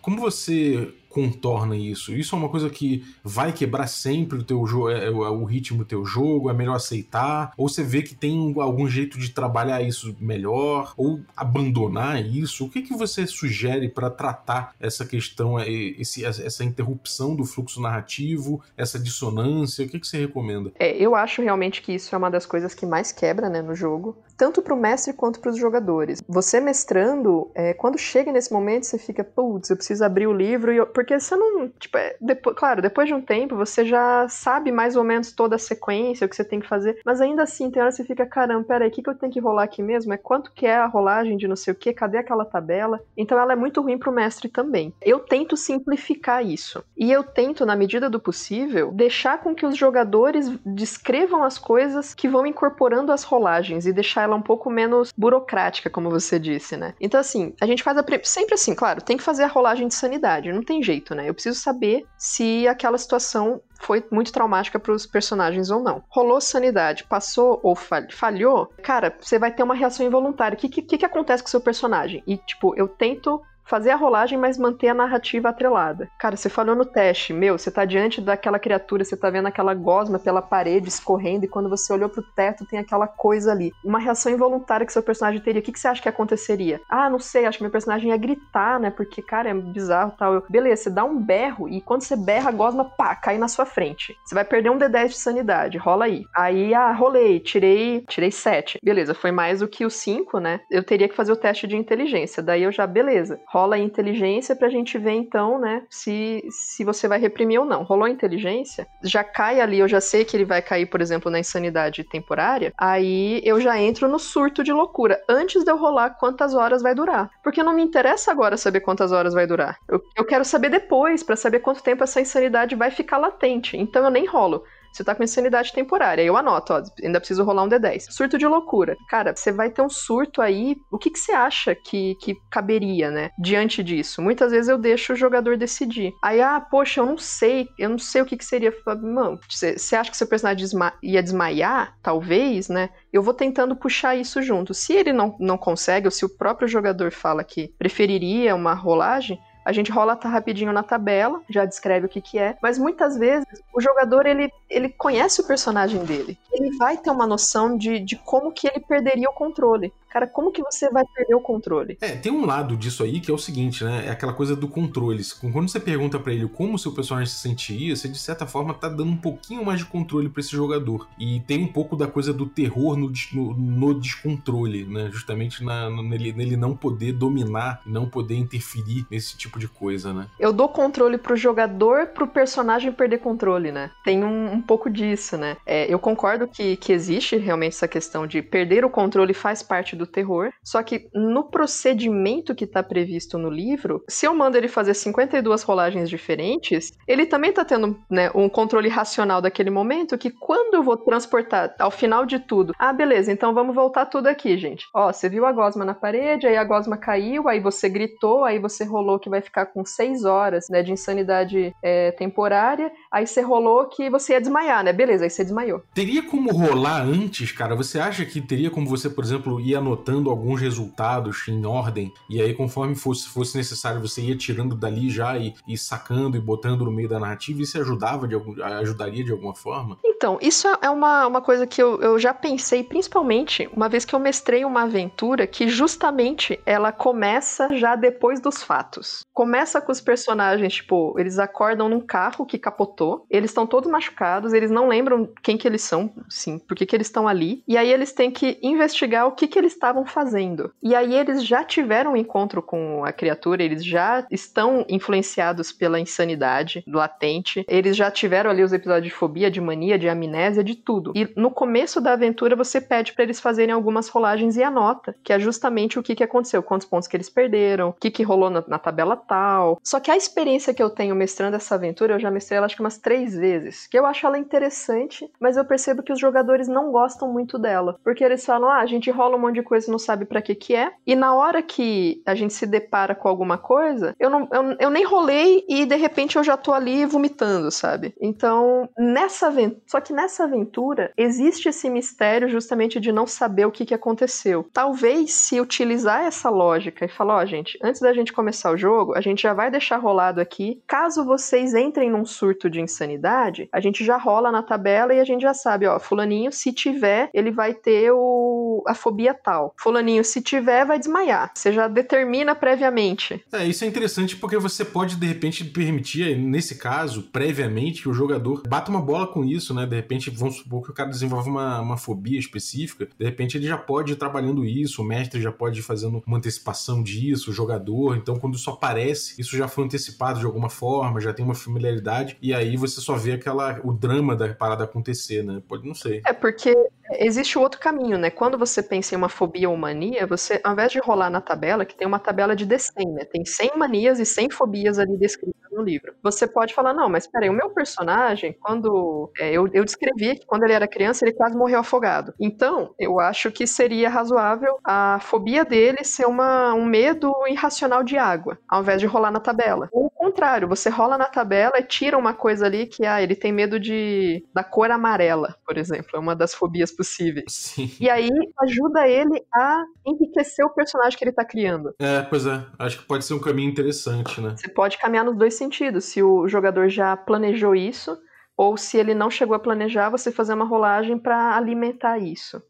como 0.00 0.18
você 0.18 0.94
contorna 1.16 1.74
isso? 1.74 2.14
Isso 2.14 2.36
é 2.36 2.38
uma 2.38 2.50
coisa 2.50 2.68
que 2.68 3.02
vai 3.24 3.50
quebrar 3.50 3.86
sempre 3.86 4.36
o 4.36 4.42
teu 4.42 4.90
é, 4.90 5.06
é, 5.06 5.10
o 5.10 5.44
ritmo 5.44 5.78
do 5.78 5.84
teu 5.86 6.04
jogo, 6.04 6.50
é 6.50 6.52
melhor 6.52 6.76
aceitar? 6.76 7.54
Ou 7.56 7.70
você 7.70 7.82
vê 7.82 8.02
que 8.02 8.14
tem 8.14 8.54
algum 8.60 8.86
jeito 8.86 9.18
de 9.18 9.30
trabalhar 9.30 9.80
isso 9.80 10.14
melhor? 10.20 10.92
Ou 10.94 11.20
abandonar 11.34 12.22
isso? 12.22 12.66
O 12.66 12.68
que, 12.68 12.82
que 12.82 12.94
você 12.94 13.26
sugere 13.26 13.88
para 13.88 14.10
tratar 14.10 14.74
essa 14.78 15.06
questão, 15.06 15.58
é, 15.58 15.66
esse, 15.66 16.22
essa 16.22 16.62
interrupção 16.62 17.34
do 17.34 17.46
fluxo 17.46 17.80
narrativo, 17.80 18.60
essa 18.76 18.98
dissonância? 18.98 19.86
O 19.86 19.88
que, 19.88 19.98
que 19.98 20.06
você 20.06 20.18
recomenda? 20.18 20.70
É, 20.78 20.94
eu 21.02 21.14
acho 21.14 21.40
realmente 21.40 21.80
que 21.80 21.94
isso 21.94 22.14
é 22.14 22.18
uma 22.18 22.30
das 22.30 22.44
coisas 22.44 22.74
que 22.74 22.84
mais 22.84 23.10
quebra 23.10 23.48
né, 23.48 23.62
no 23.62 23.74
jogo 23.74 24.14
tanto 24.36 24.62
para 24.62 24.74
o 24.74 24.76
mestre 24.76 25.12
quanto 25.12 25.40
para 25.40 25.50
os 25.50 25.56
jogadores. 25.56 26.22
Você 26.28 26.60
mestrando, 26.60 27.50
é, 27.54 27.72
quando 27.72 27.98
chega 27.98 28.32
nesse 28.32 28.52
momento, 28.52 28.84
você 28.84 28.98
fica, 28.98 29.24
putz, 29.24 29.70
eu 29.70 29.76
preciso 29.76 30.04
abrir 30.04 30.26
o 30.26 30.32
livro, 30.32 30.72
eu... 30.72 30.86
porque 30.86 31.18
você 31.18 31.34
não. 31.36 31.68
Tipo, 31.78 31.98
é, 31.98 32.16
depois, 32.20 32.56
claro, 32.56 32.82
depois 32.82 33.08
de 33.08 33.14
um 33.14 33.20
tempo, 33.20 33.56
você 33.56 33.84
já 33.84 34.28
sabe 34.28 34.70
mais 34.70 34.96
ou 34.96 35.04
menos 35.04 35.32
toda 35.32 35.56
a 35.56 35.58
sequência, 35.58 36.26
o 36.26 36.28
que 36.28 36.36
você 36.36 36.44
tem 36.44 36.60
que 36.60 36.68
fazer, 36.68 37.00
mas 37.04 37.20
ainda 37.20 37.42
assim, 37.42 37.70
tem 37.70 37.82
hora 37.82 37.90
que 37.90 37.96
você 37.96 38.04
fica, 38.04 38.26
caramba, 38.26 38.64
peraí, 38.64 38.88
o 38.88 38.90
que, 38.90 39.02
que 39.02 39.10
eu 39.10 39.14
tenho 39.14 39.32
que 39.32 39.40
rolar 39.40 39.64
aqui 39.64 39.82
mesmo? 39.82 40.12
É 40.12 40.16
quanto 40.16 40.52
que 40.52 40.66
é 40.66 40.76
a 40.76 40.86
rolagem 40.86 41.36
de 41.36 41.48
não 41.48 41.56
sei 41.56 41.72
o 41.72 41.76
que, 41.76 41.92
cadê 41.92 42.18
aquela 42.18 42.44
tabela? 42.44 43.00
Então 43.16 43.38
ela 43.38 43.52
é 43.52 43.56
muito 43.56 43.80
ruim 43.80 43.98
para 43.98 44.10
o 44.10 44.14
mestre 44.14 44.48
também. 44.48 44.92
Eu 45.00 45.20
tento 45.20 45.56
simplificar 45.56 46.44
isso. 46.44 46.84
E 46.96 47.10
eu 47.10 47.22
tento, 47.22 47.64
na 47.64 47.76
medida 47.76 48.10
do 48.10 48.20
possível, 48.20 48.90
deixar 48.92 49.38
com 49.38 49.54
que 49.54 49.66
os 49.66 49.76
jogadores 49.76 50.50
descrevam 50.64 51.42
as 51.42 51.58
coisas 51.58 52.14
que 52.14 52.28
vão 52.28 52.46
incorporando 52.46 53.12
as 53.12 53.22
rolagens 53.22 53.86
e 53.86 53.92
deixar 53.92 54.25
ela 54.26 54.36
um 54.36 54.42
pouco 54.42 54.70
menos 54.70 55.12
burocrática, 55.16 55.88
como 55.88 56.10
você 56.10 56.38
disse, 56.38 56.76
né? 56.76 56.94
Então, 57.00 57.18
assim, 57.18 57.54
a 57.60 57.66
gente 57.66 57.82
faz 57.82 57.96
a. 57.96 58.04
Sempre 58.22 58.54
assim, 58.54 58.74
claro, 58.74 59.02
tem 59.02 59.16
que 59.16 59.22
fazer 59.22 59.44
a 59.44 59.48
rolagem 59.48 59.88
de 59.88 59.94
sanidade, 59.94 60.52
não 60.52 60.62
tem 60.62 60.82
jeito, 60.82 61.14
né? 61.14 61.28
Eu 61.28 61.34
preciso 61.34 61.58
saber 61.58 62.04
se 62.16 62.66
aquela 62.68 62.98
situação 62.98 63.60
foi 63.80 64.04
muito 64.10 64.32
traumática 64.32 64.78
para 64.78 64.92
os 64.92 65.06
personagens 65.06 65.70
ou 65.70 65.82
não. 65.82 66.02
Rolou 66.08 66.40
sanidade, 66.40 67.04
passou 67.04 67.60
ou 67.62 67.74
falhou, 67.74 68.72
cara, 68.82 69.14
você 69.20 69.38
vai 69.38 69.52
ter 69.52 69.62
uma 69.62 69.74
reação 69.74 70.06
involuntária. 70.06 70.56
O 70.56 70.58
que, 70.58 70.68
que, 70.68 70.98
que 70.98 71.04
acontece 71.04 71.42
com 71.42 71.48
o 71.48 71.50
seu 71.50 71.60
personagem? 71.60 72.22
E, 72.26 72.36
tipo, 72.36 72.74
eu 72.76 72.88
tento 72.88 73.40
fazer 73.66 73.90
a 73.90 73.96
rolagem, 73.96 74.38
mas 74.38 74.56
manter 74.56 74.88
a 74.88 74.94
narrativa 74.94 75.48
atrelada. 75.48 76.08
Cara, 76.18 76.36
você 76.36 76.48
falou 76.48 76.74
no 76.74 76.84
teste, 76.84 77.32
meu, 77.32 77.58
você 77.58 77.70
tá 77.70 77.84
diante 77.84 78.20
daquela 78.20 78.58
criatura, 78.58 79.04
você 79.04 79.16
tá 79.16 79.28
vendo 79.28 79.46
aquela 79.46 79.74
gosma 79.74 80.18
pela 80.18 80.40
parede 80.40 80.88
escorrendo, 80.88 81.44
e 81.44 81.48
quando 81.48 81.68
você 81.68 81.92
olhou 81.92 82.08
pro 82.08 82.22
teto 82.22 82.64
tem 82.64 82.78
aquela 82.78 83.06
coisa 83.06 83.52
ali. 83.52 83.72
Uma 83.84 83.98
reação 83.98 84.32
involuntária 84.32 84.86
que 84.86 84.92
seu 84.92 85.02
personagem 85.02 85.40
teria. 85.40 85.60
O 85.60 85.64
que, 85.64 85.72
que 85.72 85.80
você 85.80 85.88
acha 85.88 86.02
que 86.02 86.08
aconteceria? 86.08 86.80
Ah, 86.88 87.10
não 87.10 87.18
sei, 87.18 87.46
acho 87.46 87.58
que 87.58 87.64
meu 87.64 87.70
personagem 87.70 88.10
ia 88.10 88.16
gritar, 88.16 88.78
né? 88.78 88.90
Porque, 88.90 89.20
cara, 89.20 89.48
é 89.48 89.54
bizarro 89.54 90.12
tal. 90.16 90.34
Eu, 90.34 90.44
Beleza, 90.48 90.84
você 90.84 90.90
dá 90.90 91.04
um 91.04 91.20
berro, 91.20 91.68
e 91.68 91.80
quando 91.80 92.02
você 92.02 92.16
berra, 92.16 92.50
a 92.50 92.52
gosma, 92.52 92.84
pá, 92.84 93.14
cai 93.16 93.36
na 93.36 93.48
sua 93.48 93.66
frente. 93.66 94.16
Você 94.24 94.34
vai 94.34 94.44
perder 94.44 94.70
um 94.70 94.78
D10 94.78 95.08
de 95.08 95.18
sanidade, 95.18 95.78
rola 95.78 96.04
aí. 96.04 96.24
Aí, 96.34 96.72
ah, 96.72 96.92
rolei, 96.92 97.40
tirei, 97.40 98.04
tirei 98.08 98.30
7. 98.30 98.78
Beleza, 98.82 99.14
foi 99.14 99.32
mais 99.32 99.60
do 99.60 99.68
que 99.68 99.84
o 99.84 99.90
5, 99.90 100.38
né? 100.38 100.60
Eu 100.70 100.84
teria 100.84 101.08
que 101.08 101.16
fazer 101.16 101.32
o 101.32 101.36
teste 101.36 101.66
de 101.66 101.76
inteligência. 101.76 102.42
Daí 102.42 102.62
eu 102.62 102.72
já, 102.72 102.86
beleza 102.86 103.40
rola 103.56 103.76
a 103.76 103.78
inteligência 103.78 104.54
pra 104.54 104.68
gente 104.68 104.98
ver 104.98 105.12
então, 105.12 105.58
né, 105.58 105.82
se, 105.88 106.44
se 106.50 106.84
você 106.84 107.08
vai 107.08 107.18
reprimir 107.18 107.58
ou 107.58 107.64
não. 107.64 107.84
Rolou 107.84 108.04
a 108.04 108.10
inteligência, 108.10 108.86
já 109.02 109.24
cai 109.24 109.62
ali, 109.62 109.78
eu 109.78 109.88
já 109.88 109.98
sei 109.98 110.26
que 110.26 110.36
ele 110.36 110.44
vai 110.44 110.60
cair, 110.60 110.84
por 110.84 111.00
exemplo, 111.00 111.30
na 111.30 111.38
insanidade 111.38 112.04
temporária, 112.04 112.74
aí 112.76 113.40
eu 113.44 113.58
já 113.58 113.80
entro 113.80 114.08
no 114.08 114.18
surto 114.18 114.62
de 114.62 114.74
loucura, 114.74 115.18
antes 115.26 115.64
de 115.64 115.70
eu 115.70 115.78
rolar 115.78 116.10
quantas 116.10 116.52
horas 116.52 116.82
vai 116.82 116.94
durar. 116.94 117.30
Porque 117.42 117.62
não 117.62 117.72
me 117.72 117.82
interessa 117.82 118.30
agora 118.30 118.58
saber 118.58 118.80
quantas 118.80 119.10
horas 119.10 119.32
vai 119.32 119.46
durar. 119.46 119.78
Eu, 119.88 120.02
eu 120.14 120.24
quero 120.26 120.44
saber 120.44 120.68
depois, 120.68 121.22
para 121.22 121.34
saber 121.34 121.60
quanto 121.60 121.82
tempo 121.82 122.04
essa 122.04 122.20
insanidade 122.20 122.74
vai 122.74 122.90
ficar 122.90 123.16
latente. 123.16 123.78
Então 123.78 124.04
eu 124.04 124.10
nem 124.10 124.26
rolo. 124.26 124.64
Você 124.96 125.04
tá 125.04 125.14
com 125.14 125.22
insanidade 125.22 125.74
temporária. 125.74 126.22
Eu 126.22 126.38
anoto, 126.38 126.72
ó, 126.72 126.82
ainda 127.04 127.20
preciso 127.20 127.44
rolar 127.44 127.64
um 127.64 127.68
D10. 127.68 128.10
Surto 128.10 128.38
de 128.38 128.46
loucura. 128.46 128.96
Cara, 129.10 129.36
você 129.36 129.52
vai 129.52 129.68
ter 129.68 129.82
um 129.82 129.90
surto 129.90 130.40
aí. 130.40 130.74
O 130.90 130.96
que, 130.96 131.10
que 131.10 131.18
você 131.18 131.32
acha 131.32 131.74
que, 131.74 132.14
que 132.14 132.34
caberia, 132.50 133.10
né? 133.10 133.30
Diante 133.38 133.82
disso. 133.82 134.22
Muitas 134.22 134.52
vezes 134.52 134.68
eu 134.68 134.78
deixo 134.78 135.12
o 135.12 135.16
jogador 135.16 135.58
decidir. 135.58 136.14
Aí, 136.24 136.40
ah, 136.40 136.58
poxa, 136.60 137.00
eu 137.00 137.06
não 137.06 137.18
sei. 137.18 137.68
Eu 137.78 137.90
não 137.90 137.98
sei 137.98 138.22
o 138.22 138.24
que, 138.24 138.38
que 138.38 138.44
seria. 138.44 138.72
Mano, 139.02 139.38
você, 139.50 139.96
acha 139.96 140.10
que 140.10 140.16
seu 140.16 140.26
personagem 140.26 140.62
desma 140.62 140.94
ia 141.02 141.22
desmaiar? 141.22 141.94
Talvez, 142.02 142.70
né? 142.70 142.88
Eu 143.12 143.22
vou 143.22 143.34
tentando 143.34 143.76
puxar 143.76 144.16
isso 144.16 144.40
junto. 144.40 144.72
Se 144.72 144.94
ele 144.94 145.12
não, 145.12 145.36
não 145.38 145.58
consegue, 145.58 146.06
ou 146.06 146.10
se 146.10 146.24
o 146.24 146.28
próprio 146.38 146.66
jogador 146.66 147.12
fala 147.12 147.44
que 147.44 147.68
preferiria 147.78 148.54
uma 148.54 148.72
rolagem, 148.72 149.38
a 149.66 149.72
gente 149.72 149.90
rola 149.90 150.14
tá 150.14 150.28
rapidinho 150.28 150.72
na 150.72 150.84
tabela, 150.84 151.42
já 151.50 151.64
descreve 151.64 152.06
o 152.06 152.08
que 152.08 152.20
que 152.20 152.38
é, 152.38 152.56
mas 152.62 152.78
muitas 152.78 153.18
vezes 153.18 153.44
o 153.74 153.80
jogador 153.80 154.24
ele, 154.24 154.48
ele 154.70 154.88
conhece 154.88 155.40
o 155.40 155.46
personagem 155.46 156.04
dele. 156.04 156.38
Ele 156.52 156.76
vai 156.76 156.96
ter 156.96 157.10
uma 157.10 157.26
noção 157.26 157.76
de, 157.76 157.98
de 157.98 158.14
como 158.14 158.52
que 158.52 158.68
ele 158.68 158.78
perderia 158.78 159.28
o 159.28 159.32
controle. 159.32 159.92
Cara, 160.10 160.26
como 160.26 160.50
que 160.50 160.62
você 160.62 160.88
vai 160.90 161.04
perder 161.14 161.34
o 161.34 161.40
controle? 161.40 161.98
É, 162.00 162.10
tem 162.10 162.32
um 162.32 162.46
lado 162.46 162.76
disso 162.76 163.02
aí 163.02 163.20
que 163.20 163.30
é 163.30 163.34
o 163.34 163.38
seguinte, 163.38 163.84
né? 163.84 164.06
É 164.06 164.10
aquela 164.10 164.32
coisa 164.32 164.56
do 164.56 164.68
controle. 164.68 165.22
Quando 165.52 165.68
você 165.68 165.80
pergunta 165.80 166.18
para 166.18 166.32
ele 166.32 166.48
como 166.48 166.74
o 166.74 166.78
seu 166.78 166.92
personagem 166.92 167.28
se 167.28 167.40
sentiria, 167.40 167.94
você 167.94 168.08
de 168.08 168.18
certa 168.18 168.46
forma 168.46 168.74
tá 168.74 168.88
dando 168.88 169.10
um 169.10 169.16
pouquinho 169.16 169.64
mais 169.64 169.80
de 169.80 169.86
controle 169.86 170.28
para 170.28 170.40
esse 170.40 170.52
jogador. 170.52 171.08
E 171.18 171.40
tem 171.40 171.62
um 171.62 171.66
pouco 171.66 171.96
da 171.96 172.06
coisa 172.06 172.32
do 172.32 172.46
terror 172.46 172.96
no, 172.96 173.12
no, 173.32 173.54
no 173.54 174.00
descontrole, 174.00 174.84
né? 174.84 175.10
Justamente 175.12 175.64
na, 175.64 175.90
nele, 175.90 176.32
nele 176.32 176.56
não 176.56 176.76
poder 176.76 177.12
dominar, 177.12 177.82
não 177.84 178.08
poder 178.08 178.36
interferir 178.36 179.06
nesse 179.10 179.36
tipo 179.36 179.58
de 179.58 179.68
coisa, 179.68 180.12
né? 180.12 180.28
Eu 180.38 180.52
dou 180.52 180.68
controle 180.68 181.18
pro 181.18 181.36
jogador, 181.36 182.08
pro 182.08 182.26
personagem 182.26 182.92
perder 182.92 183.18
controle, 183.18 183.72
né? 183.72 183.90
Tem 184.04 184.22
um, 184.22 184.52
um 184.52 184.62
pouco 184.62 184.88
disso, 184.90 185.36
né? 185.36 185.56
É, 185.66 185.92
eu 185.92 185.98
concordo 185.98 186.46
que, 186.46 186.76
que 186.76 186.92
existe 186.92 187.36
realmente 187.36 187.74
essa 187.74 187.88
questão 187.88 188.26
de 188.26 188.42
perder 188.42 188.84
o 188.84 188.90
controle 188.90 189.34
faz 189.34 189.62
parte 189.62 189.95
do 189.96 190.06
terror. 190.06 190.50
Só 190.62 190.82
que 190.82 191.08
no 191.14 191.44
procedimento 191.44 192.54
que 192.54 192.64
está 192.64 192.82
previsto 192.82 193.38
no 193.38 193.50
livro, 193.50 194.04
se 194.08 194.26
eu 194.26 194.34
mando 194.34 194.56
ele 194.56 194.68
fazer 194.68 194.94
52 194.94 195.62
rolagens 195.62 196.08
diferentes, 196.08 196.92
ele 197.06 197.26
também 197.26 197.50
está 197.50 197.64
tendo 197.64 197.98
né, 198.10 198.30
um 198.34 198.48
controle 198.48 198.88
racional 198.88 199.40
daquele 199.40 199.70
momento 199.70 200.18
que 200.18 200.30
quando 200.30 200.74
eu 200.74 200.82
vou 200.82 200.96
transportar 200.96 201.74
ao 201.78 201.90
final 201.90 202.26
de 202.26 202.38
tudo, 202.38 202.72
ah, 202.78 202.92
beleza, 202.92 203.32
então 203.32 203.54
vamos 203.54 203.74
voltar 203.74 204.06
tudo 204.06 204.26
aqui, 204.26 204.56
gente. 204.56 204.86
Ó, 204.94 205.12
você 205.12 205.28
viu 205.28 205.46
a 205.46 205.52
gosma 205.52 205.84
na 205.84 205.94
parede, 205.94 206.46
aí 206.46 206.56
a 206.56 206.64
gosma 206.64 206.96
caiu, 206.96 207.48
aí 207.48 207.60
você 207.60 207.88
gritou, 207.88 208.44
aí 208.44 208.58
você 208.58 208.84
rolou 208.84 209.18
que 209.18 209.30
vai 209.30 209.40
ficar 209.40 209.66
com 209.66 209.84
6 209.84 210.24
horas 210.24 210.68
né, 210.68 210.82
de 210.82 210.92
insanidade 210.92 211.74
é, 211.82 212.12
temporária, 212.12 212.90
aí 213.10 213.26
você 213.26 213.40
rolou 213.40 213.88
que 213.88 214.10
você 214.10 214.32
ia 214.32 214.40
desmaiar, 214.40 214.84
né? 214.84 214.92
Beleza, 214.92 215.24
aí 215.24 215.30
você 215.30 215.44
desmaiou. 215.44 215.82
Teria 215.94 216.22
como 216.22 216.50
rolar 216.50 217.02
antes, 217.02 217.52
cara? 217.52 217.74
Você 217.74 217.98
acha 217.98 218.24
que 218.24 218.40
teria 218.40 218.70
como 218.70 218.88
você, 218.88 219.08
por 219.08 219.24
exemplo, 219.24 219.60
ir 219.60 219.74
anotando 219.86 220.30
alguns 220.30 220.60
resultados 220.60 221.46
em 221.48 221.64
ordem, 221.64 222.12
e 222.28 222.40
aí 222.40 222.52
conforme 222.52 222.94
fosse, 222.94 223.28
fosse 223.28 223.56
necessário 223.56 224.00
você 224.00 224.20
ia 224.20 224.36
tirando 224.36 224.74
dali 224.74 225.08
já 225.08 225.38
e, 225.38 225.54
e 225.66 225.78
sacando 225.78 226.36
e 226.36 226.40
botando 226.40 226.84
no 226.84 226.90
meio 226.90 227.08
da 227.08 227.20
narrativa, 227.20 227.62
isso 227.62 227.78
ajudava 227.80 228.26
de 228.26 228.34
algum, 228.34 228.60
ajudaria 228.62 229.24
de 229.24 229.32
alguma 229.32 229.54
forma? 229.54 229.98
Então, 230.04 230.38
isso 230.40 230.66
é 230.80 230.90
uma, 230.90 231.26
uma 231.26 231.42
coisa 231.42 231.66
que 231.66 231.82
eu, 231.82 232.00
eu 232.00 232.18
já 232.18 232.32
pensei, 232.32 232.82
principalmente 232.82 233.68
uma 233.72 233.88
vez 233.88 234.04
que 234.04 234.14
eu 234.14 234.18
mestrei 234.18 234.64
uma 234.64 234.82
aventura 234.82 235.46
que 235.46 235.68
justamente 235.68 236.58
ela 236.64 236.90
começa 236.90 237.68
já 237.76 237.94
depois 237.94 238.40
dos 238.40 238.62
fatos. 238.62 239.24
Começa 239.32 239.80
com 239.80 239.92
os 239.92 240.00
personagens, 240.00 240.74
tipo, 240.74 241.14
eles 241.18 241.38
acordam 241.38 241.88
num 241.88 242.00
carro 242.00 242.46
que 242.46 242.58
capotou, 242.58 243.26
eles 243.30 243.50
estão 243.50 243.66
todos 243.66 243.90
machucados, 243.90 244.52
eles 244.52 244.70
não 244.70 244.88
lembram 244.88 245.28
quem 245.42 245.58
que 245.58 245.68
eles 245.68 245.82
são, 245.82 246.12
sim, 246.28 246.58
por 246.58 246.74
que, 246.76 246.96
eles 246.96 247.08
estão 247.08 247.28
ali, 247.28 247.62
e 247.68 247.76
aí 247.76 247.92
eles 247.92 248.12
têm 248.12 248.30
que 248.30 248.58
investigar 248.62 249.26
o 249.26 249.32
que, 249.32 249.46
que 249.46 249.58
eles 249.58 249.72
estavam 249.76 250.04
fazendo. 250.04 250.72
E 250.82 250.94
aí 250.94 251.14
eles 251.14 251.44
já 251.44 251.62
tiveram 251.62 252.12
um 252.12 252.16
encontro 252.16 252.62
com 252.62 253.04
a 253.04 253.12
criatura, 253.12 253.62
eles 253.62 253.84
já 253.84 254.26
estão 254.30 254.84
influenciados 254.88 255.72
pela 255.72 256.00
insanidade 256.00 256.82
latente, 256.86 257.64
eles 257.68 257.96
já 257.96 258.10
tiveram 258.10 258.50
ali 258.50 258.62
os 258.62 258.72
episódios 258.72 259.04
de 259.04 259.10
fobia, 259.10 259.50
de 259.50 259.60
mania, 259.60 259.98
de 259.98 260.08
amnésia, 260.08 260.64
de 260.64 260.74
tudo. 260.74 261.12
E 261.14 261.28
no 261.36 261.50
começo 261.50 262.00
da 262.00 262.12
aventura 262.12 262.56
você 262.56 262.80
pede 262.80 263.12
para 263.12 263.24
eles 263.24 263.40
fazerem 263.40 263.74
algumas 263.74 264.08
rolagens 264.08 264.56
e 264.56 264.62
anota, 264.62 265.14
que 265.22 265.32
é 265.32 265.38
justamente 265.38 265.98
o 265.98 266.02
que, 266.02 266.14
que 266.14 266.24
aconteceu, 266.24 266.62
quantos 266.62 266.86
pontos 266.86 267.08
que 267.08 267.16
eles 267.16 267.30
perderam, 267.30 267.90
o 267.90 267.92
que, 267.92 268.10
que 268.10 268.22
rolou 268.22 268.50
na, 268.50 268.64
na 268.66 268.78
tabela 268.78 269.16
tal. 269.16 269.78
Só 269.82 270.00
que 270.00 270.10
a 270.10 270.16
experiência 270.16 270.74
que 270.74 270.82
eu 270.82 270.90
tenho 270.90 271.14
mestrando 271.14 271.56
essa 271.56 271.74
aventura, 271.74 272.14
eu 272.14 272.20
já 272.20 272.30
mestrei 272.30 272.56
ela 272.56 272.66
acho 272.66 272.76
que 272.76 272.82
umas 272.82 272.98
três 272.98 273.34
vezes, 273.34 273.86
que 273.86 273.98
eu 273.98 274.06
acho 274.06 274.26
ela 274.26 274.38
interessante, 274.38 275.30
mas 275.40 275.56
eu 275.56 275.64
percebo 275.64 276.02
que 276.02 276.12
os 276.12 276.18
jogadores 276.18 276.68
não 276.68 276.90
gostam 276.90 277.32
muito 277.32 277.58
dela, 277.58 277.98
porque 278.02 278.24
eles 278.24 278.44
falam, 278.44 278.70
ah, 278.70 278.80
a 278.80 278.86
gente 278.86 279.10
rola 279.10 279.36
um 279.36 279.40
monte 279.40 279.56
de 279.56 279.62
coisa 279.66 279.76
coisa 279.76 279.92
não 279.92 279.98
sabe 279.98 280.24
para 280.24 280.40
que 280.40 280.54
que 280.54 280.74
é. 280.74 280.92
E 281.06 281.14
na 281.14 281.34
hora 281.34 281.62
que 281.62 282.22
a 282.24 282.34
gente 282.34 282.54
se 282.54 282.66
depara 282.66 283.14
com 283.14 283.28
alguma 283.28 283.58
coisa, 283.58 284.14
eu 284.18 284.30
não 284.30 284.48
eu, 284.52 284.76
eu 284.80 284.90
nem 284.90 285.04
rolei 285.04 285.64
e 285.68 285.84
de 285.84 285.96
repente 285.96 286.36
eu 286.36 286.44
já 286.44 286.56
tô 286.56 286.72
ali 286.72 287.04
vomitando, 287.04 287.70
sabe? 287.70 288.14
Então, 288.20 288.88
nessa 288.98 289.48
aventura, 289.48 289.82
só 289.86 290.00
que 290.00 290.12
nessa 290.12 290.44
aventura 290.44 291.12
existe 291.16 291.68
esse 291.68 291.90
mistério 291.90 292.48
justamente 292.48 292.98
de 292.98 293.12
não 293.12 293.26
saber 293.26 293.66
o 293.66 293.70
que 293.70 293.84
que 293.84 293.94
aconteceu. 293.94 294.66
Talvez 294.72 295.32
se 295.32 295.60
utilizar 295.60 296.24
essa 296.24 296.48
lógica 296.48 297.04
e 297.04 297.08
falar, 297.08 297.36
ó, 297.36 297.42
oh, 297.42 297.46
gente, 297.46 297.78
antes 297.82 298.00
da 298.00 298.12
gente 298.12 298.32
começar 298.32 298.72
o 298.72 298.76
jogo, 298.76 299.14
a 299.14 299.20
gente 299.20 299.42
já 299.42 299.52
vai 299.52 299.70
deixar 299.70 299.98
rolado 299.98 300.40
aqui. 300.40 300.82
Caso 300.86 301.24
vocês 301.24 301.74
entrem 301.74 302.10
num 302.10 302.24
surto 302.24 302.70
de 302.70 302.80
insanidade, 302.80 303.68
a 303.72 303.80
gente 303.80 304.04
já 304.04 304.16
rola 304.16 304.50
na 304.50 304.62
tabela 304.62 305.12
e 305.12 305.20
a 305.20 305.24
gente 305.24 305.42
já 305.42 305.52
sabe, 305.52 305.86
ó, 305.86 305.98
fulaninho, 305.98 306.50
se 306.50 306.72
tiver, 306.72 307.28
ele 307.34 307.50
vai 307.50 307.74
ter 307.74 308.10
o 308.12 308.82
a 308.86 308.94
fobia 308.94 309.34
tal. 309.34 309.55
Fulaninho, 309.76 310.24
se 310.24 310.40
tiver, 310.40 310.84
vai 310.84 310.98
desmaiar. 310.98 311.50
Você 311.54 311.72
já 311.72 311.88
determina 311.88 312.54
previamente. 312.54 313.44
É, 313.52 313.66
isso 313.66 313.84
é 313.84 313.86
interessante 313.86 314.36
porque 314.36 314.58
você 314.58 314.84
pode, 314.84 315.16
de 315.16 315.26
repente, 315.26 315.64
permitir, 315.64 316.36
nesse 316.36 316.76
caso, 316.76 317.22
previamente, 317.24 318.02
que 318.02 318.08
o 318.08 318.14
jogador 318.14 318.62
bata 318.66 318.90
uma 318.90 319.00
bola 319.00 319.26
com 319.26 319.44
isso, 319.44 319.74
né? 319.74 319.86
De 319.86 319.96
repente, 319.96 320.30
vamos 320.30 320.56
supor 320.56 320.82
que 320.82 320.90
o 320.90 320.94
cara 320.94 321.10
desenvolve 321.10 321.48
uma, 321.48 321.80
uma 321.80 321.96
fobia 321.96 322.38
específica, 322.38 323.08
de 323.18 323.24
repente 323.24 323.56
ele 323.56 323.66
já 323.66 323.78
pode 323.78 324.12
ir 324.12 324.16
trabalhando 324.16 324.64
isso, 324.64 325.02
o 325.02 325.04
mestre 325.04 325.40
já 325.40 325.52
pode 325.52 325.80
ir 325.80 325.82
fazendo 325.82 326.22
uma 326.26 326.36
antecipação 326.36 327.02
disso, 327.02 327.50
o 327.50 327.54
jogador. 327.54 328.16
Então, 328.16 328.38
quando 328.38 328.56
isso 328.56 328.70
aparece, 328.70 329.40
isso 329.40 329.56
já 329.56 329.68
foi 329.68 329.84
antecipado 329.84 330.40
de 330.40 330.46
alguma 330.46 330.68
forma, 330.68 331.20
já 331.20 331.32
tem 331.32 331.44
uma 331.44 331.54
familiaridade, 331.54 332.36
e 332.40 332.54
aí 332.54 332.76
você 332.76 333.00
só 333.00 333.16
vê 333.16 333.32
aquela 333.32 333.80
o 333.82 333.92
drama 333.92 334.34
da 334.34 334.52
parada 334.54 334.84
acontecer, 334.84 335.42
né? 335.42 335.62
Pode 335.66 335.86
não 335.86 335.94
sei. 335.94 336.22
É 336.24 336.32
porque 336.32 336.74
existe 337.18 337.58
o 337.58 337.60
outro 337.60 337.80
caminho, 337.80 338.18
né? 338.18 338.30
Quando 338.30 338.58
você 338.58 338.82
pensa 338.82 339.14
em 339.14 339.18
uma 339.18 339.28
fobia 339.28 339.45
ou 339.66 339.76
mania, 339.76 340.26
você, 340.26 340.60
ao 340.64 340.72
invés 340.72 340.92
de 340.92 340.98
rolar 340.98 341.30
na 341.30 341.40
tabela, 341.40 341.84
que 341.84 341.96
tem 341.96 342.06
uma 342.06 342.18
tabela 342.18 342.56
de 342.56 342.66
D100, 342.66 343.12
né? 343.12 343.24
Tem 343.24 343.44
100 343.44 343.76
manias 343.76 344.18
e 344.18 344.26
100 344.26 344.50
fobias 344.50 344.98
ali 344.98 345.16
descritas 345.16 345.70
no 345.70 345.82
livro. 345.82 346.14
Você 346.22 346.46
pode 346.46 346.74
falar, 346.74 346.92
não, 346.94 347.08
mas 347.08 347.26
peraí, 347.26 347.48
o 347.48 347.52
meu 347.52 347.70
personagem, 347.70 348.56
quando 348.60 349.30
é, 349.38 349.52
eu, 349.52 349.68
eu 349.72 349.84
descrevi 349.84 350.36
que 350.38 350.46
quando 350.46 350.64
ele 350.64 350.72
era 350.72 350.88
criança, 350.88 351.24
ele 351.24 351.34
quase 351.34 351.56
morreu 351.56 351.80
afogado. 351.80 352.34
Então, 352.40 352.94
eu 352.98 353.20
acho 353.20 353.50
que 353.50 353.66
seria 353.66 354.08
razoável 354.08 354.78
a 354.84 355.18
fobia 355.20 355.64
dele 355.64 356.02
ser 356.04 356.26
uma, 356.26 356.74
um 356.74 356.84
medo 356.84 357.32
irracional 357.48 358.02
de 358.02 358.16
água, 358.16 358.58
ao 358.68 358.82
invés 358.82 359.00
de 359.00 359.06
rolar 359.06 359.30
na 359.30 359.40
tabela. 359.40 359.88
Ou 359.92 360.10
contrário, 360.36 360.68
você 360.68 360.90
rola 360.90 361.16
na 361.16 361.24
tabela 361.24 361.78
e 361.78 361.82
tira 361.82 362.18
uma 362.18 362.34
coisa 362.34 362.66
ali 362.66 362.86
que, 362.86 363.06
ah, 363.06 363.22
ele 363.22 363.34
tem 363.34 363.50
medo 363.50 363.80
de 363.80 364.44
da 364.54 364.62
cor 364.62 364.90
amarela, 364.90 365.56
por 365.64 365.78
exemplo, 365.78 366.10
é 366.14 366.18
uma 366.18 366.36
das 366.36 366.54
fobias 366.54 366.92
possíveis. 366.92 367.46
Sim. 367.48 367.90
E 367.98 368.10
aí 368.10 368.28
ajuda 368.60 369.08
ele 369.08 369.42
a 369.54 369.82
enriquecer 370.06 370.64
o 370.64 370.74
personagem 370.74 371.18
que 371.18 371.24
ele 371.24 371.32
tá 371.32 371.44
criando. 371.44 371.94
É, 371.98 372.20
pois 372.22 372.46
é. 372.46 372.62
Acho 372.78 372.98
que 372.98 373.06
pode 373.06 373.24
ser 373.24 373.32
um 373.32 373.40
caminho 373.40 373.70
interessante, 373.70 374.40
né? 374.40 374.54
Você 374.56 374.68
pode 374.68 374.98
caminhar 374.98 375.24
nos 375.24 375.36
dois 375.38 375.54
sentidos. 375.54 376.04
Se 376.04 376.22
o 376.22 376.46
jogador 376.46 376.88
já 376.90 377.16
planejou 377.16 377.74
isso, 377.74 378.18
ou 378.56 378.76
se 378.76 378.98
ele 378.98 379.14
não 379.14 379.30
chegou 379.30 379.56
a 379.56 379.60
planejar, 379.60 380.10
você 380.10 380.30
fazer 380.30 380.52
uma 380.52 380.66
rolagem 380.66 381.18
para 381.18 381.56
alimentar 381.56 382.18
isso. 382.18 382.60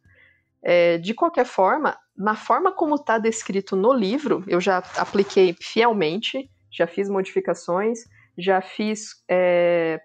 É, 0.63 0.99
de 0.99 1.15
qualquer 1.15 1.47
forma, 1.47 1.97
na 2.17 2.35
forma 2.35 2.73
como 2.73 2.95
está 2.95 3.19
descrito 3.19 3.75
no 3.75 3.93
livro, 3.93 4.45
eu 4.47 4.61
já 4.61 4.79
apliquei 4.97 5.55
fielmente, 5.61 6.49
já 6.77 6.87
fiz 6.87 7.09
modificações, 7.09 8.01
já 8.37 8.61
fiz 8.61 9.23
é, 9.29 10.01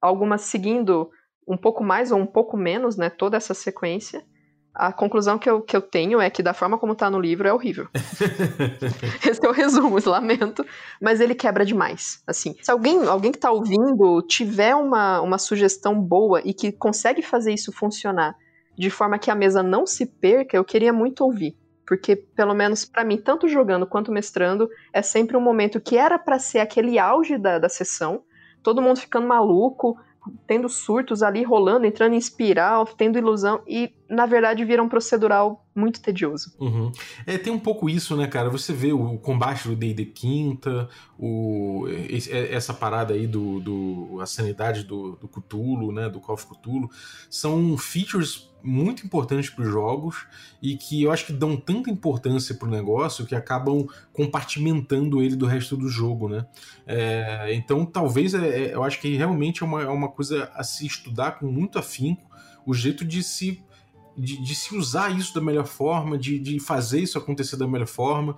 algumas 0.00 0.42
seguindo 0.42 1.10
um 1.48 1.56
pouco 1.56 1.82
mais 1.82 2.12
ou 2.12 2.18
um 2.18 2.26
pouco 2.26 2.56
menos, 2.56 2.96
né, 2.96 3.08
toda 3.08 3.36
essa 3.36 3.54
sequência. 3.54 4.22
A 4.72 4.92
conclusão 4.92 5.36
que 5.36 5.50
eu, 5.50 5.60
que 5.60 5.76
eu 5.76 5.82
tenho 5.82 6.20
é 6.20 6.30
que, 6.30 6.44
da 6.44 6.54
forma 6.54 6.78
como 6.78 6.94
tá 6.94 7.10
no 7.10 7.18
livro, 7.18 7.48
é 7.48 7.52
horrível. 7.52 7.88
Esse 9.28 9.44
é 9.44 9.48
o 9.48 9.52
resumo, 9.52 9.98
lamento. 10.06 10.64
Mas 11.02 11.20
ele 11.20 11.34
quebra 11.34 11.64
demais. 11.64 12.22
Assim, 12.24 12.54
se 12.62 12.70
alguém, 12.70 13.04
alguém 13.06 13.32
que 13.32 13.38
tá 13.38 13.50
ouvindo 13.50 14.22
tiver 14.22 14.76
uma, 14.76 15.20
uma 15.22 15.38
sugestão 15.38 16.00
boa 16.00 16.40
e 16.44 16.54
que 16.54 16.70
consegue 16.70 17.20
fazer 17.20 17.52
isso 17.52 17.72
funcionar 17.72 18.36
de 18.78 18.90
forma 18.90 19.18
que 19.18 19.30
a 19.30 19.34
mesa 19.34 19.60
não 19.62 19.84
se 19.84 20.06
perca, 20.06 20.56
eu 20.56 20.64
queria 20.64 20.92
muito 20.92 21.24
ouvir. 21.24 21.56
Porque, 21.90 22.14
pelo 22.14 22.54
menos 22.54 22.84
para 22.84 23.04
mim, 23.04 23.18
tanto 23.18 23.48
jogando 23.48 23.84
quanto 23.84 24.12
mestrando, 24.12 24.70
é 24.92 25.02
sempre 25.02 25.36
um 25.36 25.40
momento 25.40 25.80
que 25.80 25.98
era 25.98 26.20
para 26.20 26.38
ser 26.38 26.60
aquele 26.60 27.00
auge 27.00 27.36
da, 27.36 27.58
da 27.58 27.68
sessão, 27.68 28.22
todo 28.62 28.80
mundo 28.80 29.00
ficando 29.00 29.26
maluco, 29.26 29.98
tendo 30.46 30.68
surtos 30.68 31.20
ali 31.20 31.42
rolando, 31.42 31.84
entrando 31.84 32.14
em 32.14 32.16
espiral, 32.16 32.86
tendo 32.86 33.18
ilusão, 33.18 33.60
e 33.66 33.92
na 34.10 34.26
verdade 34.26 34.64
vira 34.64 34.82
um 34.82 34.88
procedural 34.88 35.64
muito 35.72 36.02
tedioso. 36.02 36.52
Uhum. 36.58 36.90
É, 37.24 37.38
tem 37.38 37.52
um 37.52 37.58
pouco 37.60 37.88
isso, 37.88 38.16
né, 38.16 38.26
cara? 38.26 38.50
Você 38.50 38.72
vê 38.72 38.92
o 38.92 39.16
combate 39.18 39.68
do 39.68 39.76
D&D 39.76 40.06
Quinta, 40.06 40.88
o, 41.16 41.86
é, 41.88 42.52
essa 42.52 42.74
parada 42.74 43.14
aí 43.14 43.28
do, 43.28 43.60
do 43.60 44.18
a 44.20 44.26
sanidade 44.26 44.82
do, 44.82 45.12
do 45.12 45.28
Cthulhu, 45.28 45.92
né, 45.92 46.08
do 46.08 46.18
Call 46.18 46.34
of 46.34 46.44
Cthulhu, 46.46 46.90
são 47.30 47.78
features 47.78 48.50
muito 48.62 49.06
importantes 49.06 49.48
para 49.48 49.64
os 49.64 49.70
jogos 49.70 50.26
e 50.60 50.76
que 50.76 51.04
eu 51.04 51.12
acho 51.12 51.26
que 51.26 51.32
dão 51.32 51.56
tanta 51.56 51.88
importância 51.88 52.54
para 52.54 52.68
o 52.68 52.70
negócio 52.70 53.24
que 53.24 53.34
acabam 53.34 53.86
compartimentando 54.12 55.22
ele 55.22 55.36
do 55.36 55.46
resto 55.46 55.76
do 55.76 55.88
jogo, 55.88 56.28
né? 56.28 56.44
É, 56.84 57.54
então, 57.54 57.86
talvez 57.86 58.34
é, 58.34 58.64
é 58.64 58.74
eu 58.74 58.82
acho 58.82 59.00
que 59.00 59.16
realmente 59.16 59.62
é 59.62 59.66
uma, 59.66 59.82
é 59.82 59.88
uma 59.88 60.08
coisa 60.08 60.50
a 60.52 60.64
se 60.64 60.84
estudar 60.84 61.38
com 61.38 61.46
muito 61.46 61.78
afinco 61.78 62.28
o 62.66 62.74
jeito 62.74 63.04
de 63.04 63.22
se 63.22 63.64
de, 64.20 64.42
de, 64.42 64.54
se 64.54 64.76
usar 64.76 65.10
isso 65.16 65.34
da 65.34 65.40
melhor 65.40 65.66
forma, 65.66 66.18
de, 66.18 66.38
de 66.38 66.60
fazer 66.60 67.00
isso 67.00 67.18
acontecer 67.18 67.56
da 67.56 67.66
melhor 67.66 67.86
forma. 67.86 68.36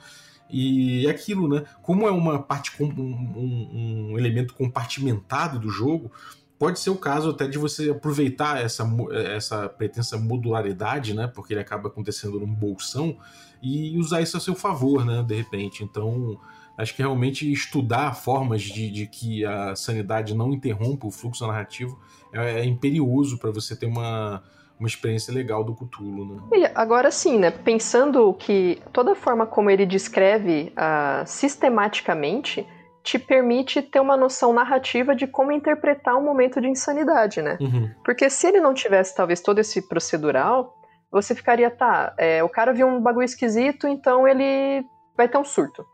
E 0.50 1.06
é 1.06 1.10
aquilo, 1.10 1.48
né? 1.48 1.64
Como 1.82 2.06
é 2.06 2.10
uma 2.10 2.38
parte 2.38 2.70
um, 2.82 2.86
um, 2.86 4.10
um, 4.12 4.18
elemento 4.18 4.54
compartimentado 4.54 5.58
do 5.58 5.70
jogo, 5.70 6.12
pode 6.58 6.78
ser 6.78 6.90
o 6.90 6.96
caso 6.96 7.30
até 7.30 7.48
de 7.48 7.56
você 7.58 7.90
aproveitar 7.90 8.62
essa, 8.62 8.86
essa 9.34 9.68
pretensa 9.68 10.18
modularidade, 10.18 11.14
né? 11.14 11.26
Porque 11.26 11.54
ele 11.54 11.60
acaba 11.60 11.88
acontecendo 11.88 12.38
num 12.38 12.54
bolsão 12.54 13.16
e 13.62 13.98
usar 13.98 14.20
isso 14.20 14.36
a 14.36 14.40
seu 14.40 14.54
favor, 14.54 15.04
né? 15.04 15.22
De 15.22 15.34
repente. 15.34 15.82
Então, 15.82 16.38
acho 16.76 16.94
que 16.94 17.02
realmente 17.02 17.50
estudar 17.50 18.14
formas 18.14 18.62
de, 18.62 18.90
de 18.90 19.06
que 19.06 19.44
a 19.44 19.74
sanidade 19.74 20.34
não 20.34 20.52
interrompa 20.52 21.06
o 21.06 21.10
fluxo 21.10 21.46
narrativo 21.46 21.98
é, 22.32 22.60
é 22.60 22.64
imperioso 22.64 23.38
para 23.38 23.50
você 23.50 23.74
ter 23.74 23.86
uma 23.86 24.42
uma 24.82 24.88
experiência 24.88 25.32
legal 25.32 25.62
do 25.62 25.74
Cthulhu, 25.74 26.24
né? 26.24 26.42
E 26.52 26.70
agora 26.74 27.10
sim, 27.12 27.38
né? 27.38 27.52
Pensando 27.52 28.34
que 28.34 28.82
toda 28.92 29.12
a 29.12 29.14
forma 29.14 29.46
como 29.46 29.70
ele 29.70 29.86
descreve 29.86 30.72
uh, 30.72 31.24
sistematicamente 31.24 32.66
te 33.02 33.16
permite 33.18 33.80
ter 33.80 34.00
uma 34.00 34.16
noção 34.16 34.52
narrativa 34.52 35.14
de 35.14 35.26
como 35.26 35.52
interpretar 35.52 36.16
um 36.16 36.24
momento 36.24 36.60
de 36.60 36.68
insanidade, 36.68 37.40
né? 37.40 37.58
Uhum. 37.60 37.90
Porque 38.04 38.28
se 38.28 38.48
ele 38.48 38.60
não 38.60 38.74
tivesse 38.74 39.14
talvez 39.14 39.40
todo 39.40 39.60
esse 39.60 39.82
procedural, 39.88 40.76
você 41.10 41.34
ficaria, 41.34 41.70
tá, 41.70 42.12
é, 42.18 42.42
o 42.42 42.48
cara 42.48 42.72
viu 42.72 42.86
um 42.86 43.00
bagulho 43.00 43.24
esquisito, 43.24 43.86
então 43.86 44.26
ele 44.26 44.84
vai 45.16 45.28
ter 45.28 45.38
um 45.38 45.44
surto. 45.44 45.84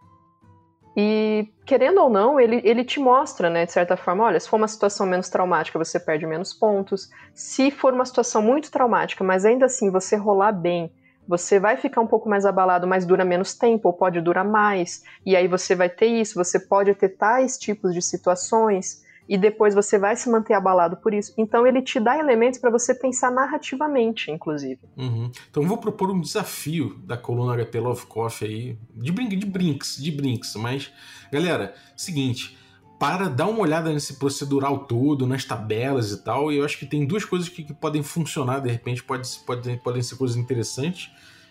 E, 1.00 1.48
querendo 1.64 2.00
ou 2.00 2.10
não, 2.10 2.40
ele, 2.40 2.60
ele 2.64 2.84
te 2.84 2.98
mostra, 2.98 3.48
né, 3.48 3.64
de 3.64 3.70
certa 3.70 3.96
forma, 3.96 4.24
olha, 4.24 4.40
se 4.40 4.48
for 4.48 4.56
uma 4.56 4.66
situação 4.66 5.06
menos 5.06 5.28
traumática, 5.28 5.78
você 5.78 6.00
perde 6.00 6.26
menos 6.26 6.52
pontos. 6.52 7.08
Se 7.32 7.70
for 7.70 7.94
uma 7.94 8.04
situação 8.04 8.42
muito 8.42 8.68
traumática, 8.68 9.22
mas 9.22 9.44
ainda 9.44 9.66
assim 9.66 9.92
você 9.92 10.16
rolar 10.16 10.50
bem, 10.50 10.90
você 11.28 11.60
vai 11.60 11.76
ficar 11.76 12.00
um 12.00 12.06
pouco 12.08 12.28
mais 12.28 12.44
abalado, 12.44 12.84
mas 12.84 13.06
dura 13.06 13.24
menos 13.24 13.54
tempo, 13.54 13.86
ou 13.86 13.92
pode 13.92 14.20
durar 14.20 14.44
mais. 14.44 15.04
E 15.24 15.36
aí 15.36 15.46
você 15.46 15.76
vai 15.76 15.88
ter 15.88 16.06
isso, 16.06 16.34
você 16.34 16.58
pode 16.58 16.92
ter 16.96 17.10
tais 17.10 17.56
tipos 17.56 17.94
de 17.94 18.02
situações 18.02 19.04
e 19.28 19.36
depois 19.36 19.74
você 19.74 19.98
vai 19.98 20.16
se 20.16 20.30
manter 20.30 20.54
abalado 20.54 20.96
por 20.96 21.12
isso. 21.12 21.34
Então 21.36 21.66
ele 21.66 21.82
te 21.82 22.00
dá 22.00 22.18
elementos 22.18 22.58
para 22.58 22.70
você 22.70 22.94
pensar 22.94 23.30
narrativamente, 23.30 24.30
inclusive. 24.30 24.80
Uhum. 24.96 25.30
Então 25.50 25.62
vou 25.64 25.76
propor 25.76 26.10
um 26.10 26.20
desafio 26.20 26.98
da 27.04 27.16
coluna 27.16 27.62
HP 27.62 27.78
Love 27.78 28.06
Coffee 28.06 28.48
aí, 28.48 28.78
de, 28.94 29.12
brin 29.12 29.28
de 29.28 29.46
brinks, 29.46 29.96
de 30.02 30.10
brinks, 30.10 30.54
mas 30.56 30.90
galera, 31.30 31.74
seguinte, 31.94 32.56
para 32.98 33.28
dar 33.28 33.46
uma 33.46 33.60
olhada 33.60 33.92
nesse 33.92 34.14
procedural 34.18 34.86
todo, 34.86 35.26
nas 35.26 35.44
tabelas 35.44 36.10
e 36.10 36.24
tal, 36.24 36.50
e 36.50 36.56
eu 36.56 36.64
acho 36.64 36.78
que 36.78 36.86
tem 36.86 37.06
duas 37.06 37.24
coisas 37.24 37.48
que, 37.48 37.62
que 37.62 37.74
podem 37.74 38.02
funcionar, 38.02 38.60
de 38.60 38.70
repente 38.70 39.04
pode, 39.04 39.28
pode, 39.46 39.76
podem 39.76 40.02
ser 40.02 40.16
coisas 40.16 40.36
interessantes 40.36 41.10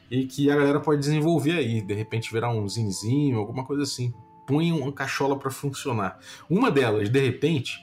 e 0.10 0.26
que 0.26 0.50
a 0.50 0.56
galera 0.56 0.80
pode 0.80 1.00
desenvolver 1.00 1.54
aí, 1.54 1.82
de 1.82 1.94
repente 1.94 2.32
virar 2.32 2.50
um 2.50 2.68
zinzinho, 2.68 3.38
alguma 3.38 3.64
coisa 3.64 3.84
assim 3.84 4.14
põe 4.48 4.72
uma 4.72 4.92
cachola 4.92 5.38
para 5.38 5.52
funcionar. 5.52 6.18
Uma 6.50 6.72
delas, 6.72 7.10
de 7.10 7.20
repente, 7.20 7.78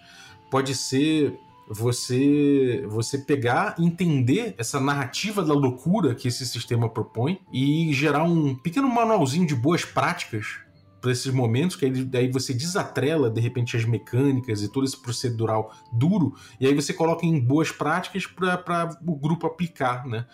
pode 0.50 0.74
ser 0.74 1.38
você 1.68 2.84
você 2.88 3.18
pegar, 3.18 3.76
entender 3.78 4.54
essa 4.58 4.80
narrativa 4.80 5.42
da 5.42 5.54
loucura 5.54 6.14
que 6.14 6.28
esse 6.28 6.44
sistema 6.46 6.88
propõe 6.88 7.40
e 7.52 7.92
gerar 7.92 8.24
um 8.24 8.54
pequeno 8.54 8.88
manualzinho 8.88 9.46
de 9.46 9.54
boas 9.54 9.84
práticas 9.84 10.58
para 11.00 11.12
esses 11.12 11.30
momentos, 11.30 11.76
que 11.76 11.84
aí, 11.84 12.30
você 12.30 12.54
desatrela 12.54 13.30
de 13.30 13.38
repente 13.38 13.76
as 13.76 13.84
mecânicas 13.84 14.62
e 14.62 14.72
todo 14.72 14.86
esse 14.86 14.96
procedural 14.96 15.70
duro, 15.92 16.34
e 16.58 16.66
aí 16.66 16.74
você 16.74 16.94
coloca 16.94 17.26
em 17.26 17.38
boas 17.38 17.70
práticas 17.70 18.24
para 18.26 18.98
o 19.06 19.14
grupo 19.14 19.46
aplicar, 19.46 20.06
né? 20.06 20.26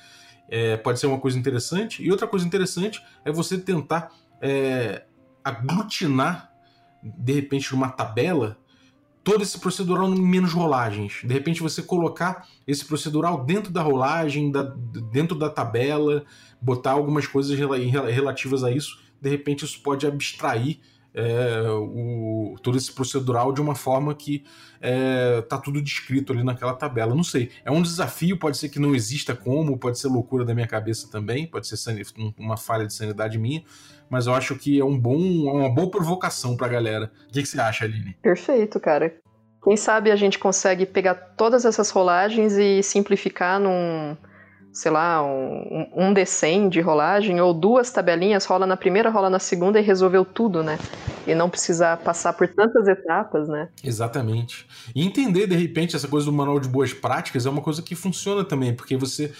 É, 0.49 0.77
pode 0.77 1.01
ser 1.01 1.07
uma 1.07 1.19
coisa 1.19 1.39
interessante. 1.39 2.03
E 2.05 2.11
outra 2.11 2.27
coisa 2.27 2.47
interessante 2.47 3.03
é 3.25 3.33
você 3.33 3.59
tentar 3.59 4.13
é, 4.41 5.05
aglutinar, 5.45 6.53
de 7.03 7.33
repente, 7.33 7.73
numa 7.73 7.89
tabela, 7.89 8.59
todo 9.23 9.43
esse 9.43 9.59
procedural 9.59 10.13
em 10.13 10.21
menos 10.21 10.53
rolagens. 10.53 11.21
De 11.25 11.33
repente, 11.33 11.63
você 11.63 11.83
colocar 11.83 12.47
esse 12.67 12.85
procedural 12.85 13.45
dentro 13.45 13.73
da 13.73 13.83
rolagem, 13.83 14.51
da, 14.51 14.63
dentro 15.13 15.39
da 15.39 15.51
tabela, 15.51 16.25
botar 16.61 16.93
algumas 16.93 17.27
coisas 17.27 17.59
relativas 17.59 18.65
a 18.65 18.71
isso. 18.71 19.01
De 19.21 19.29
repente, 19.29 19.65
isso 19.65 19.81
pode 19.83 20.07
abstrair 20.07 20.81
é, 21.15 21.63
o, 21.71 22.57
todo 22.63 22.77
esse 22.77 22.93
procedural 22.93 23.53
de 23.53 23.61
uma 23.61 23.75
forma 23.75 24.15
que 24.15 24.45
é, 24.81 25.43
tá 25.43 25.59
tudo 25.59 25.83
descrito 25.83 26.33
ali 26.33 26.43
naquela 26.43 26.75
tabela. 26.75 27.15
Não 27.15 27.25
sei. 27.25 27.51
É 27.65 27.71
um 27.71 27.83
desafio, 27.83 28.39
pode 28.39 28.57
ser 28.57 28.69
que 28.69 28.79
não 28.79 28.95
exista 28.95 29.35
como, 29.35 29.79
pode 29.79 29.99
ser 29.99 30.09
loucura 30.09 30.45
da 30.45 30.55
minha 30.55 30.67
cabeça 30.67 31.11
também, 31.11 31.47
pode 31.47 31.67
ser 31.67 31.77
uma 32.39 32.57
falha 32.57 32.87
de 32.87 32.95
sanidade 32.95 33.39
minha, 33.39 33.63
mas 34.09 34.27
eu 34.27 34.35
acho 34.35 34.57
que 34.57 34.79
é 34.79 34.85
um 34.85 34.99
bom, 34.99 35.19
uma 35.19 35.69
boa 35.69 35.91
provocação 35.91 36.57
pra 36.57 36.69
galera. 36.69 37.11
O 37.29 37.33
que, 37.33 37.43
que 37.43 37.49
você 37.49 37.61
acha, 37.61 37.85
Aline? 37.85 38.17
Perfeito, 38.23 38.81
cara. 38.81 39.15
Quem 39.63 39.77
sabe 39.77 40.11
a 40.11 40.17
gente 40.17 40.39
consegue 40.39 40.87
pegar 40.87 41.15
todas 41.15 41.67
essas 41.67 41.91
rolagens 41.91 42.55
e 42.55 42.83
simplificar 42.83 43.61
num, 43.61 44.17
sei 44.73 44.91
lá, 44.91 45.23
um, 45.25 45.87
um 45.95 46.15
D100 46.15 46.69
de 46.69 46.81
rolagem, 46.81 47.41
ou 47.41 47.53
duas 47.53 47.91
tabelinhas, 47.91 48.45
rola 48.45 48.67
na 48.67 48.77
primeira, 48.77 49.11
rola 49.11 49.29
na 49.29 49.39
segunda 49.39 49.81
e 49.81 49.83
resolveu 49.83 50.25
tudo, 50.25 50.63
né? 50.63 50.79
E 51.27 51.35
não 51.35 51.51
precisar 51.51 51.97
passar 51.99 52.33
por 52.33 52.49
tantas 52.49 52.87
etapas, 52.87 53.49
né? 53.49 53.69
Exatamente. 53.83 54.67
E 54.95 55.05
entender, 55.05 55.47
de 55.47 55.57
repente, 55.57 55.97
essa 55.97 56.09
coisa 56.09 56.27
do 56.27 56.33
manual 56.33 56.61
de 56.61 56.69
boas 56.69 56.93
práticas 56.93 57.47
é 57.47 57.51
uma 57.51 57.63
coisa 57.63 57.83
que 57.83 57.95
funciona 57.95 58.45
também, 58.45 58.75
porque 58.75 58.97
você 58.97 59.33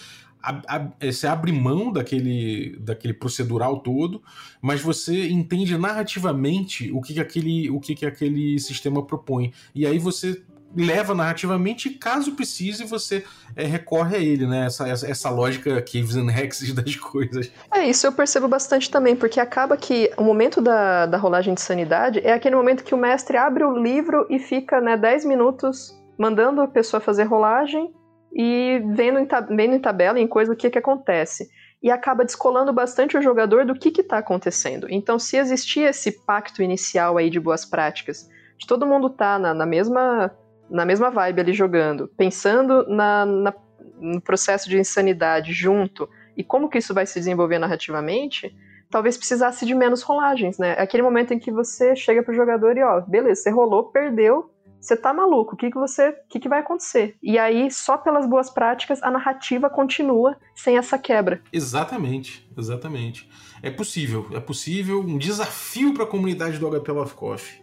você 0.99 1.27
abre 1.27 1.51
mão 1.51 1.91
daquele, 1.91 2.75
daquele 2.79 3.13
procedural 3.13 3.79
todo, 3.79 4.21
mas 4.61 4.81
você 4.81 5.29
entende 5.29 5.77
narrativamente 5.77 6.91
o 6.91 6.99
que, 6.99 7.13
que, 7.13 7.19
aquele, 7.19 7.69
o 7.69 7.79
que, 7.79 7.93
que 7.93 8.05
aquele 8.05 8.59
sistema 8.59 9.05
propõe. 9.05 9.53
E 9.75 9.85
aí 9.85 9.99
você 9.99 10.41
leva 10.75 11.13
narrativamente 11.13 11.89
e 11.89 11.93
caso 11.93 12.33
precise 12.33 12.83
você 12.83 13.23
é, 13.55 13.65
recorre 13.65 14.17
a 14.17 14.19
ele, 14.19 14.47
né? 14.47 14.65
Essa, 14.65 14.87
essa, 14.87 15.09
essa 15.09 15.29
lógica 15.29 15.81
Caves 15.81 16.15
and 16.15 16.29
Hexes 16.29 16.73
das 16.75 16.95
coisas. 16.95 17.51
É, 17.73 17.85
isso 17.85 18.07
eu 18.07 18.11
percebo 18.11 18.47
bastante 18.47 18.89
também, 18.89 19.15
porque 19.15 19.39
acaba 19.39 19.75
que 19.77 20.11
o 20.17 20.23
momento 20.23 20.61
da, 20.61 21.05
da 21.05 21.17
rolagem 21.17 21.53
de 21.53 21.61
sanidade 21.61 22.19
é 22.19 22.33
aquele 22.33 22.55
momento 22.55 22.83
que 22.83 22.95
o 22.95 22.97
mestre 22.97 23.37
abre 23.37 23.63
o 23.63 23.75
livro 23.75 24.25
e 24.29 24.39
fica 24.39 24.79
né, 24.79 24.95
10 24.97 25.25
minutos 25.25 25.95
mandando 26.17 26.61
a 26.61 26.67
pessoa 26.67 27.01
fazer 27.01 27.23
rolagem 27.23 27.91
e 28.33 28.81
vendo 28.95 29.19
em, 29.19 29.27
vendo 29.55 29.75
em 29.75 29.79
tabela, 29.79 30.19
em 30.19 30.27
coisa, 30.27 30.53
o 30.53 30.55
que, 30.55 30.69
que 30.69 30.77
acontece. 30.77 31.49
E 31.83 31.89
acaba 31.89 32.23
descolando 32.23 32.71
bastante 32.71 33.17
o 33.17 33.21
jogador 33.21 33.65
do 33.65 33.73
que 33.73 33.89
está 34.01 34.19
acontecendo. 34.19 34.87
Então, 34.89 35.17
se 35.17 35.35
existia 35.35 35.89
esse 35.89 36.23
pacto 36.23 36.61
inicial 36.61 37.17
aí 37.17 37.29
de 37.29 37.39
boas 37.39 37.65
práticas, 37.65 38.29
de 38.57 38.67
todo 38.67 38.85
mundo 38.85 39.09
tá 39.09 39.39
na, 39.39 39.53
na 39.53 39.65
mesma 39.65 40.31
na 40.71 40.85
mesma 40.85 41.11
vibe 41.11 41.41
ali 41.41 41.53
jogando, 41.53 42.07
pensando 42.17 42.87
na, 42.87 43.25
na, 43.25 43.53
no 43.99 44.21
processo 44.21 44.69
de 44.69 44.79
insanidade 44.79 45.51
junto 45.51 46.09
e 46.35 46.43
como 46.43 46.69
que 46.69 46.77
isso 46.77 46.93
vai 46.93 47.05
se 47.05 47.19
desenvolver 47.19 47.59
narrativamente, 47.59 48.55
talvez 48.89 49.17
precisasse 49.17 49.65
de 49.65 49.75
menos 49.75 50.01
rolagens, 50.01 50.57
né? 50.57 50.75
É 50.77 50.81
aquele 50.81 51.03
momento 51.03 51.33
em 51.33 51.39
que 51.39 51.51
você 51.51 51.95
chega 51.95 52.23
pro 52.23 52.33
jogador 52.33 52.77
e, 52.77 52.83
ó, 52.83 53.01
beleza, 53.01 53.41
você 53.41 53.49
rolou, 53.49 53.85
perdeu, 53.85 54.49
você 54.79 54.97
tá 54.97 55.13
maluco, 55.13 55.53
o 55.53 55.57
que, 55.57 55.69
que 55.69 55.77
você. 55.77 56.11
Que, 56.27 56.39
que 56.39 56.49
vai 56.49 56.61
acontecer? 56.61 57.15
E 57.21 57.37
aí, 57.37 57.69
só 57.69 57.97
pelas 57.97 58.27
boas 58.27 58.49
práticas, 58.49 59.01
a 59.03 59.11
narrativa 59.11 59.69
continua 59.69 60.35
sem 60.55 60.75
essa 60.77 60.97
quebra. 60.97 61.39
Exatamente, 61.53 62.49
exatamente. 62.57 63.29
É 63.61 63.69
possível, 63.69 64.25
é 64.33 64.39
possível, 64.39 65.01
um 65.01 65.19
desafio 65.19 65.93
para 65.93 66.03
a 66.03 66.07
comunidade 66.07 66.57
do 66.57 66.67
HP 66.67 66.91
Love 66.91 67.13
Coffee. 67.13 67.61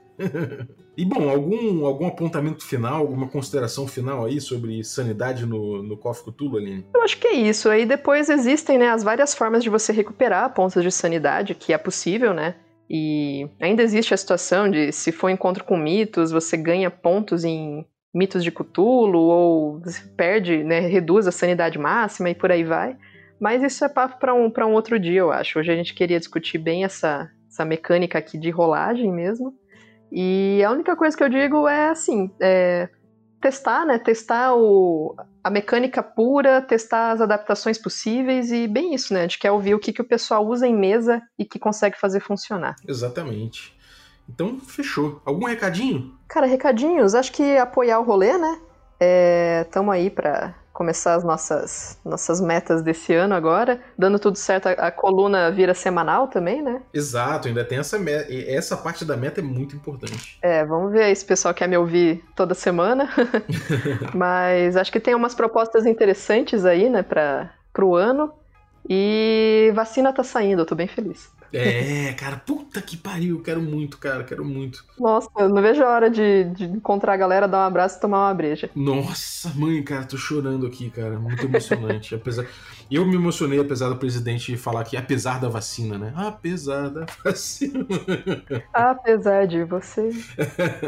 E 0.96 1.04
bom, 1.04 1.28
algum, 1.28 1.86
algum 1.86 2.06
apontamento 2.06 2.66
final, 2.66 2.96
alguma 2.96 3.28
consideração 3.28 3.86
final 3.86 4.24
aí 4.24 4.40
sobre 4.40 4.82
sanidade 4.82 5.46
no, 5.46 5.82
no 5.82 5.96
Coffee 5.96 6.32
Cthulhu, 6.32 6.58
Aline? 6.58 6.86
Eu 6.94 7.02
acho 7.02 7.18
que 7.18 7.28
é 7.28 7.34
isso. 7.34 7.68
Aí 7.68 7.86
depois 7.86 8.28
existem 8.28 8.78
né, 8.78 8.90
as 8.90 9.02
várias 9.02 9.34
formas 9.34 9.62
de 9.62 9.70
você 9.70 9.92
recuperar 9.92 10.52
pontos 10.54 10.82
de 10.82 10.90
sanidade, 10.90 11.54
que 11.54 11.72
é 11.72 11.78
possível, 11.78 12.34
né? 12.34 12.56
E 12.90 13.46
ainda 13.60 13.82
existe 13.82 14.14
a 14.14 14.16
situação 14.16 14.70
de 14.70 14.92
se 14.92 15.12
for 15.12 15.28
encontro 15.28 15.62
com 15.62 15.76
mitos, 15.76 16.30
você 16.30 16.56
ganha 16.56 16.90
pontos 16.90 17.44
em 17.44 17.84
mitos 18.14 18.42
de 18.42 18.50
Cthulhu, 18.50 19.18
ou 19.18 19.82
perde, 20.16 20.64
né, 20.64 20.80
reduz 20.80 21.26
a 21.26 21.32
sanidade 21.32 21.78
máxima 21.78 22.30
e 22.30 22.34
por 22.34 22.50
aí 22.50 22.64
vai. 22.64 22.96
Mas 23.38 23.62
isso 23.62 23.84
é 23.84 23.88
papo 23.88 24.18
para 24.18 24.34
um, 24.34 24.50
um 24.50 24.72
outro 24.72 24.98
dia, 24.98 25.20
eu 25.20 25.30
acho. 25.30 25.58
Hoje 25.58 25.70
a 25.70 25.76
gente 25.76 25.94
queria 25.94 26.18
discutir 26.18 26.58
bem 26.58 26.84
essa, 26.84 27.30
essa 27.48 27.64
mecânica 27.64 28.18
aqui 28.18 28.38
de 28.38 28.50
rolagem 28.50 29.12
mesmo. 29.12 29.54
E 30.11 30.62
a 30.64 30.70
única 30.70 30.96
coisa 30.96 31.16
que 31.16 31.22
eu 31.22 31.28
digo 31.28 31.68
é 31.68 31.90
assim: 31.90 32.30
é, 32.40 32.88
testar, 33.40 33.84
né? 33.84 33.98
Testar 33.98 34.54
o, 34.54 35.14
a 35.42 35.50
mecânica 35.50 36.02
pura, 36.02 36.61
testar 36.62 37.12
as 37.12 37.20
adaptações 37.20 37.78
possíveis 37.78 38.50
e 38.50 38.66
bem 38.66 38.94
isso, 38.94 39.12
né? 39.14 39.20
A 39.20 39.22
gente 39.22 39.38
quer 39.38 39.50
ouvir 39.50 39.74
o 39.74 39.78
que, 39.78 39.92
que 39.92 40.02
o 40.02 40.09
pessoal 40.09 40.46
usa 40.46 40.66
em 40.66 40.76
mesa 40.76 41.22
e 41.38 41.44
que 41.44 41.59
consegue 41.59 41.98
fazer 41.98 42.20
funcionar. 42.20 42.74
Exatamente. 42.86 43.76
Então, 44.28 44.59
fechou. 44.61 45.22
Algum 45.24 45.46
recadinho? 45.46 46.14
Cara, 46.28 46.46
recadinhos. 46.46 47.14
Acho 47.14 47.32
que 47.32 47.56
apoiar 47.56 47.98
o 47.98 48.04
rolê, 48.04 48.36
né? 48.36 48.61
É, 49.00 49.64
tamo 49.70 49.90
aí 49.90 50.11
pra 50.11 50.54
começar 50.78 51.14
as 51.14 51.24
nossas, 51.24 51.98
nossas 52.04 52.40
metas 52.40 52.82
desse 52.82 53.12
ano 53.12 53.34
agora. 53.34 53.80
Dando 53.98 54.16
tudo 54.16 54.38
certo, 54.38 54.68
a, 54.68 54.70
a 54.70 54.90
coluna 54.92 55.50
vira 55.50 55.74
semanal 55.74 56.28
também, 56.28 56.62
né? 56.62 56.80
Exato, 56.94 57.48
ainda 57.48 57.64
tem 57.64 57.78
essa 57.78 57.98
meta. 57.98 58.32
Essa 58.32 58.76
parte 58.76 59.04
da 59.04 59.16
meta 59.16 59.40
é 59.40 59.42
muito 59.42 59.74
importante. 59.74 60.38
É, 60.40 60.64
vamos 60.64 60.92
ver 60.92 61.12
se 61.16 61.24
o 61.24 61.26
pessoal 61.26 61.52
quer 61.52 61.66
me 61.66 61.76
ouvir 61.76 62.24
toda 62.36 62.54
semana. 62.54 63.08
Mas 64.14 64.76
acho 64.76 64.92
que 64.92 65.00
tem 65.00 65.16
umas 65.16 65.34
propostas 65.34 65.84
interessantes 65.84 66.64
aí, 66.64 66.88
né, 66.88 67.02
para 67.02 67.50
o 67.82 67.96
ano. 67.96 68.32
E 68.88 69.72
vacina 69.74 70.12
tá 70.12 70.22
saindo, 70.22 70.62
eu 70.62 70.66
tô 70.66 70.76
bem 70.76 70.86
feliz. 70.86 71.28
É, 71.53 72.12
cara, 72.12 72.36
puta 72.36 72.80
que 72.82 72.96
pariu, 72.96 73.40
quero 73.42 73.61
muito, 73.62 73.99
cara, 73.99 74.22
quero 74.22 74.44
muito. 74.44 74.84
Nossa, 74.99 75.28
eu 75.38 75.49
não 75.49 75.62
vejo 75.62 75.82
a 75.82 75.88
hora 75.88 76.11
de, 76.11 76.44
de 76.44 76.64
encontrar 76.64 77.14
a 77.14 77.16
galera, 77.16 77.49
dar 77.49 77.59
um 77.59 77.66
abraço 77.66 77.96
e 77.96 78.01
tomar 78.01 78.26
uma 78.26 78.34
breja. 78.34 78.70
Nossa, 78.74 79.51
mãe, 79.55 79.82
cara, 79.82 80.05
tô 80.05 80.16
chorando 80.16 80.66
aqui, 80.66 80.90
cara, 80.90 81.18
muito 81.18 81.44
emocionante. 81.44 82.14
apesar, 82.16 82.46
eu 82.90 83.07
me 83.07 83.14
emocionei 83.16 83.59
apesar 83.59 83.88
do 83.88 83.96
presidente 83.96 84.57
falar 84.57 84.84
que 84.84 84.96
apesar 84.96 85.40
da 85.40 85.49
vacina, 85.49 85.96
né? 85.96 86.12
Apesar 86.14 86.90
da 86.90 87.07
vacina. 87.24 87.86
apesar 88.72 89.46
de 89.46 89.64
você. 89.64 90.11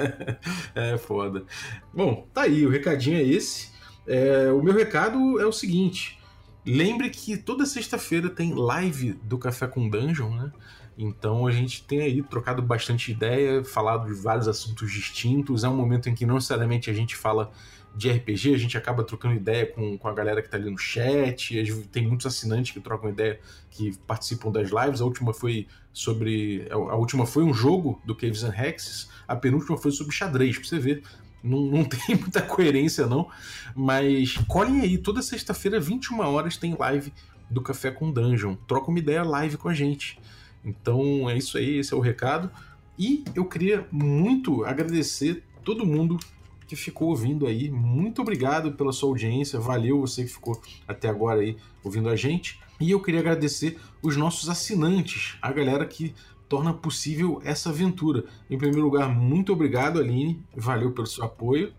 é 0.75 0.99
foda. 0.99 1.45
Bom, 1.93 2.27
tá 2.35 2.43
aí, 2.43 2.67
o 2.67 2.71
recadinho 2.71 3.19
é 3.19 3.23
esse. 3.23 3.71
É, 4.07 4.51
o 4.51 4.63
meu 4.63 4.75
recado 4.75 5.41
é 5.41 5.47
o 5.47 5.53
seguinte. 5.53 6.20
Lembre 6.65 7.11
que 7.11 7.37
toda 7.37 7.65
sexta-feira 7.65 8.29
tem 8.29 8.55
live 8.55 9.15
do 9.23 9.39
Café 9.39 9.67
com 9.67 9.89
Dungeon, 9.89 10.31
né? 10.35 10.53
Então 10.99 11.47
a 11.47 11.51
gente 11.51 11.83
tem 11.85 12.03
aí 12.03 12.23
trocado 12.23 12.61
bastante 12.61 13.11
ideia, 13.11 13.65
falado 13.65 14.07
de 14.07 14.21
vários 14.21 14.47
assuntos 14.47 14.93
distintos. 14.93 15.65
É 15.65 15.69
um 15.69 15.77
momento 15.77 16.09
em 16.09 16.15
que 16.15 16.27
não 16.27 16.35
necessariamente 16.35 16.91
a 16.91 16.93
gente 16.93 17.17
fala 17.17 17.51
de 17.95 18.11
RPG, 18.11 18.55
a 18.55 18.59
gente 18.59 18.77
acaba 18.77 19.03
trocando 19.03 19.35
ideia 19.35 19.67
com, 19.67 19.99
com 19.99 20.07
a 20.07 20.13
galera 20.13 20.41
que 20.43 20.49
tá 20.49 20.57
ali 20.57 20.71
no 20.71 20.79
chat. 20.79 21.65
Tem 21.91 22.07
muitos 22.07 22.27
assinantes 22.27 22.73
que 22.73 22.81
trocam 22.81 23.11
ideia, 23.11 23.41
que 23.71 23.97
participam 24.07 24.51
das 24.51 24.71
lives. 24.71 25.01
A 25.01 25.05
última 25.05 25.33
foi 25.33 25.67
sobre. 25.93 26.69
A 26.71 26.97
última 26.97 27.27
foi 27.27 27.43
um 27.43 27.53
jogo 27.53 28.01
do 28.05 28.15
Caves 28.15 28.45
and 28.45 28.55
Hexes, 28.55 29.09
a 29.27 29.35
penúltima 29.35 29.77
foi 29.77 29.91
sobre 29.91 30.15
xadrez, 30.15 30.59
pra 30.59 30.69
você 30.69 30.79
ver 30.79 31.03
não, 31.43 31.61
não 31.67 31.85
tem 31.89 32.17
muita 32.17 32.43
coerência, 32.43 33.07
não. 33.07 33.29
Mas 33.75 34.37
colhem 34.49 34.81
aí, 34.81 34.99
toda 34.99 35.23
sexta-feira, 35.23 35.81
21 35.81 36.21
horas, 36.21 36.57
tem 36.57 36.77
live 36.79 37.13
do 37.49 37.61
Café 37.61 37.91
com 37.91 38.11
Dungeon. 38.11 38.55
Troca 38.67 38.91
uma 38.91 38.99
ideia 38.99 39.23
live 39.23 39.57
com 39.57 39.69
a 39.69 39.75
gente. 39.75 40.19
Então 40.65 41.29
é 41.29 41.37
isso 41.37 41.59
aí, 41.59 41.79
esse 41.79 41.93
é 41.93 41.97
o 41.97 42.01
recado. 42.01 42.51
E 42.99 43.25
eu 43.35 43.45
queria 43.45 43.87
muito 43.91 44.65
agradecer 44.65 45.43
todo 45.65 45.87
mundo 45.87 46.19
que 46.67 46.77
ficou 46.77 47.09
ouvindo 47.09 47.47
aí. 47.47 47.71
Muito 47.71 48.23
obrigado 48.23 48.73
pela 48.73 48.93
sua 48.93 49.09
audiência. 49.09 49.59
Valeu 49.59 50.01
você 50.01 50.23
que 50.23 50.31
ficou 50.31 50.61
até 50.87 51.09
agora 51.09 51.41
aí 51.41 51.57
ouvindo 51.83 52.09
a 52.09 52.15
gente. 52.15 52.61
E 52.79 52.91
eu 52.91 53.01
queria 53.01 53.21
agradecer 53.21 53.79
os 54.03 54.17
nossos 54.17 54.49
assinantes, 54.49 55.37
a 55.43 55.53
galera 55.53 55.85
que 55.85 56.15
torna 56.51 56.75
possível 56.75 57.41
essa 57.45 57.71
aventura. 57.71 58.25
Em 58.51 58.59
primeiro 58.59 58.83
lugar, 58.83 59.09
muito 59.09 59.53
obrigado, 59.53 60.01
Aline, 60.01 60.45
valeu 60.55 60.91
pelo 60.91 61.07
seu 61.07 61.25
apoio. 61.25 61.73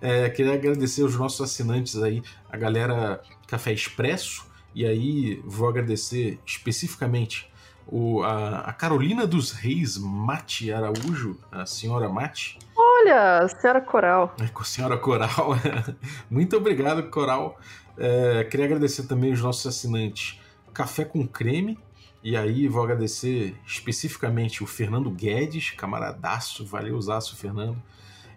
É, 0.00 0.30
queria 0.30 0.54
agradecer 0.54 1.02
os 1.02 1.16
nossos 1.16 1.40
assinantes 1.40 2.00
aí, 2.00 2.22
a 2.48 2.56
galera 2.56 3.20
Café 3.48 3.72
Expresso, 3.72 4.46
e 4.72 4.86
aí 4.86 5.42
vou 5.44 5.68
agradecer 5.68 6.38
especificamente 6.46 7.50
o, 7.84 8.22
a, 8.22 8.60
a, 8.60 8.72
Carolina 8.72 9.26
dos 9.26 9.50
Reis 9.50 9.98
Mate 9.98 10.72
Araújo, 10.72 11.36
a 11.50 11.66
senhora 11.66 12.08
Mate. 12.08 12.60
Olha, 12.76 13.46
senhora 13.48 13.80
Coral. 13.80 14.36
É, 14.40 14.46
com 14.46 14.62
a 14.62 14.64
senhora 14.64 14.96
Coral. 14.96 15.56
Muito 16.30 16.56
obrigado, 16.56 17.02
Coral. 17.10 17.58
É, 17.98 18.44
queria 18.44 18.66
agradecer 18.66 19.02
também 19.08 19.32
os 19.32 19.42
nossos 19.42 19.66
assinantes 19.66 20.40
Café 20.72 21.04
com 21.04 21.26
Creme, 21.26 21.76
e 22.24 22.36
aí 22.36 22.68
vou 22.68 22.84
agradecer 22.84 23.56
especificamente 23.66 24.62
o 24.62 24.66
Fernando 24.66 25.10
Guedes, 25.10 25.70
camaradaço, 25.70 26.64
valeu 26.64 26.96
usaço, 26.96 27.34
Fernando. 27.34 27.82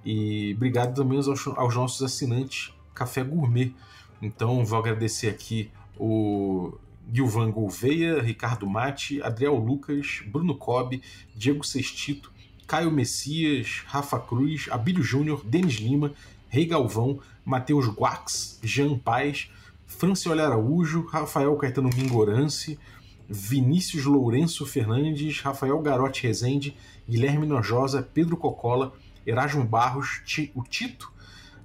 E 0.04 0.54
obrigado 0.56 0.96
também 0.96 1.18
aos, 1.18 1.48
aos 1.48 1.76
nossos 1.76 2.02
assinantes 2.02 2.74
Café 2.96 3.24
Gourmet. 3.24 3.74
Então 4.22 4.66
vou 4.66 4.80
agradecer 4.80 5.30
aqui 5.30 5.70
o 6.00 6.74
Gilvan 7.12 7.52
Gouveia, 7.52 8.22
Ricardo 8.22 8.68
Mate, 8.68 9.22
Adriel 9.22 9.56
Lucas, 9.56 10.24
Bruno 10.26 10.56
Cobb, 10.56 11.02
Diego 11.36 11.64
Sestito, 11.64 12.32
Caio 12.66 12.90
Messias, 12.90 13.84
Rafa 13.86 14.20
Cruz, 14.20 14.68
Abílio 14.72 15.04
Júnior, 15.04 15.44
Denis 15.46 15.76
Lima, 15.76 16.12
Rei 16.50 16.66
Galvão, 16.66 17.20
Matheus 17.44 17.88
Guax, 17.88 18.60
Jean 18.64 18.98
Paz, 18.98 19.52
Francioli 19.86 20.42
Araújo, 20.42 21.06
Rafael 21.06 21.56
Caetano 21.56 21.90
Mingorance, 21.96 22.80
Vinícius 23.30 24.06
Lourenço 24.06 24.66
Fernandes, 24.66 25.42
Rafael 25.42 25.80
Garotti 25.80 26.28
Rezende, 26.28 26.76
Guilherme 27.08 27.46
Nojosa, 27.46 28.02
Pedro 28.02 28.38
Cocola, 28.38 28.94
Erasmo 29.26 29.64
Barros, 29.64 30.22
o 30.54 30.64
Tito, 30.64 31.12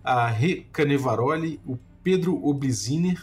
a 0.02 0.26
Rê 0.28 0.64
Canevaroli, 0.72 1.60
o 1.66 1.78
Pedro 2.02 2.42
Obliziner, 2.44 3.22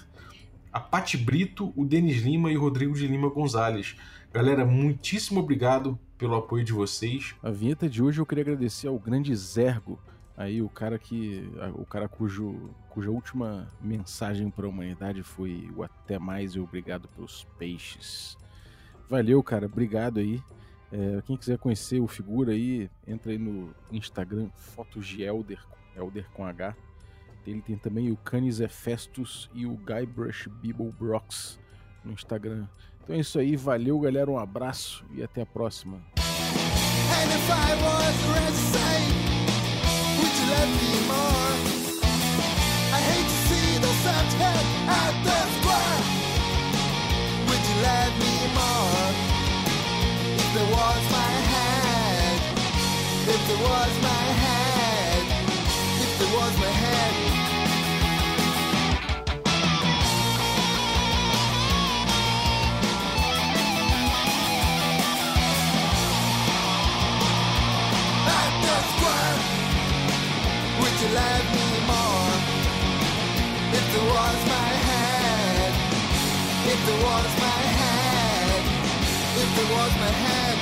a 0.71 0.79
Pati 0.79 1.17
Brito, 1.17 1.73
o 1.75 1.83
Denis 1.83 2.21
Lima 2.21 2.51
e 2.51 2.57
o 2.57 2.61
Rodrigo 2.61 2.93
de 2.93 3.07
Lima 3.07 3.29
Gonzalez. 3.29 3.95
Galera, 4.31 4.65
muitíssimo 4.65 5.39
obrigado 5.39 5.97
pelo 6.17 6.35
apoio 6.35 6.63
de 6.63 6.73
vocês. 6.73 7.33
A 7.41 7.49
vinheta 7.49 7.89
de 7.89 8.03
hoje 8.03 8.19
eu 8.19 8.25
queria 8.25 8.43
agradecer 8.43 8.87
ao 8.87 8.99
grande 8.99 9.35
Zergo, 9.35 9.99
aí 10.37 10.61
o 10.61 10.69
cara 10.69 10.99
que 10.99 11.51
o 11.73 11.85
cara 11.85 12.07
cujo 12.07 12.69
cuja 12.89 13.09
última 13.09 13.67
mensagem 13.81 14.49
para 14.51 14.67
a 14.67 14.69
humanidade 14.69 15.23
foi 15.23 15.69
o 15.75 15.83
até 15.83 16.19
mais 16.19 16.53
e 16.53 16.59
obrigado 16.59 17.07
pelos 17.09 17.43
peixes. 17.57 18.37
Valeu, 19.09 19.41
cara, 19.41 19.65
obrigado 19.65 20.19
aí. 20.19 20.41
É, 20.91 21.21
quem 21.25 21.35
quiser 21.35 21.57
conhecer 21.57 21.99
o 21.99 22.07
figura 22.07 22.51
aí, 22.51 22.89
entra 23.05 23.31
aí 23.31 23.37
no 23.37 23.73
Instagram, 23.91 24.49
fotos 24.55 25.05
de 25.05 25.23
Elder, 25.23 25.59
Elder 25.95 26.29
com 26.33 26.45
H. 26.45 26.75
Ele 27.45 27.61
tem 27.61 27.77
também 27.77 28.11
o 28.11 28.17
Canis 28.17 28.59
Festus 28.69 29.49
e 29.53 29.65
o 29.65 29.77
Guybrush 29.77 30.49
Bibble 30.49 30.91
Brox 30.91 31.59
no 32.03 32.11
Instagram. 32.11 32.67
Então 33.01 33.15
é 33.15 33.19
isso 33.19 33.39
aí, 33.39 33.55
valeu 33.55 33.99
galera, 33.99 34.29
um 34.29 34.37
abraço 34.37 35.05
e 35.13 35.23
até 35.23 35.41
a 35.41 35.45
próxima. 35.45 36.01
At 44.87 45.13
the 45.27 45.39
square. 45.55 45.99
Would 47.47 47.63
you 47.69 47.77
let 47.89 48.11
me 48.23 48.35
more? 48.57 49.07
If 50.41 50.49
was 50.77 51.03
my 51.19 51.31
head, 51.51 52.39
if 53.33 53.41
there 53.47 53.63
was 53.69 53.93
my 54.09 54.25
head, 54.43 55.23
if 56.03 56.11
was 56.39 56.53
my 56.59 56.71
head. 56.71 56.86
Was 74.17 74.45
my 74.47 74.69
head, 74.87 75.73
if 76.73 76.79
there 76.87 77.01
was 77.07 77.31
my 77.45 77.61
head, 77.79 78.63
if 79.41 79.49
there 79.55 79.71
was 79.77 79.93
my 79.99 80.11
head. 80.25 80.56